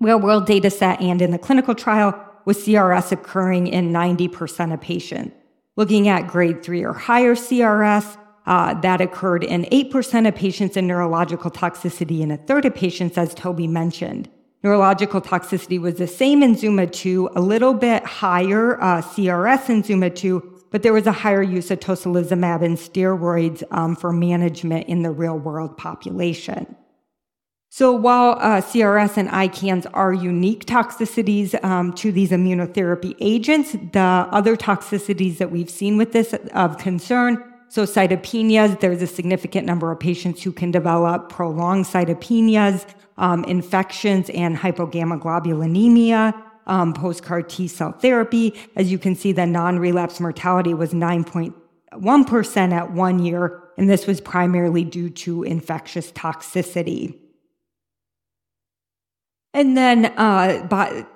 real 0.00 0.20
world 0.20 0.46
data 0.46 0.70
set 0.70 1.00
and 1.00 1.20
in 1.22 1.30
the 1.30 1.38
clinical 1.38 1.74
trial, 1.74 2.24
with 2.44 2.58
CRS 2.64 3.12
occurring 3.12 3.66
in 3.66 3.92
90% 3.92 4.72
of 4.72 4.80
patients. 4.80 5.34
Looking 5.76 6.08
at 6.08 6.26
grade 6.26 6.62
three 6.62 6.82
or 6.82 6.92
higher 6.92 7.34
CRS, 7.34 8.16
uh, 8.46 8.72
that 8.80 9.02
occurred 9.02 9.44
in 9.44 9.64
8% 9.64 10.26
of 10.26 10.34
patients 10.34 10.76
in 10.76 10.86
neurological 10.86 11.50
toxicity 11.50 12.22
and 12.22 12.32
a 12.32 12.38
third 12.38 12.64
of 12.64 12.74
patients, 12.74 13.18
as 13.18 13.34
Toby 13.34 13.66
mentioned. 13.66 14.28
Neurological 14.64 15.20
toxicity 15.20 15.80
was 15.80 15.94
the 15.94 16.06
same 16.06 16.42
in 16.42 16.56
Zuma 16.56 16.86
2, 16.86 17.30
a 17.36 17.40
little 17.40 17.74
bit 17.74 18.04
higher 18.04 18.80
uh, 18.82 19.00
CRS 19.00 19.70
in 19.70 19.84
Zuma 19.84 20.10
2, 20.10 20.64
but 20.70 20.82
there 20.82 20.92
was 20.92 21.06
a 21.06 21.12
higher 21.12 21.42
use 21.42 21.70
of 21.70 21.78
tocilizumab 21.78 22.64
and 22.64 22.76
steroids 22.76 23.62
um, 23.70 23.94
for 23.94 24.12
management 24.12 24.88
in 24.88 25.02
the 25.02 25.10
real 25.10 25.38
world 25.38 25.76
population. 25.76 26.74
So 27.70 27.92
while 27.92 28.32
uh, 28.40 28.60
CRS 28.60 29.16
and 29.16 29.28
ICANS 29.28 29.86
are 29.92 30.12
unique 30.12 30.64
toxicities 30.64 31.62
um, 31.62 31.92
to 31.94 32.10
these 32.10 32.30
immunotherapy 32.30 33.14
agents, 33.20 33.72
the 33.92 34.00
other 34.00 34.56
toxicities 34.56 35.38
that 35.38 35.52
we've 35.52 35.70
seen 35.70 35.96
with 35.96 36.12
this 36.12 36.34
of 36.54 36.78
concern, 36.78 37.44
so 37.68 37.84
cytopenias, 37.84 38.80
there's 38.80 39.02
a 39.02 39.06
significant 39.06 39.66
number 39.66 39.92
of 39.92 40.00
patients 40.00 40.42
who 40.42 40.50
can 40.50 40.70
develop 40.70 41.28
prolonged 41.28 41.84
cytopenias, 41.84 42.86
um, 43.18 43.44
infections, 43.44 44.30
and 44.30 44.56
hypogammaglobulinemia 44.56 46.34
um, 46.66 46.92
post 46.92 47.22
CAR 47.22 47.42
T 47.42 47.66
cell 47.68 47.92
therapy. 47.92 48.54
As 48.76 48.92
you 48.92 48.98
can 48.98 49.14
see, 49.14 49.32
the 49.32 49.46
non 49.46 49.78
relapse 49.78 50.20
mortality 50.20 50.74
was 50.74 50.92
9.1% 50.92 52.72
at 52.72 52.92
one 52.92 53.18
year, 53.18 53.62
and 53.76 53.90
this 53.90 54.06
was 54.06 54.20
primarily 54.20 54.84
due 54.84 55.10
to 55.10 55.42
infectious 55.42 56.12
toxicity. 56.12 57.16
And 59.54 59.76
then 59.76 60.06
uh, 60.16 60.66
by, 60.68 61.06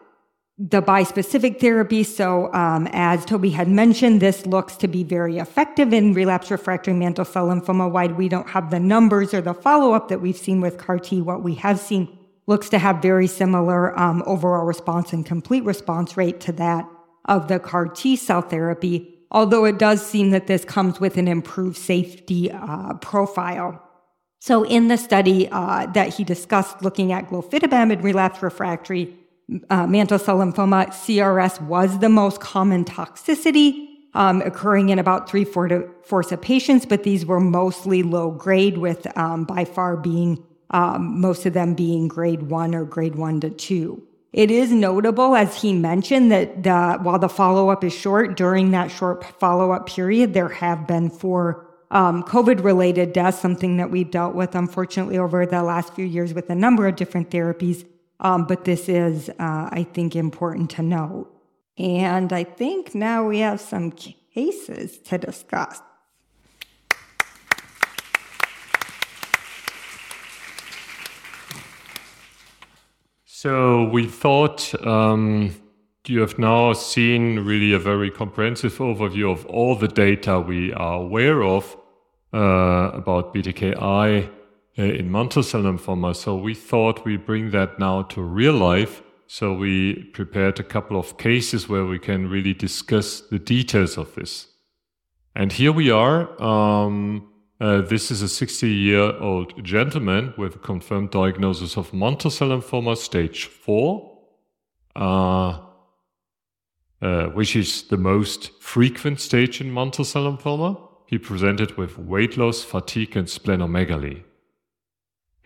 the 0.59 0.83
bispecific 0.83 1.61
therapy. 1.61 2.05
So, 2.05 2.53
um, 2.53 2.87
as 2.93 3.25
Toby 3.25 3.51
had 3.51 3.69
mentioned, 3.69 4.21
this 4.21 4.47
looks 4.47 4.77
to 4.77 4.89
be 4.89 5.03
very 5.03 5.39
effective 5.39 5.93
in 5.93 6.13
relapse 6.13 6.51
refractory 6.51 6.95
mantle 6.95 7.25
cell 7.25 7.49
lymphoma. 7.49 7.91
Why 7.91 8.07
we 8.09 8.29
don't 8.29 8.49
have 8.49 8.71
the 8.71 8.81
numbers 8.81 9.33
or 9.33 9.41
the 9.41 9.55
follow 9.55 9.93
up 9.93 10.09
that 10.09 10.21
we've 10.21 10.37
seen 10.37 10.61
with 10.61 10.79
CAR 10.79 10.99
T, 10.99 11.23
what 11.23 11.43
we 11.43 11.55
have 11.57 11.81
seen 11.81 12.19
looks 12.47 12.69
to 12.69 12.79
have 12.79 13.01
very 13.01 13.27
similar 13.27 13.99
um, 13.99 14.23
overall 14.27 14.65
response 14.65 15.13
and 15.13 15.25
complete 15.25 15.65
response 15.65 16.17
rate 16.17 16.41
to 16.41 16.53
that 16.53 16.87
of 17.27 17.49
the 17.49 17.59
CAR 17.59 17.87
T 17.87 18.17
cell 18.17 18.43
therapy, 18.43 19.27
although 19.31 19.65
it 19.65 19.79
does 19.79 20.05
seem 20.05 20.31
that 20.31 20.49
this 20.49 20.65
comes 20.65 21.01
with 21.01 21.17
an 21.17 21.29
improved 21.29 21.79
safety 21.79 22.51
uh, 22.51 22.95
profile. 22.95 23.83
So, 24.41 24.65
in 24.65 24.89
the 24.89 24.99
study 24.99 25.49
uh, 25.51 25.87
that 25.87 26.15
he 26.15 26.25
discussed 26.25 26.83
looking 26.83 27.13
at 27.13 27.29
glofitamab 27.31 27.93
in 27.93 28.03
relapse 28.03 28.43
refractory 28.43 29.17
uh, 29.70 29.86
mantle 29.86 30.18
cell 30.18 30.38
lymphoma, 30.38 30.88
CRS 30.88 31.61
was 31.62 31.99
the 31.99 32.09
most 32.09 32.40
common 32.40 32.84
toxicity. 32.84 33.88
Um, 34.14 34.43
occurring 34.43 34.90
in 34.90 34.99
about 34.99 35.26
three 35.26 35.43
fourths 35.43 36.32
of 36.32 36.43
patients, 36.43 36.84
but 36.84 37.03
these 37.03 37.24
were 37.24 37.40
mostly 37.40 38.03
low 38.03 38.30
grade, 38.30 38.76
with 38.76 39.07
um, 39.16 39.45
by 39.45 39.64
far 39.64 39.97
being 39.97 40.45
um, 40.72 41.18
most 41.18 41.47
of 41.47 41.55
them 41.55 41.72
being 41.72 42.09
grade 42.09 42.43
one 42.43 42.74
or 42.74 42.84
grade 42.84 43.14
one 43.14 43.40
to 43.40 43.49
two. 43.49 44.03
It 44.32 44.51
is 44.51 44.72
notable, 44.72 45.36
as 45.36 45.61
he 45.61 45.74
mentioned, 45.74 46.32
that 46.32 46.62
the, 46.62 46.99
while 47.03 47.18
the 47.18 47.28
follow 47.28 47.68
up 47.68 47.84
is 47.84 47.93
short, 47.93 48.36
during 48.36 48.70
that 48.70 48.90
short 48.90 49.24
follow 49.38 49.72
up 49.72 49.86
period, 49.86 50.32
there 50.32 50.49
have 50.49 50.86
been 50.86 51.11
four 51.11 51.66
um, 51.90 52.22
COVID 52.22 52.64
related 52.64 53.12
deaths, 53.12 53.38
something 53.38 53.76
that 53.76 53.90
we've 53.90 54.11
dealt 54.11 54.34
with, 54.34 54.55
unfortunately, 54.55 55.18
over 55.18 55.45
the 55.45 55.62
last 55.62 55.93
few 55.95 56.07
years 56.07 56.32
with 56.32 56.49
a 56.49 56.55
number 56.55 56.86
of 56.86 56.97
different 56.97 57.28
therapies. 57.28 57.86
Um, 58.21 58.47
but 58.47 58.65
this 58.65 58.89
is, 58.89 59.29
uh, 59.31 59.69
I 59.73 59.87
think, 59.93 60.15
important 60.15 60.71
to 60.73 60.83
note. 60.83 61.29
And 61.79 62.33
I 62.33 62.45
think 62.45 62.95
now 62.95 63.27
we 63.27 63.41
have 63.41 63.61
some 63.61 63.93
cases 63.93 64.99
to 64.99 65.19
discuss. 65.19 65.81
So 73.25 73.89
we 73.89 74.07
thought 74.07 74.73
um, 74.87 75.53
you 76.07 76.21
have 76.21 76.39
now 76.39 76.75
seen 76.75 77.41
really 77.41 77.73
a 77.73 77.79
very 77.79 78.11
comprehensive 78.11 78.79
overview 78.79 79.33
of 79.33 79.45
all 79.47 79.75
the 79.75 79.89
data 79.89 80.39
we 80.39 80.73
are 80.73 80.95
aware 80.95 81.43
of 81.43 81.77
uh, 82.33 82.91
about 82.95 83.35
BTKI 83.35 84.29
in 84.77 85.11
mantle 85.11 85.43
cell 85.43 85.62
lymphoma. 85.62 86.14
So 86.16 86.37
we 86.37 86.55
thought 86.55 87.05
we 87.05 87.16
bring 87.16 87.51
that 87.51 87.79
now 87.79 88.03
to 88.03 88.23
real 88.23 88.55
life. 88.55 89.03
So 89.27 89.53
we 89.55 90.05
prepared 90.12 90.61
a 90.61 90.64
couple 90.64 90.99
of 90.99 91.18
cases 91.18 91.68
where 91.68 91.87
we 91.87 91.99
can 91.99 92.29
really 92.29 92.55
discuss 92.55 93.20
the 93.20 93.39
details 93.39 93.97
of 93.97 94.14
this. 94.14 94.49
And 95.35 95.53
here 95.53 95.73
we 95.73 95.91
are. 95.91 96.41
Um, 96.43 97.29
uh, 97.61 97.81
this 97.83 98.11
is 98.11 98.23
a 98.23 98.29
60 98.29 98.68
year 98.68 99.16
old 99.18 99.64
gentleman 99.64 100.35
with 100.37 100.57
a 100.57 100.59
confirmed 100.59 101.11
diagnosis 101.11 101.77
of 101.77 101.95
mantle 101.95 102.31
cell 102.31 102.49
lymphoma 102.49 102.97
stage 102.97 103.47
4, 103.47 104.18
uh, 104.97 105.59
uh, 107.01 107.27
which 107.29 107.57
is 107.57 107.85
the 107.85 107.97
most 107.97 108.51
frequent 108.61 109.20
stage 109.20 109.61
in 109.61 109.73
mantle 109.73 110.05
cell 110.05 110.25
lymphoma. 110.25 110.79
He 111.07 111.18
presented 111.18 111.77
with 111.77 111.99
weight 111.99 112.37
loss, 112.37 112.64
fatigue, 112.64 113.16
and 113.16 113.29
splenomegaly. 113.29 114.25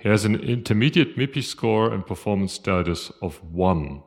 He 0.07 0.11
has 0.11 0.25
an 0.25 0.37
intermediate 0.37 1.17
MIPI 1.17 1.43
score 1.43 1.93
and 1.93 2.07
performance 2.07 2.53
status 2.53 3.11
of 3.21 3.43
1. 3.43 4.05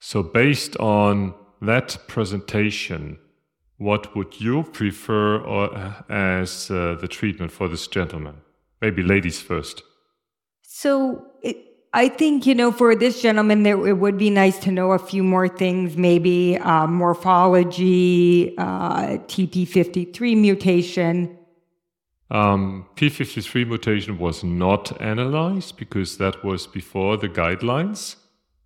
So, 0.00 0.22
based 0.22 0.78
on 0.78 1.34
that 1.60 1.98
presentation, 2.08 3.18
what 3.76 4.16
would 4.16 4.40
you 4.40 4.62
prefer 4.62 5.36
or, 5.40 5.76
uh, 5.76 6.02
as 6.08 6.70
uh, 6.70 6.96
the 6.98 7.06
treatment 7.06 7.52
for 7.52 7.68
this 7.68 7.86
gentleman? 7.86 8.36
Maybe 8.80 9.02
ladies 9.02 9.42
first. 9.42 9.82
So, 10.62 11.26
it, 11.42 11.58
I 11.92 12.08
think, 12.08 12.46
you 12.46 12.54
know, 12.54 12.72
for 12.72 12.96
this 12.96 13.20
gentleman, 13.20 13.64
there, 13.64 13.86
it 13.86 13.98
would 13.98 14.16
be 14.16 14.30
nice 14.30 14.58
to 14.60 14.72
know 14.72 14.92
a 14.92 14.98
few 14.98 15.22
more 15.22 15.48
things, 15.48 15.98
maybe 15.98 16.56
uh, 16.56 16.86
morphology, 16.86 18.56
uh, 18.56 19.18
TP53 19.28 20.34
mutation. 20.34 21.36
Um, 22.32 22.86
P53 22.96 23.68
mutation 23.68 24.18
was 24.18 24.42
not 24.42 25.00
analyzed 25.02 25.76
because 25.76 26.16
that 26.16 26.42
was 26.42 26.66
before 26.66 27.18
the 27.18 27.28
guidelines. 27.28 28.16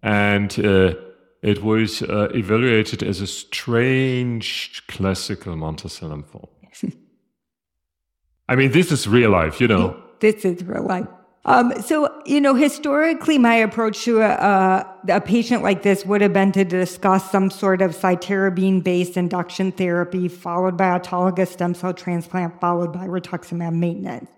And 0.04 0.56
uh, 0.60 0.94
it 1.42 1.64
was 1.64 2.00
uh, 2.02 2.28
evaluated 2.32 3.02
as 3.02 3.20
a 3.20 3.26
strange 3.26 4.84
classical 4.86 5.56
mantle 5.56 5.90
cell 5.90 6.10
lymphoma. 6.10 6.48
I 8.48 8.54
mean, 8.54 8.70
this 8.70 8.92
is 8.92 9.08
real 9.08 9.30
life, 9.30 9.60
you 9.60 9.66
know. 9.66 10.00
This 10.20 10.44
is 10.44 10.62
real 10.64 10.84
life. 10.84 11.08
Um, 11.46 11.80
so, 11.80 12.12
you 12.26 12.40
know, 12.40 12.54
historically, 12.54 13.38
my 13.38 13.54
approach 13.54 14.02
to 14.04 14.20
a, 14.20 14.84
a, 15.08 15.20
patient 15.20 15.62
like 15.62 15.82
this 15.82 16.04
would 16.04 16.20
have 16.20 16.32
been 16.32 16.50
to 16.50 16.64
discuss 16.64 17.30
some 17.30 17.50
sort 17.50 17.80
of 17.82 17.92
cytarabine 17.92 18.82
based 18.82 19.16
induction 19.16 19.70
therapy, 19.70 20.26
followed 20.26 20.76
by 20.76 20.98
autologous 20.98 21.52
stem 21.52 21.72
cell 21.72 21.94
transplant, 21.94 22.60
followed 22.60 22.92
by 22.92 23.06
rituximab 23.06 23.74
maintenance. 23.74 24.28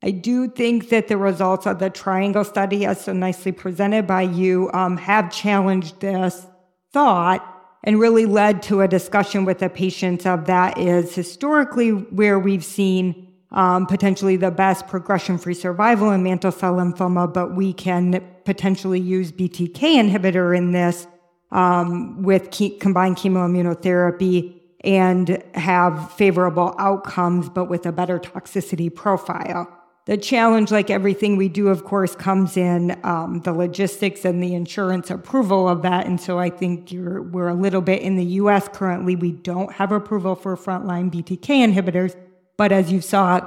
I 0.00 0.12
do 0.12 0.46
think 0.48 0.90
that 0.90 1.08
the 1.08 1.16
results 1.16 1.66
of 1.66 1.80
the 1.80 1.90
triangle 1.90 2.44
study, 2.44 2.86
as 2.86 3.00
so 3.00 3.12
nicely 3.12 3.50
presented 3.50 4.06
by 4.06 4.22
you, 4.22 4.70
um, 4.72 4.96
have 4.96 5.32
challenged 5.32 5.98
this 5.98 6.46
thought 6.92 7.50
and 7.82 7.98
really 7.98 8.26
led 8.26 8.62
to 8.64 8.82
a 8.82 8.86
discussion 8.86 9.44
with 9.44 9.58
the 9.58 9.68
patients 9.68 10.24
of 10.24 10.44
that 10.44 10.78
is 10.78 11.16
historically 11.16 11.90
where 11.90 12.38
we've 12.38 12.64
seen 12.64 13.23
um, 13.54 13.86
potentially 13.86 14.36
the 14.36 14.50
best 14.50 14.86
progression 14.88 15.38
free 15.38 15.54
survival 15.54 16.10
in 16.10 16.22
mantle 16.22 16.50
cell 16.50 16.74
lymphoma, 16.74 17.32
but 17.32 17.54
we 17.54 17.72
can 17.72 18.22
potentially 18.44 19.00
use 19.00 19.32
BTK 19.32 19.78
inhibitor 19.78 20.56
in 20.56 20.72
this 20.72 21.06
um, 21.52 22.22
with 22.22 22.50
ke- 22.50 22.78
combined 22.80 23.16
chemoimmunotherapy 23.16 24.60
and 24.82 25.42
have 25.54 26.12
favorable 26.12 26.74
outcomes, 26.78 27.48
but 27.48 27.66
with 27.66 27.86
a 27.86 27.92
better 27.92 28.18
toxicity 28.18 28.94
profile. 28.94 29.68
The 30.06 30.18
challenge, 30.18 30.70
like 30.70 30.90
everything 30.90 31.36
we 31.36 31.48
do, 31.48 31.68
of 31.68 31.84
course, 31.84 32.14
comes 32.14 32.58
in 32.58 32.98
um, 33.04 33.40
the 33.40 33.54
logistics 33.54 34.26
and 34.26 34.42
the 34.42 34.54
insurance 34.54 35.10
approval 35.10 35.66
of 35.66 35.80
that. 35.82 36.06
And 36.06 36.20
so 36.20 36.38
I 36.38 36.50
think 36.50 36.90
we're 36.92 37.48
a 37.48 37.54
little 37.54 37.80
bit 37.80 38.02
in 38.02 38.16
the 38.16 38.24
US 38.24 38.68
currently, 38.68 39.16
we 39.16 39.32
don't 39.32 39.72
have 39.72 39.92
approval 39.92 40.34
for 40.34 40.54
frontline 40.56 41.10
BTK 41.10 41.72
inhibitors. 41.72 42.16
But 42.56 42.72
as 42.72 42.92
you 42.92 43.00
saw, 43.00 43.40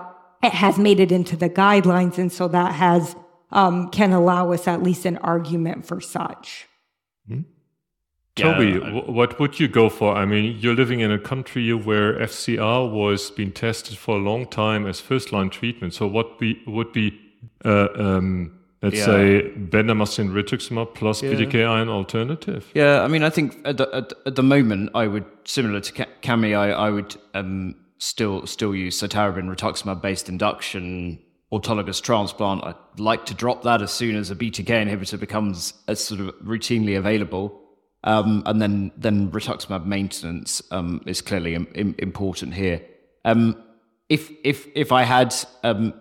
it 0.43 0.53
has 0.53 0.77
made 0.77 0.99
it 0.99 1.11
into 1.11 1.35
the 1.35 1.49
guidelines. 1.49 2.17
And 2.17 2.31
so 2.31 2.47
that 2.49 2.73
has, 2.73 3.15
um, 3.51 3.89
can 3.89 4.11
allow 4.11 4.51
us 4.51 4.67
at 4.67 4.83
least 4.83 5.05
an 5.05 5.17
argument 5.17 5.85
for 5.85 5.99
such. 6.01 6.67
Mm-hmm. 7.29 7.41
Toby, 8.35 8.77
what 9.11 9.39
would 9.39 9.59
you 9.59 9.67
go 9.67 9.89
for? 9.89 10.15
I 10.15 10.25
mean, 10.25 10.57
you're 10.59 10.75
living 10.75 10.99
in 10.99 11.11
a 11.11 11.17
country 11.17 11.73
where 11.73 12.19
FCR 12.19 12.91
was 12.91 13.31
being 13.31 13.51
tested 13.51 13.97
for 13.97 14.15
a 14.15 14.19
long 14.19 14.45
time 14.45 14.85
as 14.85 14.99
first 14.99 15.31
line 15.31 15.49
treatment. 15.49 15.95
So, 15.95 16.05
what 16.05 16.37
be, 16.37 16.61
would 16.67 16.93
be, 16.93 17.19
uh, 17.65 17.87
um, 17.95 18.59
let's 18.83 18.97
yeah. 18.97 19.05
say, 19.05 19.51
bendamustine 19.57 20.29
rituximab 20.29 20.93
plus 20.93 21.23
yeah. 21.23 21.31
BTKI 21.31 21.81
an 21.81 21.89
alternative? 21.89 22.69
Yeah, 22.75 23.01
I 23.01 23.07
mean, 23.07 23.23
I 23.23 23.31
think 23.31 23.57
at 23.65 23.77
the, 23.77 23.89
at, 23.91 24.13
at 24.27 24.35
the 24.35 24.43
moment, 24.43 24.91
I 24.93 25.07
would, 25.07 25.25
similar 25.45 25.79
to 25.79 26.05
Kami, 26.21 26.53
I, 26.53 26.69
I 26.69 26.89
would 26.91 27.15
um, 27.33 27.73
still 27.97 28.45
still 28.45 28.75
use 28.75 29.01
cytarabine 29.01 29.53
rituximab 29.53 30.01
based 30.01 30.29
induction 30.29 31.19
autologous 31.51 32.01
transplant. 32.01 32.63
I'd 32.63 32.99
like 32.99 33.25
to 33.27 33.33
drop 33.33 33.63
that 33.63 33.81
as 33.81 33.91
soon 33.91 34.15
as 34.15 34.29
a 34.29 34.35
BTK 34.35 34.67
inhibitor 34.67 35.19
becomes 35.19 35.73
as 35.87 36.03
sort 36.03 36.21
of 36.21 36.35
routinely 36.43 36.97
available. 36.97 37.61
Um, 38.03 38.43
and 38.45 38.61
then 38.61 38.91
then 38.97 39.31
rituximab 39.31 39.85
maintenance 39.85 40.61
um, 40.71 41.01
is 41.05 41.21
clearly 41.21 41.55
Im- 41.55 41.67
Im- 41.75 41.95
important 41.97 42.53
here. 42.53 42.81
Um, 43.25 43.61
if 44.09 44.31
if 44.43 44.67
if 44.75 44.91
I 44.91 45.03
had 45.03 45.33
um, 45.63 45.93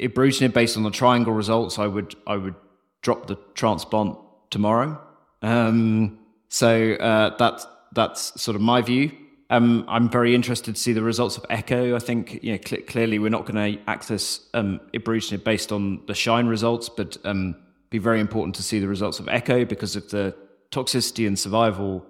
ibrutinib 0.00 0.52
based 0.52 0.76
on 0.76 0.82
the 0.82 0.90
triangle 0.90 1.32
results, 1.32 1.78
I 1.78 1.86
would 1.86 2.14
I 2.26 2.36
would 2.36 2.54
drop 3.02 3.26
the 3.26 3.36
transplant 3.54 4.16
tomorrow. 4.50 5.00
Um, 5.42 6.20
so 6.48 6.92
uh, 6.92 7.36
that's 7.36 7.66
that's 7.92 8.40
sort 8.40 8.54
of 8.54 8.62
my 8.62 8.80
view. 8.80 9.10
Um, 9.50 9.84
I'm 9.88 10.08
very 10.08 10.34
interested 10.34 10.74
to 10.74 10.80
see 10.80 10.92
the 10.92 11.02
results 11.02 11.36
of 11.36 11.44
Echo. 11.50 11.94
I 11.94 11.98
think 11.98 12.42
you 12.42 12.52
know, 12.52 12.58
cl- 12.64 12.82
clearly 12.82 13.18
we're 13.18 13.28
not 13.28 13.46
going 13.46 13.76
to 13.76 13.82
access 13.90 14.40
um, 14.54 14.80
ibrutinib 14.92 15.44
based 15.44 15.70
on 15.70 16.04
the 16.06 16.14
Shine 16.14 16.46
results, 16.46 16.88
but 16.88 17.18
um, 17.24 17.54
be 17.90 17.98
very 17.98 18.20
important 18.20 18.54
to 18.56 18.62
see 18.62 18.78
the 18.78 18.88
results 18.88 19.18
of 19.20 19.28
Echo 19.28 19.64
because 19.64 19.96
if 19.96 20.10
the 20.10 20.34
toxicity 20.70 21.26
and 21.26 21.38
survival 21.38 22.04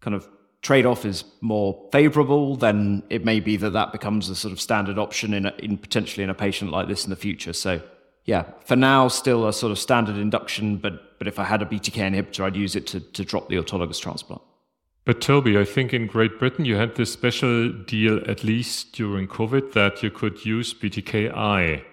kind 0.00 0.14
of 0.14 0.26
trade-off 0.62 1.04
is 1.04 1.24
more 1.40 1.88
favorable, 1.92 2.56
then 2.56 3.02
it 3.10 3.24
may 3.24 3.40
be 3.40 3.56
that 3.56 3.70
that 3.70 3.92
becomes 3.92 4.28
a 4.28 4.34
sort 4.34 4.52
of 4.52 4.60
standard 4.60 4.98
option 4.98 5.32
in, 5.32 5.46
a, 5.46 5.54
in 5.58 5.78
potentially 5.78 6.24
in 6.24 6.30
a 6.30 6.34
patient 6.34 6.70
like 6.70 6.88
this 6.88 7.04
in 7.04 7.10
the 7.10 7.16
future. 7.16 7.52
So 7.52 7.80
yeah, 8.24 8.44
for 8.64 8.76
now, 8.76 9.08
still 9.08 9.46
a 9.46 9.52
sort 9.52 9.72
of 9.72 9.78
standard 9.78 10.16
induction, 10.16 10.76
but 10.76 11.18
but 11.18 11.28
if 11.28 11.38
I 11.38 11.44
had 11.44 11.60
a 11.60 11.66
BTK 11.66 11.96
inhibitor, 11.96 12.44
I'd 12.44 12.56
use 12.56 12.74
it 12.74 12.86
to, 12.88 13.00
to 13.00 13.24
drop 13.26 13.50
the 13.50 13.56
autologous 13.56 14.00
transplant. 14.00 14.40
But 15.04 15.20
Toby, 15.20 15.58
I 15.58 15.64
think 15.64 15.94
in 15.94 16.06
Great 16.06 16.38
Britain 16.38 16.64
you 16.64 16.76
had 16.76 16.94
this 16.96 17.12
special 17.12 17.72
deal, 17.72 18.20
at 18.28 18.44
least 18.44 18.92
during 18.92 19.26
COVID, 19.26 19.72
that 19.72 20.02
you 20.02 20.10
could 20.10 20.44
use 20.44 20.74
BTKI. 20.74 21.84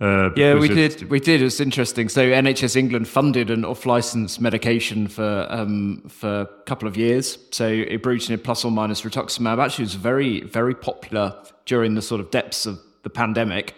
Uh, 0.00 0.30
yeah, 0.34 0.54
we 0.54 0.66
did. 0.66 1.10
We 1.10 1.20
did. 1.20 1.42
It's 1.42 1.60
interesting. 1.60 2.08
So 2.08 2.22
NHS 2.22 2.74
England 2.74 3.06
funded 3.06 3.50
an 3.50 3.66
off-license 3.66 4.40
medication 4.40 5.08
for 5.08 5.46
um, 5.50 6.02
for 6.08 6.42
a 6.42 6.46
couple 6.64 6.88
of 6.88 6.96
years. 6.96 7.38
So 7.50 7.70
ibrutinib 7.70 8.42
plus 8.42 8.64
or 8.64 8.70
minus 8.70 9.02
rituximab 9.02 9.62
actually 9.62 9.84
was 9.84 9.94
very 9.94 10.40
very 10.40 10.74
popular 10.74 11.36
during 11.66 11.94
the 11.94 12.02
sort 12.02 12.22
of 12.22 12.30
depths 12.30 12.64
of 12.64 12.80
the 13.02 13.10
pandemic. 13.10 13.74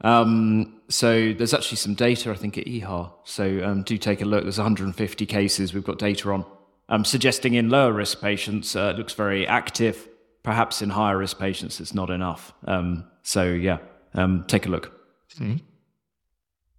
Um, 0.00 0.80
so 0.88 1.34
there's 1.34 1.52
actually 1.52 1.76
some 1.76 1.94
data, 1.94 2.30
I 2.30 2.34
think, 2.34 2.56
at 2.56 2.64
EHA. 2.64 3.12
So 3.24 3.62
um, 3.62 3.82
do 3.82 3.98
take 3.98 4.22
a 4.22 4.24
look. 4.24 4.44
There's 4.44 4.58
150 4.58 5.26
cases 5.26 5.74
we've 5.74 5.84
got 5.84 5.98
data 5.98 6.32
on 6.32 6.46
um, 6.88 7.04
suggesting 7.04 7.54
in 7.54 7.68
lower 7.68 7.92
risk 7.92 8.20
patients 8.20 8.74
uh, 8.74 8.92
it 8.94 8.98
looks 8.98 9.14
very 9.14 9.46
active. 9.46 10.08
Perhaps 10.42 10.80
in 10.82 10.90
higher 10.90 11.18
risk 11.18 11.38
patients, 11.38 11.80
it's 11.80 11.92
not 11.92 12.10
enough. 12.10 12.54
Um, 12.66 13.04
so, 13.22 13.44
yeah, 13.44 13.78
um, 14.14 14.44
take 14.46 14.66
a 14.66 14.70
look. 14.70 14.92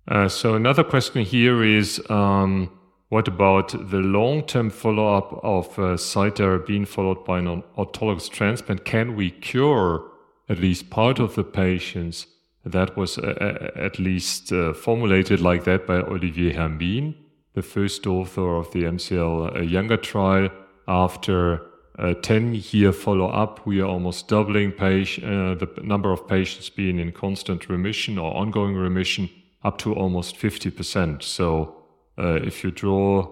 Uh, 0.08 0.28
so, 0.28 0.56
another 0.56 0.84
question 0.84 1.24
here 1.24 1.64
is 1.64 2.02
um, 2.10 2.72
what 3.10 3.28
about 3.28 3.70
the 3.92 3.98
long-term 3.98 4.70
follow-up 4.70 5.40
of 5.44 5.68
uh, 5.78 5.98
cytarabine 5.98 6.88
followed 6.88 7.26
by 7.26 7.40
an 7.40 7.64
autologous 7.78 8.30
transplant? 8.30 8.86
Can 8.86 9.16
we 9.16 9.30
cure 9.30 10.10
at 10.48 10.60
least 10.60 10.90
part 10.90 11.20
of 11.20 11.36
the 11.36 11.44
patients? 11.44 12.28
That 12.66 12.98
was 12.98 13.18
uh, 13.18 13.36
uh 13.40 13.80
at 13.80 14.00
least 14.00 14.52
uh, 14.52 14.74
formulated 14.74 15.42
like 15.42 15.64
that 15.64 15.88
by 15.88 15.96
Olivier 15.96 16.54
Hermine, 16.54 17.16
the 17.60 17.64
first 17.64 18.08
author 18.08 18.56
of 18.56 18.72
the 18.72 18.84
MCL 18.84 19.58
uh, 19.58 19.60
Younger 19.60 19.98
trial. 19.98 20.50
After 20.88 21.56
a 21.96 22.16
10-year 22.16 22.94
follow-up, 22.94 23.68
we 23.68 23.82
are 23.82 23.86
almost 23.86 24.30
doubling 24.30 24.72
patient, 24.72 25.26
uh, 25.26 25.56
the 25.56 25.70
number 25.84 26.14
of 26.14 26.26
patients 26.26 26.70
being 26.70 27.00
in 27.00 27.12
constant 27.12 27.68
remission 27.68 28.18
or 28.18 28.34
ongoing 28.34 28.76
remission 28.76 29.30
up 29.66 29.78
to 29.80 29.94
almost 29.94 30.38
50%. 30.38 31.22
So 31.22 31.76
uh, 32.18 32.36
if 32.50 32.64
you 32.64 32.72
draw 32.72 33.28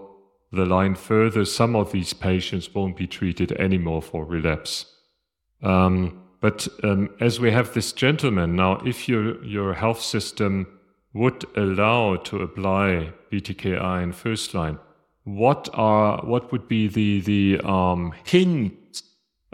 the 0.52 0.66
line 0.66 0.94
further, 0.94 1.46
some 1.46 1.74
of 1.74 1.92
these 1.92 2.12
patients 2.12 2.74
won't 2.74 2.98
be 2.98 3.06
treated 3.06 3.52
anymore 3.52 4.02
for 4.02 4.26
relapse. 4.26 4.84
Um, 5.62 6.22
but 6.42 6.68
um, 6.84 7.08
as 7.18 7.40
we 7.40 7.50
have 7.50 7.72
this 7.72 7.92
gentleman 7.92 8.56
now, 8.56 8.72
if 8.84 9.08
your 9.08 9.42
your 9.44 9.72
health 9.74 10.00
system 10.00 10.77
would 11.14 11.44
allow 11.56 12.16
to 12.16 12.42
apply 12.42 13.12
BTKI 13.32 14.02
in 14.02 14.12
first 14.12 14.54
line, 14.54 14.78
what 15.24 15.68
are 15.74 16.24
what 16.24 16.50
would 16.52 16.68
be 16.68 16.88
the 16.88 17.20
the 17.20 17.60
um, 17.68 18.12
hints 18.24 19.02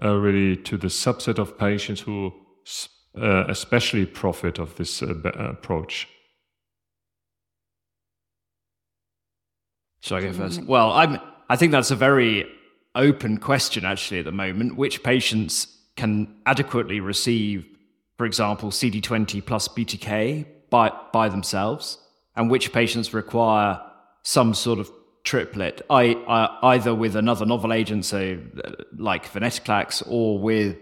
uh, 0.02 0.14
really 0.14 0.56
to 0.56 0.76
the 0.76 0.88
subset 0.88 1.38
of 1.38 1.58
patients 1.58 2.00
who 2.00 2.32
uh, 3.20 3.44
especially 3.48 4.06
profit 4.06 4.58
of 4.58 4.76
this 4.76 5.02
uh, 5.02 5.14
approach? 5.36 6.08
Shall 10.00 10.18
I 10.18 10.20
go 10.22 10.32
first? 10.32 10.62
Well, 10.64 10.92
I'm. 10.92 11.18
I 11.48 11.56
think 11.56 11.72
that's 11.72 11.90
a 11.90 11.96
very 11.96 12.46
open 12.94 13.38
question 13.38 13.84
actually 13.84 14.20
at 14.20 14.24
the 14.24 14.32
moment. 14.32 14.76
Which 14.76 15.02
patients 15.02 15.66
can 15.96 16.36
adequately 16.46 17.00
receive, 17.00 17.66
for 18.16 18.26
example, 18.26 18.70
CD20 18.70 19.44
plus 19.44 19.68
BTK 19.68 20.46
by 20.74 20.90
by 21.12 21.28
themselves, 21.28 21.98
and 22.34 22.50
which 22.50 22.72
patients 22.72 23.14
require 23.14 23.80
some 24.22 24.54
sort 24.54 24.80
of 24.80 24.90
triplet, 25.22 25.80
I, 25.88 26.02
either 26.62 26.92
with 26.94 27.14
another 27.14 27.46
novel 27.46 27.72
agent, 27.72 28.04
so 28.04 28.38
uh, 28.64 28.72
like 28.98 29.32
venetoclax, 29.32 30.02
or 30.08 30.40
with 30.40 30.76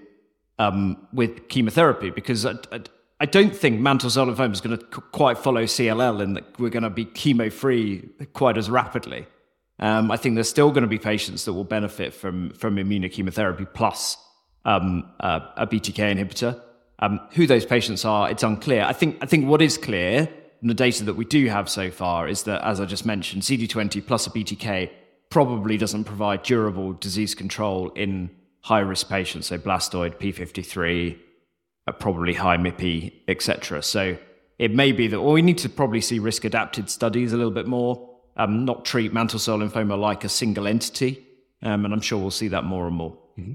um, 0.58 1.06
with 1.12 1.48
chemotherapy, 1.48 2.08
because 2.08 2.46
I, 2.46 2.54
I, 2.72 2.80
I 3.20 3.26
don't 3.26 3.54
think 3.54 3.80
mantle 3.80 4.08
cell 4.08 4.26
lymphoma 4.26 4.52
is 4.52 4.62
going 4.62 4.78
to 4.78 4.84
quite 5.20 5.36
follow 5.36 5.64
CLL 5.64 6.22
in 6.22 6.34
that 6.34 6.58
we're 6.58 6.70
going 6.70 6.84
to 6.84 6.96
be 7.02 7.04
chemo 7.04 7.52
free 7.52 8.08
quite 8.32 8.56
as 8.56 8.70
rapidly. 8.70 9.26
Um, 9.78 10.10
I 10.10 10.16
think 10.16 10.36
there's 10.36 10.48
still 10.48 10.70
going 10.70 10.88
to 10.88 10.94
be 10.98 10.98
patients 10.98 11.44
that 11.44 11.52
will 11.52 11.64
benefit 11.78 12.14
from 12.14 12.50
from 12.54 12.76
immunochemotherapy 12.76 13.66
plus 13.74 14.16
um, 14.64 15.10
a 15.20 15.66
BTK 15.66 16.00
inhibitor. 16.14 16.60
Um, 17.02 17.20
who 17.32 17.48
those 17.48 17.66
patients 17.66 18.04
are, 18.04 18.30
it's 18.30 18.44
unclear. 18.44 18.84
I 18.84 18.92
think 18.92 19.18
I 19.20 19.26
think 19.26 19.48
what 19.48 19.60
is 19.60 19.76
clear 19.76 20.28
from 20.60 20.68
the 20.68 20.74
data 20.74 21.02
that 21.04 21.14
we 21.14 21.24
do 21.24 21.46
have 21.48 21.68
so 21.68 21.90
far 21.90 22.28
is 22.28 22.44
that, 22.44 22.64
as 22.64 22.80
I 22.80 22.84
just 22.84 23.04
mentioned, 23.04 23.42
CD20 23.42 24.06
plus 24.06 24.28
a 24.28 24.30
BTK 24.30 24.88
probably 25.28 25.76
doesn't 25.76 26.04
provide 26.04 26.44
durable 26.44 26.92
disease 26.92 27.34
control 27.34 27.90
in 27.90 28.30
high 28.60 28.78
risk 28.78 29.08
patients, 29.08 29.48
so 29.48 29.58
blastoid, 29.58 30.20
P53, 30.20 31.18
probably 31.98 32.34
high 32.34 32.56
MIPI, 32.56 33.12
etc. 33.26 33.82
So 33.82 34.16
it 34.60 34.72
may 34.72 34.92
be 34.92 35.08
that, 35.08 35.16
or 35.16 35.32
we 35.32 35.42
need 35.42 35.58
to 35.58 35.68
probably 35.68 36.00
see 36.00 36.20
risk 36.20 36.44
adapted 36.44 36.88
studies 36.88 37.32
a 37.32 37.36
little 37.36 37.50
bit 37.50 37.66
more, 37.66 38.08
um, 38.36 38.64
not 38.64 38.84
treat 38.84 39.12
mantle 39.12 39.40
cell 39.40 39.58
lymphoma 39.58 39.98
like 39.98 40.22
a 40.22 40.28
single 40.28 40.68
entity. 40.68 41.26
Um, 41.62 41.84
and 41.84 41.92
I'm 41.92 42.00
sure 42.00 42.20
we'll 42.20 42.30
see 42.30 42.48
that 42.48 42.62
more 42.62 42.86
and 42.86 42.94
more. 42.94 43.18
Mm-hmm. 43.36 43.52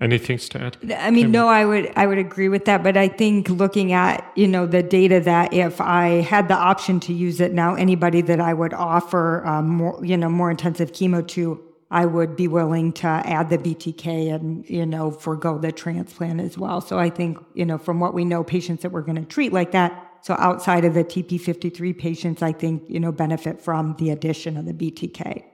Anything 0.00 0.38
to 0.38 0.62
add? 0.62 0.92
I 0.98 1.10
mean, 1.10 1.30
no, 1.30 1.48
I 1.48 1.66
would 1.66 1.92
I 1.96 2.06
would 2.06 2.18
agree 2.18 2.48
with 2.48 2.64
that, 2.64 2.82
but 2.82 2.96
I 2.96 3.08
think 3.08 3.50
looking 3.50 3.92
at 3.92 4.24
you 4.34 4.48
know 4.48 4.66
the 4.66 4.82
data 4.82 5.20
that 5.20 5.52
if 5.52 5.80
I 5.80 6.22
had 6.22 6.48
the 6.48 6.54
option 6.54 6.98
to 7.00 7.12
use 7.12 7.40
it 7.40 7.52
now, 7.52 7.74
anybody 7.74 8.22
that 8.22 8.40
I 8.40 8.54
would 8.54 8.72
offer 8.72 9.46
um, 9.46 9.68
more 9.68 10.02
you 10.04 10.16
know 10.16 10.30
more 10.30 10.50
intensive 10.50 10.92
chemo 10.92 11.26
to 11.28 11.62
I 11.92 12.06
would 12.06 12.36
be 12.36 12.48
willing 12.48 12.92
to 12.94 13.06
add 13.06 13.50
the 13.50 13.58
BTK 13.58 14.34
and, 14.34 14.68
you 14.68 14.86
know, 14.86 15.10
forego 15.10 15.58
the 15.58 15.70
transplant 15.70 16.40
as 16.40 16.56
well. 16.56 16.80
So 16.80 16.98
I 16.98 17.10
think, 17.10 17.36
you 17.52 17.66
know, 17.66 17.76
from 17.76 18.00
what 18.00 18.14
we 18.14 18.24
know, 18.24 18.42
patients 18.42 18.80
that 18.80 18.92
we're 18.92 19.02
going 19.02 19.16
to 19.16 19.26
treat 19.26 19.52
like 19.52 19.72
that. 19.72 19.92
So 20.22 20.34
outside 20.38 20.86
of 20.86 20.94
the 20.94 21.04
TP53 21.04 21.98
patients, 21.98 22.40
I 22.40 22.52
think, 22.52 22.84
you 22.88 22.98
know, 22.98 23.12
benefit 23.12 23.60
from 23.60 23.94
the 23.98 24.08
addition 24.08 24.56
of 24.56 24.64
the 24.64 24.72
BTK. 24.72 25.44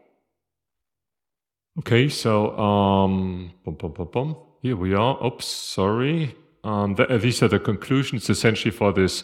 Okay, 1.79 2.09
so 2.09 2.59
um, 2.59 3.53
bum, 3.65 3.77
bum, 3.77 4.09
bum, 4.13 4.37
here 4.63 4.75
we 4.75 4.95
are. 4.95 5.25
Oops, 5.25 5.47
sorry. 5.47 6.35
Um, 6.65 6.97
th- 6.97 7.21
these 7.21 7.41
are 7.41 7.47
the 7.47 7.61
conclusions 7.61 8.29
essentially 8.29 8.73
for 8.73 8.93
this, 8.93 9.23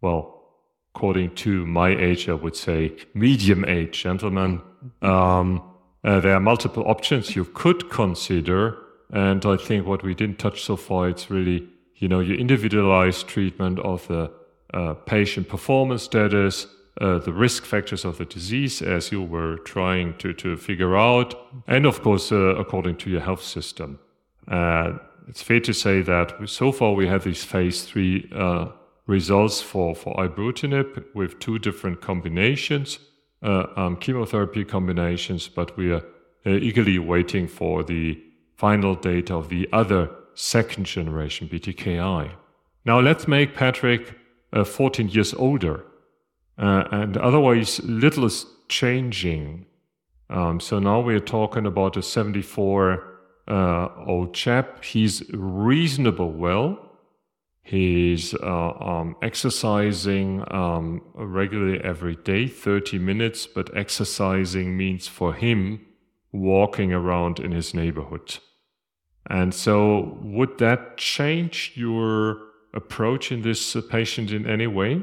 well, 0.00 0.42
according 0.92 1.36
to 1.36 1.64
my 1.64 1.90
age, 1.90 2.28
I 2.28 2.34
would 2.34 2.56
say 2.56 2.96
medium 3.14 3.64
age 3.64 4.02
gentlemen. 4.02 4.62
Um, 5.00 5.62
uh, 6.02 6.18
there 6.18 6.34
are 6.34 6.40
multiple 6.40 6.82
options 6.88 7.36
you 7.36 7.44
could 7.44 7.88
consider. 7.88 8.76
And 9.12 9.46
I 9.46 9.56
think 9.56 9.86
what 9.86 10.02
we 10.02 10.12
didn't 10.12 10.40
touch 10.40 10.64
so 10.64 10.74
far, 10.74 11.08
it's 11.08 11.30
really, 11.30 11.68
you 11.94 12.08
know, 12.08 12.18
your 12.18 12.36
individualized 12.36 13.28
treatment 13.28 13.78
of 13.78 14.08
the 14.08 14.32
uh, 14.74 14.94
patient 14.94 15.48
performance 15.48 16.02
status, 16.02 16.66
uh, 17.00 17.18
the 17.18 17.32
risk 17.32 17.64
factors 17.64 18.04
of 18.04 18.18
the 18.18 18.24
disease 18.24 18.80
as 18.82 19.12
you 19.12 19.22
were 19.22 19.56
trying 19.58 20.16
to, 20.18 20.32
to 20.32 20.56
figure 20.56 20.96
out, 20.96 21.34
and 21.66 21.86
of 21.86 22.02
course, 22.02 22.32
uh, 22.32 22.56
according 22.56 22.96
to 22.96 23.10
your 23.10 23.20
health 23.20 23.42
system. 23.42 23.98
Uh, 24.48 24.92
it's 25.28 25.42
fair 25.42 25.60
to 25.60 25.72
say 25.72 26.02
that 26.02 26.48
so 26.48 26.72
far 26.72 26.94
we 26.94 27.08
have 27.08 27.24
these 27.24 27.44
phase 27.44 27.84
three 27.84 28.30
uh, 28.34 28.68
results 29.06 29.60
for, 29.60 29.94
for 29.94 30.14
ibrutinib 30.16 31.04
with 31.14 31.38
two 31.38 31.58
different 31.58 32.00
combinations 32.00 32.98
uh, 33.42 33.66
um, 33.76 33.96
chemotherapy 33.96 34.64
combinations, 34.64 35.48
but 35.48 35.76
we 35.76 35.92
are 35.92 36.02
eagerly 36.44 36.98
waiting 36.98 37.46
for 37.46 37.82
the 37.84 38.20
final 38.56 38.94
data 38.94 39.34
of 39.34 39.48
the 39.48 39.68
other 39.72 40.08
second 40.34 40.84
generation 40.84 41.48
BTKI. 41.48 42.30
Now 42.84 43.00
let's 43.00 43.28
make 43.28 43.54
Patrick 43.54 44.14
uh, 44.52 44.64
14 44.64 45.08
years 45.08 45.34
older, 45.34 45.84
uh, 46.58 46.84
and 46.90 47.16
otherwise 47.16 47.80
little 47.84 48.24
is 48.24 48.46
changing. 48.68 49.66
Um, 50.30 50.60
so 50.60 50.78
now 50.78 51.00
we're 51.00 51.20
talking 51.20 51.66
about 51.66 51.96
a 51.96 52.02
74 52.02 53.16
uh, 53.48 53.88
old 54.06 54.34
chap. 54.34 54.82
He's 54.82 55.22
reasonable 55.30 56.32
well. 56.32 56.82
He's 57.62 58.32
uh, 58.32 58.70
um, 58.80 59.16
exercising 59.22 60.44
um, 60.52 61.02
regularly 61.14 61.80
every 61.82 62.14
day, 62.14 62.46
30 62.46 62.98
minutes, 63.00 63.46
but 63.46 63.76
exercising 63.76 64.76
means 64.76 65.08
for 65.08 65.34
him 65.34 65.80
walking 66.30 66.92
around 66.92 67.40
in 67.40 67.50
his 67.50 67.74
neighborhood. 67.74 68.38
And 69.28 69.52
so, 69.52 70.16
would 70.22 70.58
that 70.58 70.96
change 70.96 71.72
your 71.74 72.38
approach 72.72 73.32
in 73.32 73.42
this 73.42 73.76
patient 73.90 74.30
in 74.30 74.46
any 74.46 74.68
way? 74.68 75.02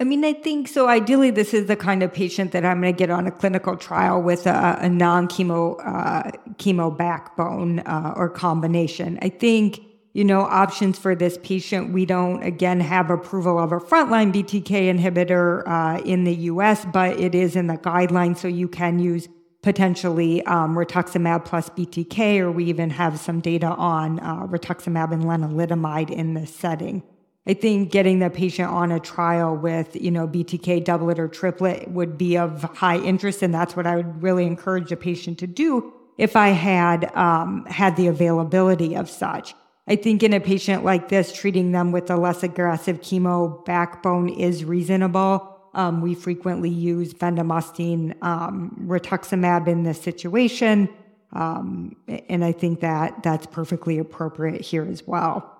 I 0.00 0.04
mean, 0.04 0.24
I 0.24 0.32
think 0.32 0.66
so. 0.68 0.88
Ideally, 0.88 1.30
this 1.30 1.54
is 1.54 1.66
the 1.66 1.76
kind 1.76 2.02
of 2.02 2.12
patient 2.12 2.50
that 2.52 2.64
I'm 2.64 2.80
going 2.80 2.92
to 2.92 2.98
get 2.98 3.10
on 3.10 3.26
a 3.26 3.30
clinical 3.30 3.76
trial 3.76 4.20
with 4.20 4.46
a, 4.46 4.78
a 4.80 4.88
non 4.88 5.28
chemo 5.28 5.76
uh, 5.84 6.30
chemo 6.56 6.96
backbone 6.96 7.78
uh, 7.80 8.12
or 8.16 8.28
combination. 8.28 9.18
I 9.22 9.28
think 9.28 9.80
you 10.14 10.24
know, 10.24 10.42
options 10.42 10.96
for 10.96 11.16
this 11.16 11.38
patient. 11.42 11.92
We 11.92 12.06
don't, 12.06 12.40
again, 12.42 12.80
have 12.80 13.10
approval 13.10 13.58
of 13.58 13.72
a 13.72 13.80
frontline 13.80 14.32
BTK 14.32 14.96
inhibitor 14.96 15.66
uh, 15.66 16.00
in 16.04 16.22
the 16.22 16.34
US, 16.34 16.84
but 16.84 17.18
it 17.18 17.34
is 17.34 17.56
in 17.56 17.66
the 17.66 17.76
guidelines. 17.76 18.38
So 18.38 18.46
you 18.46 18.68
can 18.68 19.00
use 19.00 19.28
potentially 19.62 20.44
um, 20.46 20.76
rituximab 20.76 21.44
plus 21.44 21.68
BTK, 21.70 22.38
or 22.38 22.52
we 22.52 22.64
even 22.66 22.90
have 22.90 23.18
some 23.18 23.40
data 23.40 23.66
on 23.66 24.20
uh, 24.20 24.46
rituximab 24.46 25.12
and 25.12 25.24
lenalidomide 25.24 26.10
in 26.10 26.34
this 26.34 26.54
setting. 26.54 27.02
I 27.46 27.52
think 27.52 27.90
getting 27.90 28.20
the 28.20 28.30
patient 28.30 28.70
on 28.70 28.90
a 28.90 28.98
trial 28.98 29.54
with, 29.54 29.94
you 29.96 30.10
know, 30.10 30.26
BTK 30.26 30.82
doublet 30.82 31.18
or 31.18 31.28
triplet 31.28 31.90
would 31.90 32.16
be 32.16 32.38
of 32.38 32.62
high 32.62 32.98
interest, 32.98 33.42
and 33.42 33.52
that's 33.52 33.76
what 33.76 33.86
I 33.86 33.96
would 33.96 34.22
really 34.22 34.46
encourage 34.46 34.90
a 34.92 34.96
patient 34.96 35.38
to 35.40 35.46
do 35.46 35.92
if 36.16 36.36
I 36.36 36.48
had 36.48 37.14
um, 37.14 37.66
had 37.66 37.96
the 37.96 38.06
availability 38.06 38.96
of 38.96 39.10
such. 39.10 39.54
I 39.86 39.96
think 39.96 40.22
in 40.22 40.32
a 40.32 40.40
patient 40.40 40.84
like 40.84 41.10
this, 41.10 41.32
treating 41.32 41.72
them 41.72 41.92
with 41.92 42.10
a 42.10 42.16
less 42.16 42.42
aggressive 42.42 43.02
chemo 43.02 43.62
backbone 43.66 44.30
is 44.30 44.64
reasonable. 44.64 45.50
Um, 45.74 46.00
we 46.00 46.14
frequently 46.14 46.70
use 46.70 47.12
bendamustine, 47.12 48.14
um, 48.22 48.86
rituximab 48.86 49.68
in 49.68 49.82
this 49.82 50.00
situation. 50.00 50.88
Um, 51.32 51.96
and 52.28 52.44
I 52.44 52.52
think 52.52 52.80
that 52.80 53.22
that's 53.22 53.44
perfectly 53.46 53.98
appropriate 53.98 54.62
here 54.62 54.84
as 54.84 55.06
well. 55.06 55.53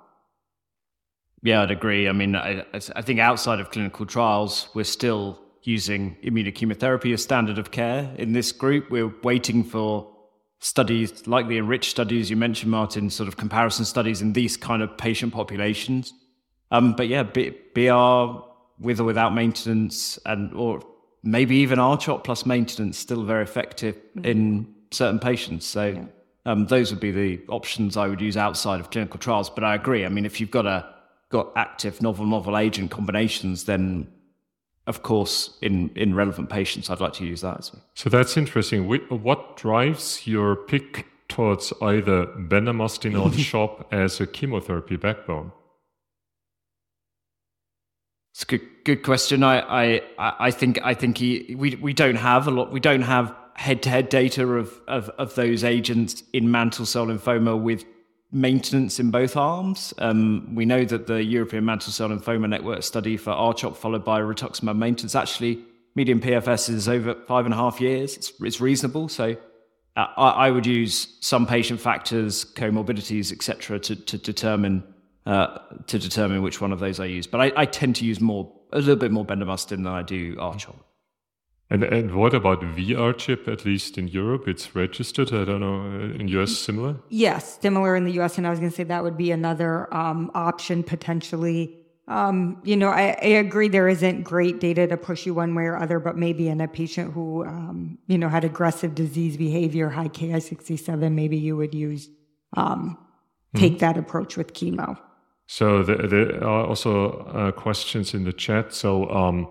Yeah, 1.45 1.63
I'd 1.63 1.71
agree. 1.71 2.09
I 2.09 2.13
mean, 2.13 2.35
I, 2.35 2.65
I 2.73 3.03
think 3.03 3.21
outside 3.21 3.61
of 3.61 3.71
clinical 3.71 4.07
trials, 4.07 4.69
we're 4.73 4.83
still 4.85 5.39
using 5.63 6.17
immunochemotherapy 6.25 7.13
as 7.13 7.23
standard 7.23 7.59
of 7.59 7.71
care 7.71 8.11
in 8.17 8.33
this 8.33 8.51
group. 8.51 8.91
We're 8.91 9.13
waiting 9.23 9.63
for 9.63 10.11
studies 10.61 11.27
like 11.27 11.47
the 11.47 11.59
enriched 11.59 11.91
studies 11.91 12.31
you 12.31 12.37
mentioned, 12.37 12.71
Martin, 12.71 13.11
sort 13.11 13.29
of 13.29 13.37
comparison 13.37 13.85
studies 13.85 14.23
in 14.23 14.33
these 14.33 14.57
kind 14.57 14.83
of 14.83 14.97
patient 14.97 15.35
populations. 15.35 16.15
Um, 16.71 16.97
but 16.97 17.09
yeah, 17.09 17.25
B- 17.25 17.55
BR 17.75 18.43
with 18.81 18.99
or 18.99 19.05
without 19.05 19.35
maintenance, 19.35 20.19
and 20.25 20.51
or 20.55 20.81
maybe 21.23 21.57
even 21.57 21.79
R-CHOP 21.79 22.25
plus 22.25 22.47
maintenance, 22.47 22.97
still 22.97 23.23
very 23.23 23.43
effective 23.43 23.97
mm-hmm. 23.97 24.25
in 24.25 24.75
certain 24.91 25.21
patients. 25.21 25.67
So. 25.67 25.87
Yeah. 25.89 26.05
Um, 26.47 26.67
those 26.67 26.91
would 26.91 27.01
be 27.01 27.11
the 27.11 27.41
options 27.49 27.97
I 27.97 28.07
would 28.07 28.21
use 28.21 28.37
outside 28.37 28.79
of 28.79 28.91
clinical 28.91 29.19
trials. 29.19 29.49
But 29.49 29.65
I 29.65 29.75
agree. 29.75 30.05
I 30.05 30.11
mean, 30.11 30.27
if 30.27 30.43
you've 30.43 30.51
got 30.51 30.67
a 30.67 30.94
got 31.35 31.51
active 31.57 32.01
novel 32.01 32.27
novel 32.27 32.57
agent 32.57 32.93
combinations, 32.93 33.65
then 33.65 34.07
of 34.87 35.03
course 35.03 35.59
in 35.61 35.91
in 35.97 36.15
relevant 36.15 36.49
patients, 36.49 36.89
I'd 36.89 37.01
like 37.01 37.15
to 37.15 37.27
use 37.27 37.41
that. 37.41 37.65
So, 37.65 37.79
so 37.95 38.09
that's 38.09 38.37
interesting. 38.37 38.87
What 39.29 39.57
drives 39.57 40.29
your 40.29 40.55
pick 40.55 41.07
towards 41.29 41.73
either 41.83 42.27
bendamustine 42.53 43.21
or 43.21 43.31
CHOP 43.37 43.89
as 44.05 44.21
a 44.21 44.29
chemotherapy 44.29 44.97
backbone? 44.97 45.51
It's 48.33 48.45
a 48.45 48.47
good 48.47 48.67
good 48.85 49.03
question. 49.03 49.43
I 49.43 49.57
I 49.61 50.01
I 50.49 50.51
think 50.53 50.79
I 50.85 50.95
think 50.95 51.19
he, 51.19 51.57
we 51.59 51.75
we 51.75 51.93
don't 51.93 52.21
have 52.33 52.47
a 52.47 52.53
lot. 52.53 52.71
We 52.71 52.81
don't 52.81 53.03
have 53.03 53.35
head 53.57 53.83
to 53.83 53.91
head 53.91 54.09
data 54.09 54.47
of, 54.47 54.81
of 54.87 55.09
of 55.19 55.35
those 55.35 55.65
agents 55.65 56.23
in 56.33 56.53
mantle 56.53 56.87
cell 56.87 57.07
lymphoma 57.07 57.61
with 57.61 57.85
maintenance 58.35 58.99
in 58.99 59.11
both 59.11 59.37
arms. 59.37 59.95
Um, 59.99 60.55
we 60.55 60.67
know 60.67 60.85
that 60.85 61.07
the 61.07 61.23
European 61.23 61.65
Mantle 61.65 61.93
Cell 61.93 62.09
Lymphoma 62.09 62.49
Network 62.49 62.83
study 62.83 63.17
for 63.17 63.31
R-CHOP 63.31 63.77
followed 63.77 64.05
by 64.05 64.21
rituximab 64.21 64.77
maintenance 64.77 65.15
actually 65.15 65.65
median 65.95 66.21
PFS 66.21 66.69
is 66.69 66.89
over 66.89 67.15
five 67.27 67.45
and 67.45 67.55
a 67.55 67.57
half 67.57 67.81
years. 67.81 68.17
It's, 68.17 68.33
it's 68.41 68.61
reasonable. 68.61 69.09
So 69.09 69.37
uh, 69.97 70.07
I, 70.17 70.31
I, 70.31 70.51
would 70.51 70.67
use 70.67 71.17
some 71.21 71.47
patient 71.47 71.81
factors, 71.81 72.45
comorbidities, 72.45 73.33
etc., 73.33 73.79
to, 73.81 73.97
to 73.97 74.19
determine 74.19 74.83
uh, 75.27 75.59
to 75.87 75.99
determine 75.99 76.43
which 76.43 76.61
one 76.61 76.71
of 76.71 76.81
those 76.81 77.01
I 77.01 77.07
use. 77.07 77.27
But 77.27 77.41
I, 77.41 77.53
I, 77.57 77.65
tend 77.65 77.97
to 77.97 78.05
use 78.05 78.21
more 78.21 78.53
a 78.73 78.79
little 78.79 78.97
bit 78.97 79.11
more 79.11 79.25
bendamustine 79.25 79.69
than 79.69 79.87
I 79.87 80.03
do 80.03 80.37
R-CHOP. 80.39 80.77
And 81.75 81.83
and 81.83 82.15
what 82.15 82.35
about 82.35 82.61
VR 82.61 83.13
chip? 83.19 83.49
At 83.49 83.65
least 83.65 83.99
in 83.99 84.07
Europe, 84.07 84.47
it's 84.47 84.77
registered. 84.77 85.33
I 85.33 85.45
don't 85.45 85.59
know 85.59 85.81
uh, 85.81 86.21
in 86.21 86.29
US 86.29 86.57
similar. 86.57 86.95
Yes, 87.09 87.59
similar 87.61 87.97
in 87.97 88.05
the 88.05 88.13
US, 88.21 88.39
and 88.39 88.47
I 88.47 88.51
was 88.51 88.61
going 88.61 88.71
to 88.71 88.77
say 88.77 88.85
that 88.85 89.03
would 89.03 89.17
be 89.17 89.33
another 89.33 89.93
um, 89.93 90.31
option 90.35 90.85
potentially. 90.85 91.63
Um, 92.07 92.61
you 92.63 92.77
know, 92.77 92.91
I, 92.91 93.17
I, 93.23 93.31
agree 93.47 93.69
there 93.69 93.89
isn't 93.89 94.25
great 94.25 94.61
data 94.61 94.87
to 94.87 94.97
push 94.99 95.25
you 95.27 95.33
one 95.33 95.55
way 95.55 95.65
or 95.65 95.77
other, 95.79 95.99
but 95.99 96.19
maybe 96.19 96.49
in 96.49 96.61
a 96.61 96.69
patient 96.69 97.15
who 97.15 97.45
um, 97.45 97.99
you 98.07 98.19
know 98.19 98.29
had 98.29 98.45
aggressive 98.45 98.95
disease 98.95 99.37
behavior, 99.37 99.89
high 99.89 100.09
Ki67, 100.09 101.13
maybe 101.13 101.39
you 101.39 101.57
would 101.57 101.75
use 101.75 102.09
um, 102.57 102.97
take 103.57 103.75
mm 103.75 103.79
that 103.81 103.97
approach 103.97 104.37
with 104.37 104.53
chemo. 104.53 104.97
So 105.47 105.83
there, 105.83 106.45
are 106.45 106.67
also 106.67 106.93
uh, 107.35 107.53
questions 107.53 108.15
in 108.15 108.25
the 108.25 108.33
chat. 108.33 108.73
So 108.73 109.11
um, 109.11 109.49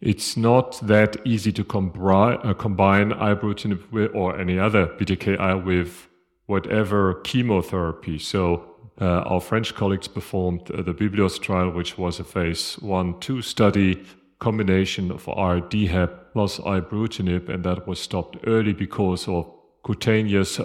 it's 0.00 0.36
not 0.36 0.78
that 0.86 1.16
easy 1.24 1.52
to 1.52 1.64
combri- 1.64 2.44
uh, 2.44 2.54
combine 2.54 3.10
ibrutinib 3.12 3.90
with, 3.90 4.10
or 4.14 4.38
any 4.38 4.58
other 4.58 4.86
BTKI 4.86 5.64
with 5.64 6.08
whatever 6.46 7.14
chemotherapy. 7.24 8.18
So 8.18 8.64
uh, 9.00 9.22
our 9.22 9.40
French 9.40 9.74
colleagues 9.74 10.08
performed 10.08 10.70
uh, 10.70 10.82
the 10.82 10.94
Biblios 10.94 11.40
trial, 11.40 11.70
which 11.70 11.98
was 11.98 12.20
a 12.20 12.24
phase 12.24 12.74
one 12.80 13.18
two 13.20 13.42
study 13.42 14.02
combination 14.38 15.10
of 15.10 15.28
R-DHAP 15.28 16.32
plus 16.32 16.58
ibrutinib, 16.58 17.48
and 17.48 17.64
that 17.64 17.86
was 17.86 17.98
stopped 17.98 18.36
early 18.46 18.74
because 18.74 19.26
of 19.28 19.50
cutaneous 19.84 20.60
uh, 20.60 20.64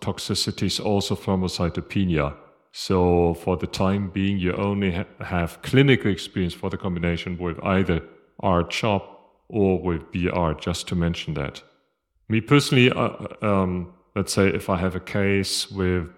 toxicities, 0.00 0.84
also 0.84 1.14
thrombocytopenia. 1.14 2.34
So 2.72 3.34
for 3.34 3.56
the 3.56 3.66
time 3.66 4.10
being, 4.10 4.38
you 4.38 4.52
only 4.52 4.92
ha- 4.92 5.24
have 5.24 5.62
clinical 5.62 6.10
experience 6.10 6.52
for 6.52 6.68
the 6.68 6.76
combination 6.76 7.38
with 7.38 7.58
either 7.64 8.02
R-CHOP 8.40 9.12
or 9.48 9.80
with 9.80 10.10
BR, 10.12 10.52
just 10.58 10.88
to 10.88 10.94
mention 10.94 11.34
that. 11.34 11.62
Me 12.28 12.40
personally, 12.40 12.90
uh, 12.90 13.10
um, 13.42 13.94
let's 14.14 14.32
say 14.32 14.48
if 14.48 14.68
I 14.68 14.76
have 14.76 14.96
a 14.96 15.00
case 15.00 15.70
with 15.70 16.10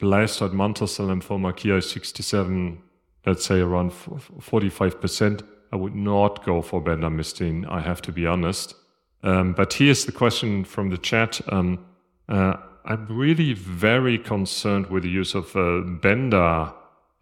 blastoid 0.00 0.52
mantle 0.52 0.86
cell 0.86 1.06
lymphoma 1.06 1.52
Ki67, 1.52 2.78
let's 3.26 3.44
say 3.44 3.60
around 3.60 3.90
45%, 3.90 5.42
I 5.72 5.76
would 5.76 5.94
not 5.94 6.44
go 6.44 6.62
for 6.62 6.82
bendamustine, 6.82 7.68
I 7.68 7.80
have 7.80 8.00
to 8.02 8.12
be 8.12 8.26
honest. 8.26 8.74
Um, 9.22 9.52
but 9.52 9.72
here's 9.72 10.04
the 10.04 10.12
question 10.12 10.64
from 10.64 10.90
the 10.90 10.98
chat. 10.98 11.40
Um, 11.48 11.84
uh, 12.28 12.54
I'm 12.84 13.06
really 13.08 13.52
very 13.52 14.18
concerned 14.18 14.86
with 14.86 15.02
the 15.02 15.08
use 15.08 15.34
of 15.34 15.56
uh, 15.56 15.80
Benda 15.80 16.72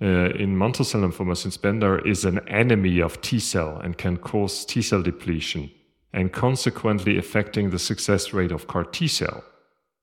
uh, 0.02 0.30
in 0.30 0.56
mantle 0.58 0.84
cell 0.84 1.02
lymphoma, 1.02 1.36
since 1.36 1.56
Benda 1.56 2.00
is 2.04 2.24
an 2.24 2.46
enemy 2.48 3.00
of 3.00 3.20
T 3.20 3.38
cell 3.38 3.78
and 3.78 3.96
can 3.96 4.16
cause 4.16 4.64
T 4.64 4.82
cell 4.82 5.02
depletion 5.02 5.70
and 6.12 6.32
consequently 6.32 7.18
affecting 7.18 7.70
the 7.70 7.78
success 7.78 8.32
rate 8.32 8.52
of 8.52 8.66
CAR 8.66 8.84
T 8.84 9.08
cell. 9.08 9.44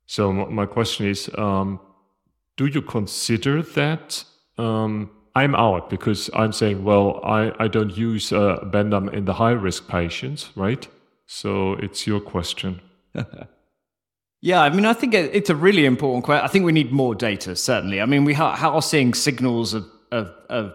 So, 0.05 0.29
m- 0.29 0.53
my 0.53 0.65
question 0.65 1.07
is 1.07 1.29
um, 1.37 1.79
do 2.57 2.67
you 2.67 2.81
consider 2.81 3.61
that? 3.61 4.23
Um, 4.57 5.11
I'm 5.33 5.55
out 5.55 5.89
because 5.89 6.29
I'm 6.33 6.51
saying, 6.51 6.83
well, 6.83 7.21
I, 7.23 7.53
I 7.57 7.67
don't 7.69 7.95
use 7.95 8.33
uh, 8.33 8.59
Bendam 8.63 9.11
in 9.13 9.23
the 9.23 9.33
high 9.33 9.51
risk 9.51 9.87
patients, 9.87 10.49
right? 10.55 10.85
So, 11.25 11.73
it's 11.73 12.05
your 12.05 12.19
question. 12.19 12.81
Yeah, 14.43 14.61
I 14.61 14.69
mean, 14.71 14.85
I 14.85 14.93
think 14.93 15.13
it's 15.13 15.51
a 15.51 15.55
really 15.55 15.85
important 15.85 16.25
question. 16.25 16.43
I 16.43 16.47
think 16.47 16.65
we 16.65 16.71
need 16.71 16.91
more 16.91 17.13
data, 17.13 17.55
certainly. 17.55 18.01
I 18.01 18.07
mean, 18.07 18.25
we 18.25 18.33
are 18.33 18.81
seeing 18.81 19.13
signals 19.13 19.75
of, 19.75 19.85
of, 20.11 20.33
of 20.49 20.73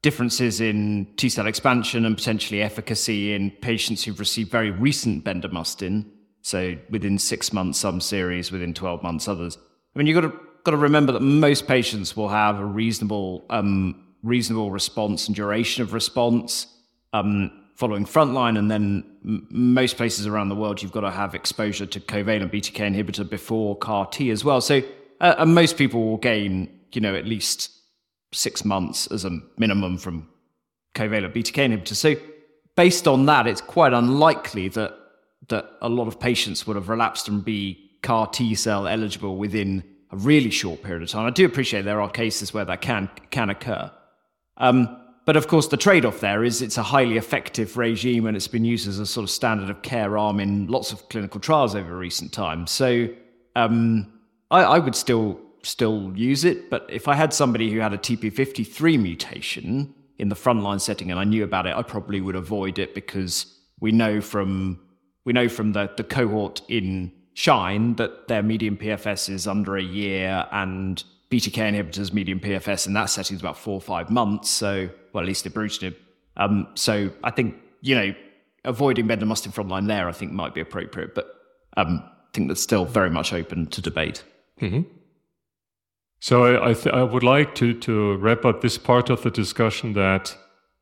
differences 0.00 0.62
in 0.62 1.06
T 1.18 1.28
cell 1.28 1.46
expansion 1.46 2.06
and 2.06 2.16
potentially 2.16 2.62
efficacy 2.62 3.34
in 3.34 3.50
patients 3.50 4.02
who've 4.02 4.18
received 4.18 4.50
very 4.50 4.70
recent 4.70 5.24
bendamustine. 5.24 6.06
So 6.40 6.74
within 6.88 7.18
six 7.18 7.52
months, 7.52 7.78
some 7.78 8.00
series, 8.00 8.50
within 8.50 8.72
12 8.72 9.02
months, 9.02 9.28
others. 9.28 9.58
I 9.94 9.98
mean, 9.98 10.06
you've 10.06 10.20
got 10.20 10.32
to, 10.32 10.40
got 10.64 10.70
to 10.70 10.78
remember 10.78 11.12
that 11.12 11.20
most 11.20 11.68
patients 11.68 12.16
will 12.16 12.30
have 12.30 12.58
a 12.58 12.64
reasonable, 12.64 13.44
um, 13.50 14.06
reasonable 14.22 14.70
response 14.70 15.26
and 15.26 15.36
duration 15.36 15.82
of 15.82 15.92
response. 15.92 16.66
Um, 17.12 17.61
following 17.82 18.04
frontline, 18.04 18.56
and 18.56 18.70
then 18.70 19.02
most 19.50 19.96
places 19.96 20.24
around 20.24 20.50
the 20.50 20.54
world, 20.54 20.80
you've 20.80 20.92
got 20.92 21.00
to 21.00 21.10
have 21.10 21.34
exposure 21.34 21.84
to 21.84 21.98
covalent 21.98 22.52
BTK 22.52 22.78
inhibitor 22.94 23.28
before 23.28 23.76
CAR 23.76 24.06
T 24.06 24.30
as 24.30 24.44
well. 24.44 24.60
So, 24.60 24.82
uh, 25.20 25.34
and 25.38 25.52
most 25.52 25.76
people 25.76 26.04
will 26.04 26.16
gain, 26.16 26.78
you 26.92 27.00
know, 27.00 27.16
at 27.16 27.26
least 27.26 27.72
six 28.32 28.64
months 28.64 29.08
as 29.08 29.24
a 29.24 29.36
minimum 29.58 29.98
from 29.98 30.28
covalent 30.94 31.34
BTK 31.34 31.72
inhibitor. 31.72 31.96
So, 31.96 32.14
based 32.76 33.08
on 33.08 33.26
that, 33.26 33.48
it's 33.48 33.60
quite 33.60 33.92
unlikely 33.92 34.68
that 34.68 34.96
that 35.48 35.68
a 35.80 35.88
lot 35.88 36.06
of 36.06 36.20
patients 36.20 36.64
would 36.68 36.76
have 36.76 36.88
relapsed 36.88 37.26
and 37.26 37.44
be 37.44 37.90
CAR 38.02 38.28
T 38.28 38.54
cell 38.54 38.86
eligible 38.86 39.36
within 39.36 39.82
a 40.12 40.16
really 40.18 40.50
short 40.50 40.84
period 40.84 41.02
of 41.02 41.08
time. 41.08 41.26
I 41.26 41.30
do 41.30 41.44
appreciate 41.44 41.82
there 41.82 42.00
are 42.00 42.08
cases 42.08 42.54
where 42.54 42.64
that 42.64 42.80
can 42.80 43.10
can 43.32 43.50
occur. 43.50 43.90
Um, 44.56 45.01
but 45.24 45.36
of 45.36 45.46
course, 45.46 45.68
the 45.68 45.76
trade 45.76 46.04
off 46.04 46.20
there 46.20 46.42
is 46.42 46.62
it's 46.62 46.78
a 46.78 46.82
highly 46.82 47.16
effective 47.16 47.76
regime 47.76 48.26
and 48.26 48.36
it's 48.36 48.48
been 48.48 48.64
used 48.64 48.88
as 48.88 48.98
a 48.98 49.06
sort 49.06 49.24
of 49.24 49.30
standard 49.30 49.70
of 49.70 49.82
care 49.82 50.18
arm 50.18 50.40
in 50.40 50.66
lots 50.66 50.92
of 50.92 51.08
clinical 51.08 51.40
trials 51.40 51.74
over 51.74 51.96
recent 51.96 52.32
times. 52.32 52.70
So 52.70 53.08
um, 53.54 54.12
I, 54.50 54.62
I, 54.62 54.78
would 54.78 54.96
still 54.96 55.40
still 55.62 56.12
use 56.16 56.44
it. 56.44 56.70
But 56.70 56.86
if 56.88 57.06
I 57.06 57.14
had 57.14 57.32
somebody 57.32 57.70
who 57.70 57.78
had 57.78 57.92
a 57.92 57.98
TP53 57.98 59.00
mutation 59.00 59.94
in 60.18 60.28
the 60.28 60.34
frontline 60.34 60.80
setting 60.80 61.10
and 61.10 61.20
I 61.20 61.24
knew 61.24 61.44
about 61.44 61.66
it, 61.66 61.76
I 61.76 61.82
probably 61.82 62.20
would 62.20 62.36
avoid 62.36 62.78
it 62.78 62.94
because 62.94 63.46
we 63.80 63.92
know 63.92 64.20
from 64.20 64.80
we 65.24 65.32
know 65.32 65.48
from 65.48 65.72
the, 65.72 65.90
the 65.96 66.04
cohort 66.04 66.62
in 66.68 67.12
Shine 67.34 67.94
that 67.94 68.28
their 68.28 68.42
median 68.42 68.76
PFS 68.76 69.30
is 69.30 69.46
under 69.46 69.76
a 69.76 69.82
year 69.82 70.46
and 70.50 71.02
BTK 71.30 71.72
inhibitors 71.72 72.12
median 72.12 72.40
PFS 72.40 72.86
in 72.86 72.92
that 72.92 73.06
setting 73.06 73.36
is 73.36 73.40
about 73.40 73.56
four 73.56 73.74
or 73.74 73.80
five 73.80 74.10
months. 74.10 74.50
So, 74.50 74.90
well, 75.12 75.22
at 75.22 75.28
least 75.28 75.46
ibrutinib. 75.46 75.94
Um, 76.36 76.68
so 76.74 77.10
I 77.22 77.30
think, 77.30 77.56
you 77.80 77.94
know, 77.94 78.14
avoiding 78.64 79.06
bendamustine 79.08 79.54
frontline 79.54 79.86
there, 79.86 80.08
I 80.08 80.12
think 80.12 80.32
might 80.32 80.54
be 80.54 80.60
appropriate, 80.60 81.14
but 81.14 81.26
um, 81.76 82.02
I 82.04 82.30
think 82.32 82.48
that's 82.48 82.62
still 82.62 82.84
very 82.84 83.10
much 83.10 83.32
open 83.32 83.66
to 83.66 83.80
debate. 83.80 84.24
Mm-hmm. 84.60 84.82
So 86.20 86.44
I, 86.44 86.70
I, 86.70 86.74
th- 86.74 86.94
I, 86.94 87.02
would 87.02 87.24
like 87.24 87.54
to, 87.56 87.74
to 87.80 88.16
wrap 88.16 88.44
up 88.44 88.60
this 88.60 88.78
part 88.78 89.10
of 89.10 89.22
the 89.22 89.30
discussion 89.30 89.94
that, 89.94 90.36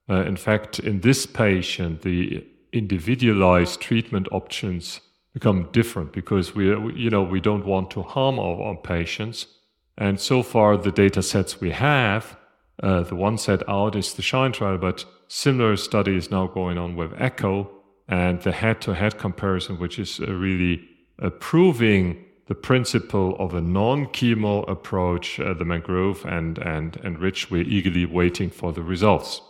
uh, 0.09 0.23
in 0.25 0.37
fact, 0.37 0.79
in 0.79 1.01
this 1.01 1.25
patient, 1.25 2.03
the 2.03 2.47
individualized 2.73 3.81
treatment 3.81 4.29
options 4.33 5.01
become 5.33 5.69
different 5.73 6.13
because 6.13 6.55
we, 6.55 6.67
you 6.95 7.09
know, 7.09 7.23
we 7.23 7.41
don't 7.41 7.65
want 7.65 7.91
to 7.93 8.03
harm 8.03 8.39
our, 8.39 8.61
our 8.61 8.77
patients. 8.77 9.47
And 9.97 10.21
so 10.21 10.43
far, 10.43 10.77
the 10.77 10.93
data 10.93 11.23
sets 11.23 11.61
we 11.61 11.71
have 11.71 12.37
Uh, 12.83 13.03
the 13.03 13.15
one 13.15 13.37
set 13.37 13.69
out 13.69 13.95
is 13.95 14.15
the 14.15 14.23
SHINE 14.23 14.53
trial, 14.53 14.79
but 14.79 15.05
similar 15.29 15.77
study 15.77 16.17
is 16.17 16.31
now 16.31 16.47
going 16.47 16.79
on 16.79 16.97
with 16.97 17.13
ECHO 17.21 17.71
and 18.09 18.41
the 18.43 18.53
head-to-head 18.53 19.19
comparison, 19.19 19.79
which 19.79 19.99
is 19.99 20.21
uh, 20.21 20.27
really 20.33 20.89
proving 21.39 22.25
the 22.51 22.55
principle 22.55 23.37
of 23.39 23.55
a 23.55 23.61
non-chemo 23.61 24.69
approach, 24.69 25.39
uh, 25.39 25.55
the 25.55 25.65
mangrove 25.65 26.25
and, 26.25 26.59
and, 26.59 26.97
and 27.05 27.21
rich. 27.21 27.49
We're 27.49 27.63
eagerly 27.63 28.07
waiting 28.07 28.51
for 28.51 28.73
the 28.73 28.83
results. 28.83 29.41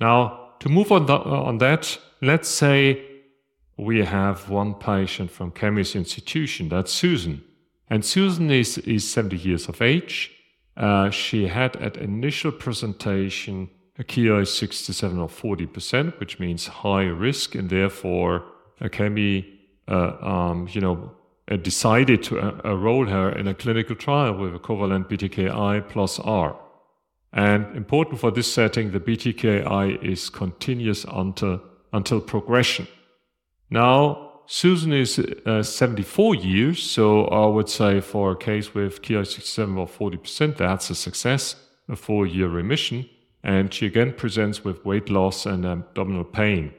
Now, 0.00 0.54
to 0.58 0.68
move 0.68 0.90
on, 0.90 1.08
on 1.08 1.58
that, 1.58 1.96
let's 2.20 2.48
say 2.48 3.04
we 3.76 4.04
have 4.04 4.50
one 4.50 4.74
patient 4.74 5.30
from 5.30 5.52
Kami's 5.52 5.94
institution, 5.94 6.68
that's 6.68 6.92
Susan. 6.92 7.44
And 7.88 8.04
Susan 8.04 8.50
is, 8.50 8.78
is 8.78 9.08
70 9.08 9.36
years 9.36 9.68
of 9.68 9.80
age. 9.80 10.32
Uh, 10.78 11.10
she 11.10 11.48
had 11.48 11.76
at 11.76 11.96
initial 11.96 12.52
presentation 12.52 13.68
a 13.98 14.04
Ki67 14.04 15.18
of 15.18 15.36
40%, 15.36 16.20
which 16.20 16.38
means 16.38 16.68
high 16.68 17.06
risk, 17.06 17.56
and 17.56 17.68
therefore 17.68 18.44
Kami, 18.92 19.44
uh, 19.88 20.12
um, 20.20 20.68
you 20.70 20.80
know, 20.80 21.10
decided 21.62 22.22
to 22.22 22.38
uh, 22.38 22.60
enroll 22.64 23.06
her 23.06 23.30
in 23.30 23.48
a 23.48 23.54
clinical 23.54 23.96
trial 23.96 24.34
with 24.34 24.54
a 24.54 24.58
covalent 24.58 25.08
BTKI 25.08 25.88
plus 25.88 26.20
R. 26.20 26.56
And 27.32 27.76
important 27.76 28.20
for 28.20 28.30
this 28.30 28.52
setting, 28.52 28.92
the 28.92 29.00
BTKI 29.00 30.02
is 30.02 30.30
continuous 30.30 31.04
until, 31.04 31.60
until 31.92 32.20
progression. 32.20 32.86
Now, 33.68 34.27
Susan 34.50 34.94
is 34.94 35.18
uh, 35.44 35.62
74 35.62 36.34
years, 36.36 36.82
so 36.82 37.26
I 37.26 37.46
would 37.46 37.68
say 37.68 38.00
for 38.00 38.32
a 38.32 38.36
case 38.36 38.72
with 38.72 39.02
Ki67 39.02 39.76
or 39.76 39.86
40%, 39.86 40.56
that's 40.56 40.88
a 40.88 40.94
success, 40.94 41.54
a 41.86 41.94
four 41.94 42.26
year 42.26 42.48
remission. 42.48 43.06
And 43.44 43.72
she 43.72 43.84
again 43.84 44.14
presents 44.14 44.64
with 44.64 44.86
weight 44.86 45.10
loss 45.10 45.44
and 45.44 45.66
abdominal 45.66 46.24
pain. 46.24 46.72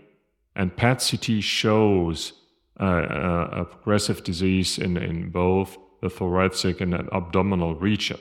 And 0.55 0.75
PET 0.75 1.07
CT 1.11 1.43
shows 1.43 2.33
uh, 2.79 2.83
uh, 2.83 3.49
a 3.51 3.65
progressive 3.65 4.23
disease 4.23 4.79
in, 4.79 4.97
in 4.97 5.29
both 5.29 5.77
the 6.01 6.09
thoracic 6.09 6.81
and 6.81 6.95
abdominal 6.95 7.75
region. 7.75 8.17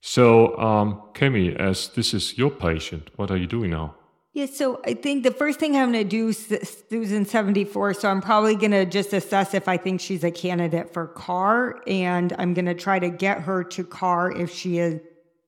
So, 0.00 0.58
um, 0.58 1.00
Kami, 1.14 1.54
as 1.54 1.90
this 1.90 2.12
is 2.12 2.36
your 2.36 2.50
patient, 2.50 3.10
what 3.14 3.30
are 3.30 3.36
you 3.36 3.46
doing 3.46 3.70
now? 3.70 3.94
Yeah, 4.34 4.46
so 4.46 4.80
I 4.84 4.94
think 4.94 5.22
the 5.22 5.30
first 5.30 5.60
thing 5.60 5.76
I'm 5.76 5.92
going 5.92 6.08
to 6.08 6.10
do, 6.10 6.32
Susan 6.32 7.24
74, 7.24 7.94
so 7.94 8.10
I'm 8.10 8.20
probably 8.20 8.56
going 8.56 8.72
to 8.72 8.84
just 8.84 9.12
assess 9.12 9.54
if 9.54 9.68
I 9.68 9.76
think 9.76 10.00
she's 10.00 10.24
a 10.24 10.30
candidate 10.32 10.92
for 10.92 11.06
CAR, 11.06 11.80
and 11.86 12.34
I'm 12.36 12.52
going 12.52 12.66
to 12.66 12.74
try 12.74 12.98
to 12.98 13.10
get 13.10 13.42
her 13.42 13.62
to 13.62 13.84
CAR 13.84 14.32
if 14.32 14.52
she 14.52 14.78
is 14.78 15.00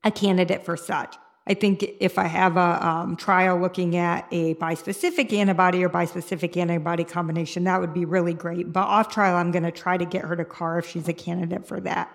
a 0.05 0.13
candidate 0.13 0.65
for 0.65 0.77
such. 0.77 1.17
I 1.49 1.55
think 1.55 1.85
if 1.99 2.17
I 2.17 2.27
have 2.29 2.57
a 2.57 2.87
um, 2.87 3.17
trial 3.17 3.59
looking 3.59 3.97
at 3.97 4.29
a 4.31 4.55
bispecific 4.55 5.33
antibody 5.33 5.83
or 5.83 5.89
bispecific 5.89 6.57
antibody 6.57 7.03
combination, 7.03 7.65
that 7.65 7.81
would 7.81 7.93
be 7.93 8.05
really 8.05 8.35
great. 8.35 8.73
But 8.73 8.87
off 8.87 9.09
trial, 9.09 9.35
I'm 9.37 9.51
going 9.51 9.65
to 9.65 9.73
try 9.73 9.97
to 9.97 10.05
get 10.05 10.25
her 10.25 10.37
to 10.37 10.45
CAR 10.45 10.79
if 10.79 10.89
she's 10.89 11.09
a 11.09 11.13
candidate 11.13 11.67
for 11.67 11.81
that. 11.81 12.09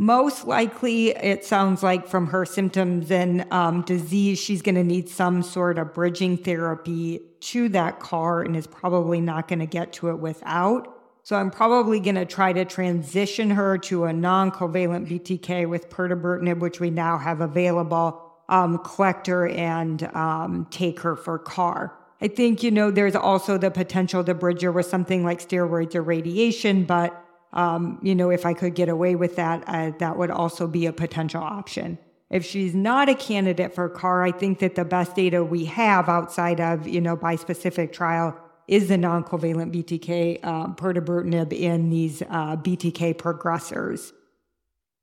Most 0.00 0.46
likely, 0.46 1.08
it 1.08 1.44
sounds 1.44 1.82
like 1.82 2.06
from 2.06 2.28
her 2.28 2.44
symptoms 2.44 3.10
and 3.10 3.52
um, 3.52 3.82
disease, 3.82 4.38
she's 4.38 4.62
going 4.62 4.76
to 4.76 4.84
need 4.84 5.08
some 5.08 5.42
sort 5.42 5.76
of 5.76 5.92
bridging 5.92 6.36
therapy 6.36 7.20
to 7.40 7.68
that 7.70 7.98
CAR 7.98 8.42
and 8.42 8.56
is 8.56 8.68
probably 8.68 9.20
not 9.20 9.48
going 9.48 9.58
to 9.58 9.66
get 9.66 9.92
to 9.94 10.10
it 10.10 10.20
without. 10.20 11.02
So 11.24 11.34
I'm 11.34 11.50
probably 11.50 11.98
going 11.98 12.14
to 12.14 12.24
try 12.24 12.52
to 12.52 12.64
transition 12.64 13.50
her 13.50 13.76
to 13.78 14.04
a 14.04 14.12
non-covalent 14.12 15.08
BTK 15.08 15.68
with 15.68 15.90
pirtobrutinib, 15.90 16.60
which 16.60 16.78
we 16.78 16.90
now 16.90 17.18
have 17.18 17.40
available, 17.40 18.22
um, 18.48 18.78
collect 18.84 19.26
her 19.26 19.48
and 19.48 20.04
um, 20.14 20.68
take 20.70 21.00
her 21.00 21.16
for 21.16 21.40
CAR. 21.40 21.98
I 22.20 22.28
think, 22.28 22.62
you 22.62 22.70
know, 22.70 22.92
there's 22.92 23.16
also 23.16 23.58
the 23.58 23.72
potential 23.72 24.22
to 24.22 24.32
bridge 24.32 24.62
her 24.62 24.70
with 24.70 24.86
something 24.86 25.24
like 25.24 25.40
steroids 25.40 25.96
or 25.96 26.02
radiation, 26.02 26.84
but 26.84 27.24
um, 27.52 27.98
you 28.02 28.14
know, 28.14 28.30
if 28.30 28.44
I 28.44 28.54
could 28.54 28.74
get 28.74 28.88
away 28.88 29.14
with 29.14 29.36
that, 29.36 29.64
uh, 29.66 29.92
that 29.98 30.16
would 30.18 30.30
also 30.30 30.66
be 30.66 30.86
a 30.86 30.92
potential 30.92 31.42
option. 31.42 31.98
If 32.30 32.44
she's 32.44 32.74
not 32.74 33.08
a 33.08 33.14
candidate 33.14 33.74
for 33.74 33.88
CAR, 33.88 34.22
I 34.22 34.32
think 34.32 34.58
that 34.58 34.74
the 34.74 34.84
best 34.84 35.16
data 35.16 35.42
we 35.42 35.64
have 35.64 36.08
outside 36.08 36.60
of, 36.60 36.86
you 36.86 37.00
know, 37.00 37.16
bispecific 37.16 37.92
trial 37.92 38.38
is 38.66 38.88
the 38.88 38.98
non-covalent 38.98 39.72
BTK 39.74 40.40
uh, 40.44 41.54
in 41.54 41.88
these 41.88 42.20
uh, 42.22 42.56
BTK 42.56 43.14
progressors. 43.14 44.12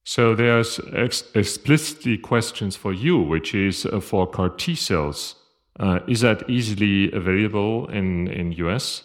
So 0.03 0.35
there's 0.35 0.79
ex- 0.93 1.23
explicitly 1.33 2.19
questions 2.19 2.75
for 2.75 2.93
you, 2.93 3.19
which 3.19 3.55
is 3.55 3.87
uh, 3.87 3.99
for 3.99 4.27
CAR 4.27 4.49
T 4.49 4.75
cells. 4.75 5.35
Uh, 5.79 5.99
is 6.07 6.21
that 6.21 6.47
easily 6.47 7.11
available 7.11 7.87
in 7.87 8.27
in 8.27 8.51
US? 8.51 9.03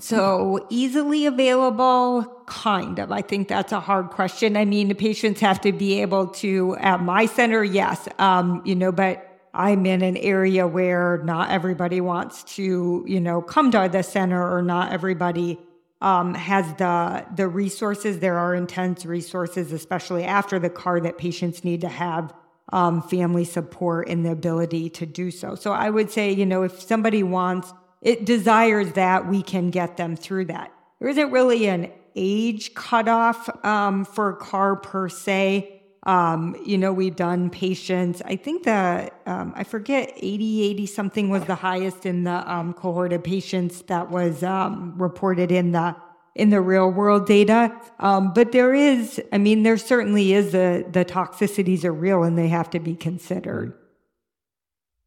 So 0.00 0.66
easily 0.68 1.24
available, 1.24 2.42
kind 2.46 2.98
of. 2.98 3.10
I 3.10 3.22
think 3.22 3.48
that's 3.48 3.72
a 3.72 3.80
hard 3.80 4.10
question. 4.10 4.56
I 4.56 4.64
mean, 4.64 4.88
the 4.88 4.94
patients 4.94 5.40
have 5.40 5.60
to 5.62 5.72
be 5.72 6.02
able 6.02 6.26
to, 6.26 6.76
at 6.78 7.02
my 7.02 7.24
center, 7.24 7.64
yes, 7.64 8.06
um, 8.18 8.62
you 8.66 8.74
know, 8.74 8.92
but 8.92 9.24
I'm 9.54 9.86
in 9.86 10.02
an 10.02 10.18
area 10.18 10.66
where 10.66 11.22
not 11.24 11.50
everybody 11.50 12.00
wants 12.00 12.44
to, 12.56 13.04
you 13.08 13.20
know, 13.20 13.40
come 13.40 13.70
to 13.70 13.88
the 13.90 14.02
center 14.02 14.54
or 14.54 14.62
not 14.62 14.92
everybody 14.92 15.58
um, 16.00 16.34
has 16.34 16.66
the 16.74 17.26
the 17.34 17.48
resources. 17.48 18.20
There 18.20 18.38
are 18.38 18.54
intense 18.54 19.04
resources, 19.04 19.72
especially 19.72 20.22
after 20.24 20.58
the 20.58 20.70
CAR, 20.70 21.00
that 21.00 21.18
patients 21.18 21.64
need 21.64 21.80
to 21.80 21.88
have 21.88 22.32
um, 22.72 23.02
family 23.02 23.44
support 23.44 24.08
and 24.08 24.24
the 24.24 24.30
ability 24.30 24.90
to 24.90 25.06
do 25.06 25.30
so. 25.30 25.54
So 25.54 25.72
I 25.72 25.90
would 25.90 26.10
say, 26.10 26.30
you 26.30 26.46
know, 26.46 26.62
if 26.62 26.80
somebody 26.80 27.22
wants 27.22 27.72
it 28.02 28.24
desires 28.24 28.92
that 28.92 29.28
we 29.28 29.42
can 29.42 29.70
get 29.70 29.96
them 29.96 30.16
through 30.16 30.46
that. 30.46 30.72
There 31.00 31.08
isn't 31.08 31.30
really 31.30 31.66
an 31.66 31.90
age 32.14 32.74
cutoff 32.74 33.48
um, 33.64 34.04
for 34.04 34.34
CAR 34.34 34.76
per 34.76 35.08
se. 35.08 35.82
Um, 36.04 36.56
you 36.64 36.78
know, 36.78 36.92
we've 36.92 37.16
done 37.16 37.50
patients, 37.50 38.22
I 38.24 38.36
think 38.36 38.64
the, 38.64 39.10
um, 39.26 39.52
I 39.56 39.64
forget, 39.64 40.12
80, 40.16 40.62
80 40.62 40.86
something 40.86 41.28
was 41.28 41.44
the 41.44 41.56
highest 41.56 42.06
in 42.06 42.24
the 42.24 42.50
um, 42.50 42.72
cohort 42.72 43.12
of 43.12 43.22
patients 43.22 43.82
that 43.82 44.10
was 44.10 44.42
um, 44.42 44.94
reported 44.96 45.52
in 45.52 45.72
the 45.72 45.94
in 46.34 46.50
the 46.50 46.60
real 46.60 46.88
world 46.88 47.26
data. 47.26 47.76
Um, 47.98 48.32
but 48.32 48.52
there 48.52 48.72
is, 48.72 49.20
I 49.32 49.38
mean, 49.38 49.64
there 49.64 49.76
certainly 49.76 50.32
is 50.32 50.52
the 50.52 50.86
the 50.90 51.04
toxicities 51.04 51.84
are 51.84 51.92
real 51.92 52.22
and 52.22 52.38
they 52.38 52.48
have 52.48 52.70
to 52.70 52.80
be 52.80 52.94
considered. 52.94 53.74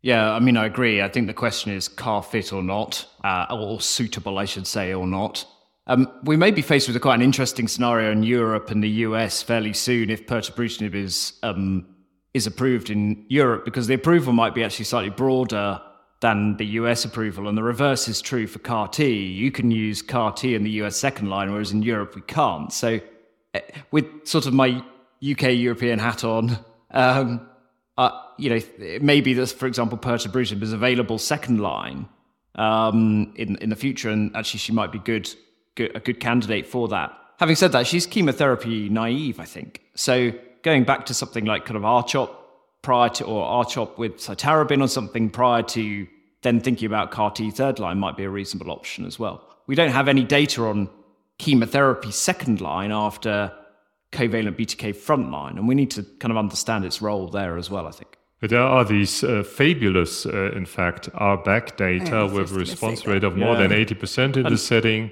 Yeah, 0.02 0.32
I 0.32 0.39
mean, 0.39 0.58
I 0.58 0.66
agree. 0.66 1.02
I 1.02 1.08
think 1.08 1.28
the 1.28 1.34
question 1.34 1.71
is 1.71 1.88
CAR 1.88 2.24
fit 2.24 2.51
or 2.51 2.63
not, 2.63 3.05
uh, 3.24 3.46
or 3.51 3.80
suitable, 3.80 4.39
I 4.39 4.46
should 4.46 4.66
say, 4.66 4.93
or 4.93 5.05
not. 5.05 5.46
Um, 5.88 6.12
we 6.24 6.36
may 6.38 6.51
be 6.51 6.62
faced 6.62 6.88
with 6.88 6.96
a 6.96 7.00
quite 7.00 7.16
an 7.16 7.21
interesting 7.21 7.67
scenario 7.67 8.12
in 8.12 8.24
Europe 8.24 8.71
and 8.71 8.84
the 8.84 8.89
US 8.89 9.42
fairly 9.42 9.74
soon 9.74 10.09
if 10.09 10.25
pirtobrutinib 10.28 10.93
is 10.96 11.34
um, 11.43 11.86
is 12.34 12.47
approved 12.47 12.89
in 12.89 13.25
Europe, 13.28 13.66
because 13.66 13.88
the 13.88 13.93
approval 13.93 14.32
might 14.32 14.55
be 14.55 14.63
actually 14.63 14.86
slightly 14.86 15.09
broader 15.09 15.82
than 16.21 16.55
the 16.58 16.66
US 16.66 17.04
approval, 17.04 17.47
and 17.47 17.58
the 17.58 17.63
reverse 17.63 18.08
is 18.08 18.21
true 18.21 18.47
for 18.47 18.59
CAR 18.59 18.88
T. 18.88 19.25
You 19.25 19.51
can 19.51 19.70
use 19.70 20.01
CAR 20.01 20.32
T 20.32 20.55
in 20.55 20.63
the 20.63 20.71
US 20.84 20.96
second 20.97 21.30
line, 21.30 21.51
whereas 21.51 21.71
in 21.71 21.84
Europe 21.84 22.16
we 22.16 22.21
can't. 22.21 22.71
So, 22.71 23.00
uh, 23.54 23.59
with 23.92 24.05
sort 24.24 24.46
of 24.46 24.54
my 24.54 24.84
UK 25.21 25.50
European 25.54 26.00
hat 26.00 26.24
on. 26.24 26.58
Um, 26.92 27.47
uh, 27.97 28.09
you 28.42 28.50
know, 28.50 28.59
maybe 29.01 29.34
this, 29.34 29.54
for 29.54 29.68
example, 29.68 29.97
pirtobrutinib 29.97 30.63
is 30.63 30.74
available 30.74 31.20
second 31.20 31.59
line 31.59 32.08
um, 32.55 33.32
in 33.36 33.55
in 33.58 33.70
the 33.70 33.76
future, 33.76 34.09
and 34.09 34.36
actually 34.36 34.59
she 34.59 34.72
might 34.72 34.92
be 34.92 35.00
good, 35.00 35.30
good, 35.76 35.96
a 35.96 36.00
good 36.00 36.20
candidate 36.20 36.66
for 36.66 36.88
that. 36.88 37.16
Having 37.38 37.55
said 37.55 37.72
that, 37.74 37.88
she's 37.88 38.05
chemotherapy 38.05 38.89
naive, 38.89 39.39
I 39.39 39.46
think. 39.46 39.82
So 39.96 40.32
going 40.63 40.84
back 40.84 41.05
to 41.08 41.13
something 41.13 41.46
like 41.46 41.66
kind 41.66 41.78
of 41.78 41.86
R-CHOP 41.86 42.30
prior 42.82 43.09
to, 43.09 43.26
or 43.26 43.43
R-CHOP 43.43 43.97
with 43.97 44.18
cytarabine 44.18 44.82
or 44.84 44.88
something 44.88 45.30
prior 45.30 45.63
to 45.63 46.08
then 46.42 46.59
thinking 46.59 46.88
about 46.88 47.12
CAR 47.12 47.32
T 47.32 47.51
third 47.51 47.78
line 47.78 48.00
might 48.00 48.18
be 48.18 48.24
a 48.24 48.30
reasonable 48.30 48.72
option 48.72 49.05
as 49.05 49.20
well. 49.20 49.47
We 49.68 49.76
don't 49.76 49.92
have 49.92 50.08
any 50.08 50.24
data 50.24 50.63
on 50.66 50.89
chemotherapy 51.38 52.12
second 52.12 52.59
line 52.62 52.92
after 52.92 53.51
covalent 54.12 54.58
BTK 54.58 54.96
frontline, 54.96 55.58
and 55.58 55.68
we 55.68 55.76
need 55.76 55.92
to 55.92 56.04
kind 56.20 56.32
of 56.32 56.38
understand 56.38 56.86
its 56.86 57.01
role 57.01 57.28
there 57.28 57.58
as 57.58 57.70
well. 57.70 57.88
I 57.88 57.92
think. 57.92 58.18
There 58.42 58.62
are 58.62 58.84
these 58.84 59.24
uh, 59.24 59.43
fabulous, 59.43 60.26
uh, 60.26 60.51
in 60.54 60.66
fact, 60.66 61.09
R-BAC 61.13 61.78
data 61.78 62.26
with 62.26 62.51
a 62.51 62.55
response 62.55 63.05
rate 63.05 63.24
of 63.24 63.38
more 63.38 63.54
yeah. 63.54 63.68
than 63.68 63.72
80% 63.72 64.38
in 64.38 64.46
and, 64.46 64.54
the 64.54 64.58
setting. 64.58 65.12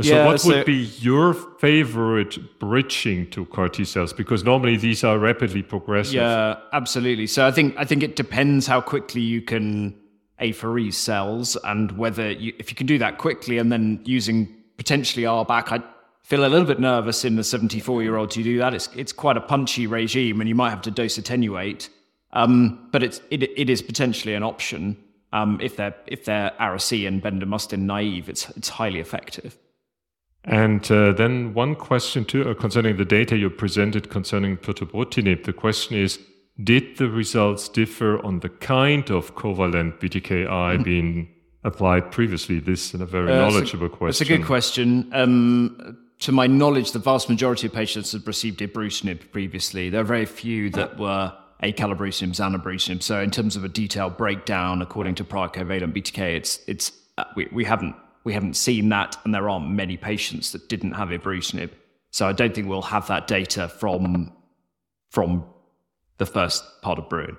So, 0.00 0.16
yeah, 0.16 0.26
what 0.26 0.40
so 0.40 0.48
would 0.48 0.66
be 0.66 0.90
your 0.98 1.34
favorite 1.34 2.58
bridging 2.58 3.30
to 3.30 3.44
CAR 3.46 3.68
T 3.68 3.84
cells? 3.84 4.12
Because 4.12 4.42
normally 4.42 4.76
these 4.76 5.04
are 5.04 5.20
rapidly 5.20 5.62
progressive. 5.62 6.14
Yeah, 6.14 6.56
absolutely. 6.72 7.28
So, 7.28 7.46
I 7.46 7.52
think 7.52 7.76
I 7.78 7.84
think 7.84 8.02
it 8.02 8.16
depends 8.16 8.66
how 8.66 8.80
quickly 8.80 9.20
you 9.20 9.40
can 9.40 9.94
apheresis 10.40 10.94
cells 10.94 11.56
and 11.62 11.92
whether 11.92 12.32
you, 12.32 12.52
if 12.58 12.70
you 12.70 12.76
can 12.76 12.88
do 12.88 12.98
that 12.98 13.18
quickly 13.18 13.58
and 13.58 13.70
then 13.70 14.00
using 14.04 14.52
potentially 14.76 15.26
R-BAC, 15.26 15.72
I 15.72 15.82
feel 16.22 16.44
a 16.44 16.48
little 16.48 16.66
bit 16.66 16.80
nervous 16.80 17.24
in 17.24 17.36
the 17.36 17.44
74 17.44 18.02
year 18.02 18.16
old 18.16 18.30
to 18.32 18.42
do 18.42 18.58
that. 18.58 18.74
It's, 18.74 18.88
it's 18.96 19.12
quite 19.12 19.36
a 19.36 19.40
punchy 19.40 19.86
regime 19.86 20.40
and 20.40 20.48
you 20.48 20.54
might 20.54 20.70
have 20.70 20.82
to 20.82 20.90
dose 20.90 21.18
attenuate. 21.18 21.88
Um, 22.34 22.88
but 22.90 23.02
it's, 23.02 23.20
it, 23.30 23.42
it 23.42 23.70
is 23.70 23.80
potentially 23.80 24.34
an 24.34 24.42
option. 24.42 24.96
Um, 25.32 25.58
if 25.62 25.76
they're, 25.76 25.94
if 26.06 26.24
they're 26.24 26.52
Ara-C 26.60 27.06
and 27.06 27.22
bendamustine 27.22 27.80
naive, 27.80 28.28
it's, 28.28 28.50
it's 28.50 28.68
highly 28.68 29.00
effective. 29.00 29.56
And 30.44 30.90
uh, 30.90 31.12
then 31.12 31.54
one 31.54 31.74
question 31.74 32.24
too 32.24 32.48
uh, 32.48 32.54
concerning 32.54 32.98
the 32.98 33.04
data 33.04 33.36
you 33.36 33.48
presented 33.48 34.10
concerning 34.10 34.58
pirtobrutinib. 34.58 35.44
The 35.44 35.52
question 35.52 35.96
is, 35.96 36.18
did 36.62 36.98
the 36.98 37.08
results 37.08 37.68
differ 37.68 38.24
on 38.24 38.40
the 38.40 38.48
kind 38.48 39.10
of 39.10 39.34
covalent 39.34 39.98
BTKI 40.00 40.46
mm-hmm. 40.46 40.82
being 40.82 41.28
applied 41.64 42.12
previously? 42.12 42.60
This 42.60 42.94
is 42.94 43.00
a 43.00 43.06
very 43.06 43.32
uh, 43.32 43.36
knowledgeable 43.36 43.86
a, 43.86 43.90
question. 43.90 44.08
It's 44.08 44.20
a 44.20 44.36
good 44.36 44.46
question. 44.46 45.08
Um, 45.12 45.98
to 46.20 46.32
my 46.32 46.46
knowledge, 46.46 46.92
the 46.92 46.98
vast 46.98 47.28
majority 47.28 47.66
of 47.66 47.72
patients 47.72 48.12
had 48.12 48.26
received 48.26 48.60
ibrutinib 48.60 49.32
previously. 49.32 49.90
There 49.90 50.00
are 50.00 50.04
very 50.04 50.26
few 50.26 50.70
that 50.70 50.98
were 50.98 51.32
acalabrutinib, 51.62 52.30
zanubrutinib. 52.30 53.02
So 53.02 53.20
in 53.20 53.30
terms 53.30 53.56
of 53.56 53.64
a 53.64 53.68
detailed 53.68 54.16
breakdown, 54.16 54.82
according 54.82 55.14
to 55.16 55.24
prior 55.24 55.48
covalent 55.48 55.92
BTK, 55.94 56.36
it's 56.36 56.60
it's 56.66 56.92
uh, 57.18 57.24
we, 57.36 57.48
we 57.52 57.64
haven't 57.64 57.94
we 58.24 58.32
haven't 58.32 58.54
seen 58.54 58.88
that, 58.90 59.16
and 59.24 59.34
there 59.34 59.48
aren't 59.48 59.70
many 59.70 59.96
patients 59.96 60.52
that 60.52 60.68
didn't 60.68 60.92
have 60.92 61.08
ibrutinib. 61.08 61.70
So 62.10 62.28
I 62.28 62.32
don't 62.32 62.54
think 62.54 62.68
we'll 62.68 62.82
have 62.82 63.06
that 63.08 63.26
data 63.26 63.68
from 63.68 64.32
from 65.10 65.44
the 66.18 66.26
first 66.26 66.64
part 66.82 66.98
of 66.98 67.08
Bruin. 67.08 67.36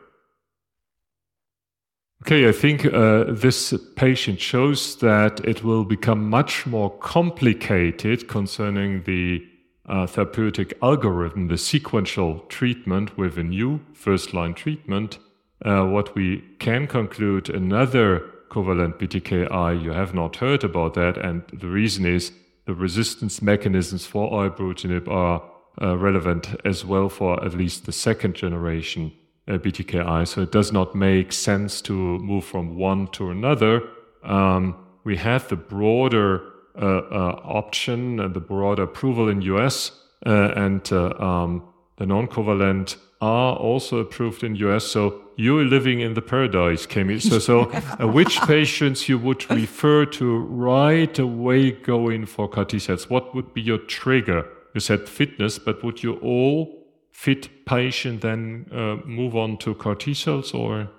Okay, 2.24 2.48
I 2.48 2.52
think 2.52 2.86
uh, 2.86 3.26
this 3.28 3.74
patient 3.96 4.40
shows 4.40 4.96
that 4.98 5.42
it 5.46 5.64
will 5.64 5.84
become 5.84 6.30
much 6.30 6.66
more 6.66 6.90
complicated 6.98 8.28
concerning 8.28 9.04
the 9.04 9.46
uh, 9.88 10.07
therapeutic 10.07 10.74
algorithm, 10.82 11.48
the 11.48 11.57
sequential 11.57 12.40
treatment 12.49 13.18
with 13.18 13.38
a 13.38 13.44
new 13.44 13.80
first 13.94 14.34
line 14.34 14.53
treatment. 14.53 15.20
Uh, 15.64 15.86
what 15.86 16.16
we 16.16 16.44
can 16.60 16.88
conclude 16.88 17.49
another 17.49 18.32
covalent 18.49 18.98
BTKI, 18.99 19.82
you 19.82 19.91
have 19.91 20.14
not 20.14 20.38
heard 20.38 20.64
about 20.64 20.94
that, 20.95 21.18
and 21.18 21.44
the 21.53 21.68
reason 21.68 22.06
is 22.06 22.32
the 22.66 22.74
resistance 22.74 23.41
mechanisms 23.41 24.06
for 24.06 24.32
ibrutinib 24.32 25.07
are 25.07 25.44
uh, 25.82 25.98
relevant 25.98 26.56
as 26.66 26.86
well 26.86 27.10
for 27.10 27.44
at 27.44 27.53
least 27.53 27.86
the 27.86 27.91
second 27.91 28.34
generation 28.34 29.12
uh, 29.48 29.53
BTKI. 29.53 30.28
So 30.28 30.41
it 30.41 30.52
does 30.52 30.72
not 30.72 30.95
make 30.95 31.32
sense 31.32 31.82
to 31.82 31.94
move 31.94 32.45
from 32.45 32.76
one 32.76 33.07
to 33.10 33.30
another. 33.30 33.82
Um, 34.24 34.76
we 35.03 35.18
have 35.18 35.48
the 35.48 35.56
broader 35.56 36.41
uh, 36.81 36.85
uh 36.85 37.41
option, 37.43 38.18
the 38.18 38.39
broader 38.39 38.84
approval 38.84 39.30
in 39.30 39.41
US, 39.41 39.91
uh, 40.26 40.52
and 40.56 40.91
uh, 40.91 41.10
um, 41.19 41.64
the 41.97 42.06
non-covalent 42.06 42.97
are 43.22 43.56
also 43.56 43.99
approved 43.99 44.43
in 44.43 44.56
US. 44.56 44.85
So 44.85 45.22
you're 45.38 45.65
living 45.65 45.99
in 45.99 46.14
the 46.14 46.22
paradise, 46.22 46.85
Kami. 46.85 47.19
So, 47.19 47.39
so 47.39 47.72
uh, 47.99 48.07
which 48.07 48.39
patients 48.41 49.10
you 49.10 49.18
would 49.18 49.49
refer 49.49 50.06
to 50.06 50.39
right 50.39 51.18
away 51.19 51.72
going 51.72 52.26
for 52.26 52.47
CAR 52.47 52.65
T 52.65 52.80
cells? 52.80 53.10
What 53.10 53.35
would 53.35 53.53
be 53.53 53.61
your 53.61 53.77
trigger? 53.77 54.47
You 54.73 54.81
said 54.81 55.07
fitness, 55.07 55.60
but 55.60 55.84
would 55.84 56.03
you 56.03 56.15
all 56.15 56.85
fit 57.11 57.65
patient 57.65 58.22
then 58.22 58.65
uh, 58.72 58.97
move 59.06 59.35
on 59.35 59.57
to 59.60 59.76
CAR 59.76 59.95
T 59.95 60.14
cells 60.14 60.53
or? 60.53 60.89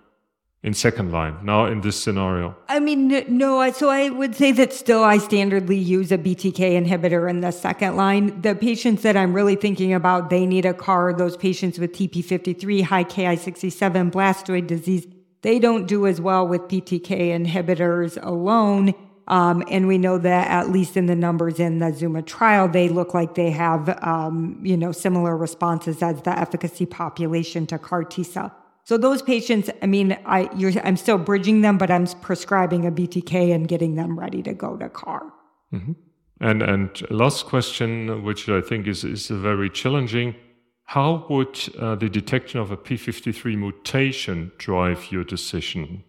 In 0.63 0.75
second 0.75 1.13
line 1.13 1.37
now 1.45 1.67
in 1.67 1.81
this 1.81 1.97
scenario? 1.97 2.57
I 2.69 2.81
mean, 2.81 3.09
no. 3.29 3.71
So 3.71 3.89
I 3.89 4.11
would 4.11 4.35
say 4.35 4.51
that 4.53 4.73
still 4.73 5.05
I 5.05 5.19
standardly 5.19 5.83
use 5.83 6.11
a 6.11 6.19
BTK 6.19 6.85
inhibitor 6.85 7.31
in 7.31 7.41
the 7.41 7.53
second 7.53 7.97
line. 7.97 8.41
The 8.43 8.55
patients 8.55 9.03
that 9.03 9.17
I'm 9.17 9.33
really 9.33 9.55
thinking 9.55 9.95
about, 9.95 10.29
they 10.29 10.45
need 10.45 10.67
a 10.67 10.75
CAR. 10.75 11.13
Those 11.13 11.37
patients 11.37 11.79
with 11.79 11.93
TP53, 11.93 12.83
high 12.83 13.05
Ki67, 13.05 14.11
blastoid 14.11 14.67
disease, 14.67 15.07
they 15.43 15.61
don't 15.61 15.87
do 15.87 16.07
as 16.07 16.21
well 16.21 16.49
with 16.49 16.63
BTK 16.63 17.29
inhibitors 17.29 18.19
alone. 18.21 18.93
Um, 19.29 19.63
and 19.71 19.87
we 19.87 19.99
know 19.99 20.19
that 20.19 20.49
at 20.49 20.71
least 20.71 20.97
in 20.97 21.07
the 21.07 21.17
numbers 21.17 21.61
in 21.61 21.79
the 21.79 21.93
Zuma 21.93 22.23
trial, 22.23 22.69
they 22.69 22.89
look 22.89 23.15
like 23.15 23.35
they 23.35 23.51
have, 23.51 24.03
um, 24.03 24.61
you 24.63 24.77
know, 24.77 24.93
similar 24.93 25.37
responses 25.37 26.03
as 26.03 26.23
the 26.23 26.37
efficacy 26.37 26.87
population 26.87 27.67
to 27.69 27.79
CAR 27.79 28.03
T 28.05 28.25
cell. 28.25 28.53
So 28.87 28.97
those 28.97 29.21
patients, 29.21 29.69
I 29.83 29.87
mean, 29.87 30.17
I, 30.27 30.49
I'm 30.85 30.97
still 30.97 31.19
bridging 31.19 31.63
them, 31.63 31.77
but 31.77 31.91
I'm 31.91 32.07
prescribing 32.07 32.87
a 32.87 32.93
BTK 32.93 33.53
and 33.53 33.67
getting 33.67 33.97
them 33.97 34.17
ready 34.17 34.43
to 34.45 34.55
go 34.55 34.77
to 34.77 34.89
CAR. 34.89 35.33
Mm-hmm. 35.73 35.93
And 36.41 36.63
and 36.63 37.11
last 37.11 37.47
question, 37.47 38.23
which 38.23 38.49
I 38.49 38.61
think 38.61 38.87
is 38.87 39.03
is 39.03 39.27
very 39.27 39.71
challenging. 39.71 40.37
How 40.85 41.27
would 41.29 41.59
uh, 41.81 41.97
the 41.97 42.09
detection 42.09 42.61
of 42.61 42.71
a 42.71 42.77
p53 42.77 43.59
mutation 43.59 44.53
drive 44.57 45.11
your 45.11 45.25
decision 45.25 46.05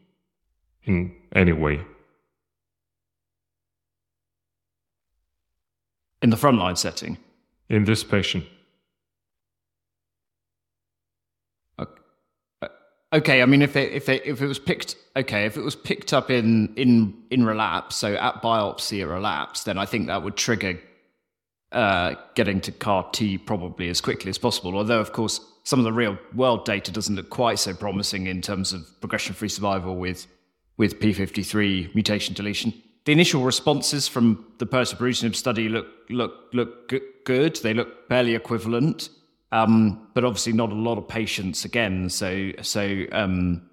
in 0.84 1.16
any 1.34 1.54
way? 1.54 1.80
In 6.22 6.30
the 6.30 6.38
frontline 6.38 6.78
setting? 6.78 7.18
In 7.70 7.86
this 7.86 8.04
patient. 8.04 8.46
Okay, 13.14 13.42
I 13.42 13.46
mean, 13.46 13.62
if 13.62 13.76
it, 13.76 13.94
if 13.94 14.10
it, 14.10 14.26
if 14.26 14.42
it 14.42 14.48
was 14.48 14.60
picked, 14.60 14.98
okay, 15.16 15.46
if 15.46 15.56
it 15.56 15.62
was 15.62 15.76
picked 15.76 16.12
up 16.12 16.30
in 16.30 16.74
in 16.76 17.24
in 17.32 17.46
relapse, 17.46 17.96
so 17.96 18.16
at 18.16 18.42
biopsy 18.42 19.02
at 19.02 19.08
relapse, 19.08 19.64
then 19.64 19.78
I 19.78 19.86
think 19.86 20.08
that 20.08 20.24
would 20.24 20.36
trigger 20.36 20.78
uh, 21.72 22.16
getting 22.36 22.60
to 22.62 22.72
CAR 22.72 23.10
T 23.12 23.38
probably 23.38 23.90
as 23.90 24.02
quickly 24.02 24.30
as 24.30 24.38
possible. 24.38 24.76
Although, 24.76 25.00
of 25.00 25.14
course, 25.14 25.40
some 25.64 25.80
of 25.80 25.86
the 25.86 25.94
real 25.94 26.18
world 26.34 26.66
data 26.66 26.92
doesn't 26.92 27.16
look 27.16 27.30
quite 27.30 27.60
so 27.60 27.74
promising 27.74 28.28
in 28.28 28.42
terms 28.42 28.74
of 28.74 28.86
progression 29.00 29.34
free 29.34 29.50
survival 29.50 29.96
with 29.96 30.28
with 30.78 31.00
p53 31.00 31.94
mutation 31.96 32.34
deletion. 32.36 32.74
The 33.06 33.12
initial 33.14 33.42
responses 33.42 34.08
from 34.08 34.46
the 34.60 34.66
pirtobrutinib 34.66 35.36
study 35.36 35.70
look 35.70 35.88
look 36.10 36.34
look 36.54 36.92
good. 37.26 37.56
They 37.58 37.74
look 37.74 38.08
fairly 38.10 38.36
equivalent. 38.36 39.10
Um, 39.52 40.08
but 40.14 40.26
obviously 40.26 40.54
not 40.54 40.72
a 40.72 40.76
lot 40.76 40.98
of 40.98 41.08
patients 41.08 41.64
again. 41.64 42.10
So 42.10 42.52
so 42.62 43.06
um, 43.12 43.70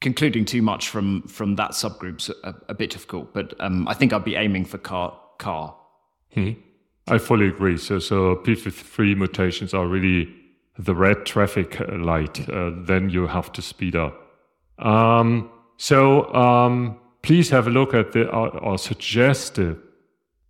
concluding 0.00 0.44
too 0.44 0.62
much 0.62 0.88
from 0.88 1.22
from 1.28 1.56
that 1.56 1.70
subgroup's 1.72 2.30
a, 2.42 2.54
a 2.68 2.74
bit 2.74 2.90
difficult. 2.90 3.32
But 3.32 3.54
um, 3.60 3.86
I 3.88 3.94
think 3.94 4.12
I'd 4.12 4.24
be 4.24 4.36
aiming 4.36 4.64
for 4.64 4.78
CAR 4.78 5.18
CAR. 5.38 5.76
Hmm. 6.34 6.52
I 7.08 7.18
fully 7.18 7.48
agree. 7.48 7.78
So 7.78 7.98
so 7.98 8.36
p53 8.36 9.16
mutations 9.16 9.74
are 9.74 9.86
really 9.86 10.28
the 10.78 10.94
red 10.94 11.26
traffic 11.26 11.80
light. 11.88 12.48
Uh, 12.48 12.70
then 12.74 13.10
you 13.10 13.26
have 13.26 13.52
to 13.52 13.62
speed 13.62 13.96
up. 13.96 14.14
Um, 14.78 15.50
so 15.76 16.32
um, 16.34 16.98
please 17.22 17.50
have 17.50 17.66
a 17.66 17.70
look 17.70 17.94
at 17.94 18.12
the 18.12 18.30
our 18.30 18.78
suggested 18.78 19.78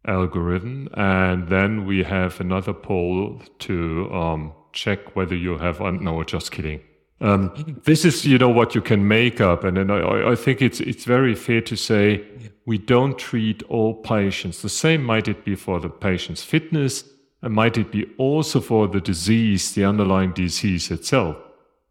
algorithm. 0.07 0.89
And 0.95 1.49
then 1.49 1.85
we 1.87 2.03
have 2.05 2.41
another 2.41 2.73
poll 2.73 3.41
to 3.61 4.13
um, 4.13 4.53
check 4.73 5.15
whether 5.17 5.35
you 5.35 5.59
have, 5.59 5.81
uh, 5.81 5.91
no, 5.91 6.23
just 6.25 6.53
kidding. 6.53 6.81
Um, 7.21 7.81
this 7.85 8.05
is, 8.05 8.27
you 8.27 8.37
know, 8.37 8.49
what 8.49 8.75
you 8.75 8.81
can 8.81 9.07
make 9.07 9.41
up. 9.41 9.63
And 9.63 9.93
I, 9.93 10.33
I 10.33 10.35
think 10.35 10.61
it's, 10.61 10.81
it's 10.81 11.05
very 11.05 11.37
fair 11.37 11.61
to 11.61 11.77
say 11.77 12.25
we 12.67 12.79
don't 12.79 13.17
treat 13.17 13.63
all 13.65 13.95
patients. 13.95 14.63
The 14.63 14.69
same 14.69 15.05
might 15.05 15.29
it 15.29 15.45
be 15.45 15.55
for 15.55 15.79
the 15.79 15.89
patient's 15.89 16.43
fitness 16.43 17.05
and 17.43 17.55
might 17.55 17.77
it 17.77 17.93
be 17.93 18.07
also 18.19 18.61
for 18.61 18.89
the 18.89 19.01
disease, 19.01 19.73
the 19.73 19.85
underlying 19.85 20.33
disease 20.33 20.91
itself. 20.91 21.37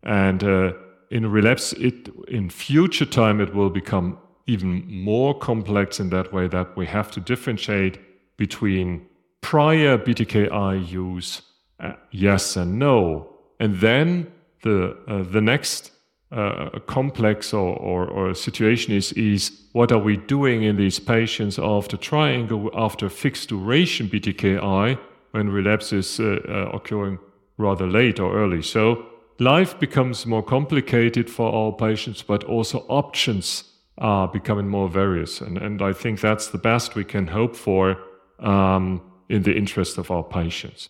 And 0.03 0.43
uh, 0.43 0.73
in 1.11 1.29
relapse, 1.29 1.73
it 1.73 2.09
in 2.27 2.49
future 2.49 3.05
time 3.05 3.39
it 3.39 3.53
will 3.53 3.69
become 3.69 4.17
even 4.51 4.85
more 4.87 5.33
complex 5.37 5.99
in 5.99 6.09
that 6.09 6.33
way 6.33 6.47
that 6.47 6.75
we 6.75 6.85
have 6.85 7.09
to 7.11 7.19
differentiate 7.19 7.97
between 8.37 9.05
prior 9.41 9.97
BTKI 9.97 10.91
use, 10.91 11.41
uh, 11.79 11.93
yes 12.11 12.57
and 12.57 12.77
no, 12.77 13.33
and 13.59 13.79
then 13.79 14.31
the 14.63 14.97
uh, 15.07 15.23
the 15.23 15.41
next 15.41 15.91
uh, 16.31 16.79
complex 16.87 17.53
or, 17.53 17.75
or, 17.75 18.07
or, 18.07 18.33
situation 18.33 18.93
is 18.93 19.11
is 19.13 19.51
what 19.73 19.91
are 19.91 19.99
we 19.99 20.15
doing 20.15 20.63
in 20.63 20.77
these 20.77 20.99
patients 20.99 21.59
after 21.59 21.97
triangle 21.97 22.69
after 22.73 23.09
fixed 23.09 23.49
duration 23.49 24.07
BTKI 24.07 24.97
when 25.31 25.49
relapse 25.49 25.91
is 25.91 26.19
uh, 26.19 26.39
uh, 26.47 26.77
occurring 26.77 27.19
rather 27.57 27.87
late 27.87 28.19
or 28.19 28.33
early. 28.33 28.61
So 28.61 29.05
life 29.39 29.77
becomes 29.79 30.25
more 30.25 30.43
complicated 30.43 31.29
for 31.29 31.53
our 31.53 31.73
patients, 31.73 32.21
but 32.21 32.43
also 32.43 32.85
options 32.87 33.70
are 34.01 34.27
becoming 34.27 34.67
more 34.67 34.89
various. 34.89 35.39
And, 35.39 35.57
and 35.57 35.81
I 35.81 35.93
think 35.93 36.19
that's 36.19 36.47
the 36.47 36.57
best 36.57 36.95
we 36.95 37.05
can 37.05 37.27
hope 37.27 37.55
for 37.55 37.97
um, 38.39 39.01
in 39.29 39.43
the 39.43 39.55
interest 39.55 39.97
of 39.97 40.09
our 40.09 40.23
patients. 40.23 40.89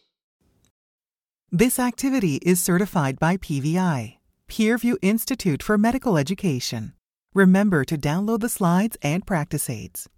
This 1.51 1.77
activity 1.77 2.37
is 2.37 2.61
certified 2.61 3.19
by 3.19 3.35
PVI, 3.35 4.17
Peerview 4.47 4.95
Institute 5.01 5.61
for 5.61 5.77
Medical 5.77 6.17
Education. 6.17 6.93
Remember 7.33 7.83
to 7.83 7.97
download 7.97 8.39
the 8.39 8.49
slides 8.49 8.97
and 9.01 9.25
practice 9.25 9.69
aids. 9.69 10.09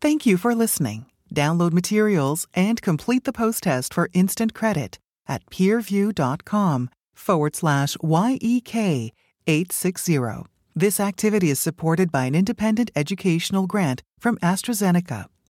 Thank 0.00 0.26
you 0.26 0.36
for 0.36 0.54
listening. 0.54 1.06
Download 1.32 1.72
materials 1.72 2.48
and 2.54 2.82
complete 2.82 3.24
the 3.24 3.32
post 3.32 3.62
test 3.62 3.94
for 3.94 4.10
instant 4.12 4.52
credit 4.54 4.98
at 5.28 5.46
peerview.com 5.46 6.90
forward 7.14 7.56
slash 7.56 7.96
YEK 8.02 9.12
860. 9.46 10.53
This 10.76 10.98
activity 10.98 11.50
is 11.50 11.60
supported 11.60 12.10
by 12.10 12.24
an 12.24 12.34
independent 12.34 12.90
educational 12.96 13.68
grant 13.68 14.02
from 14.18 14.38
AstraZeneca. 14.38 15.26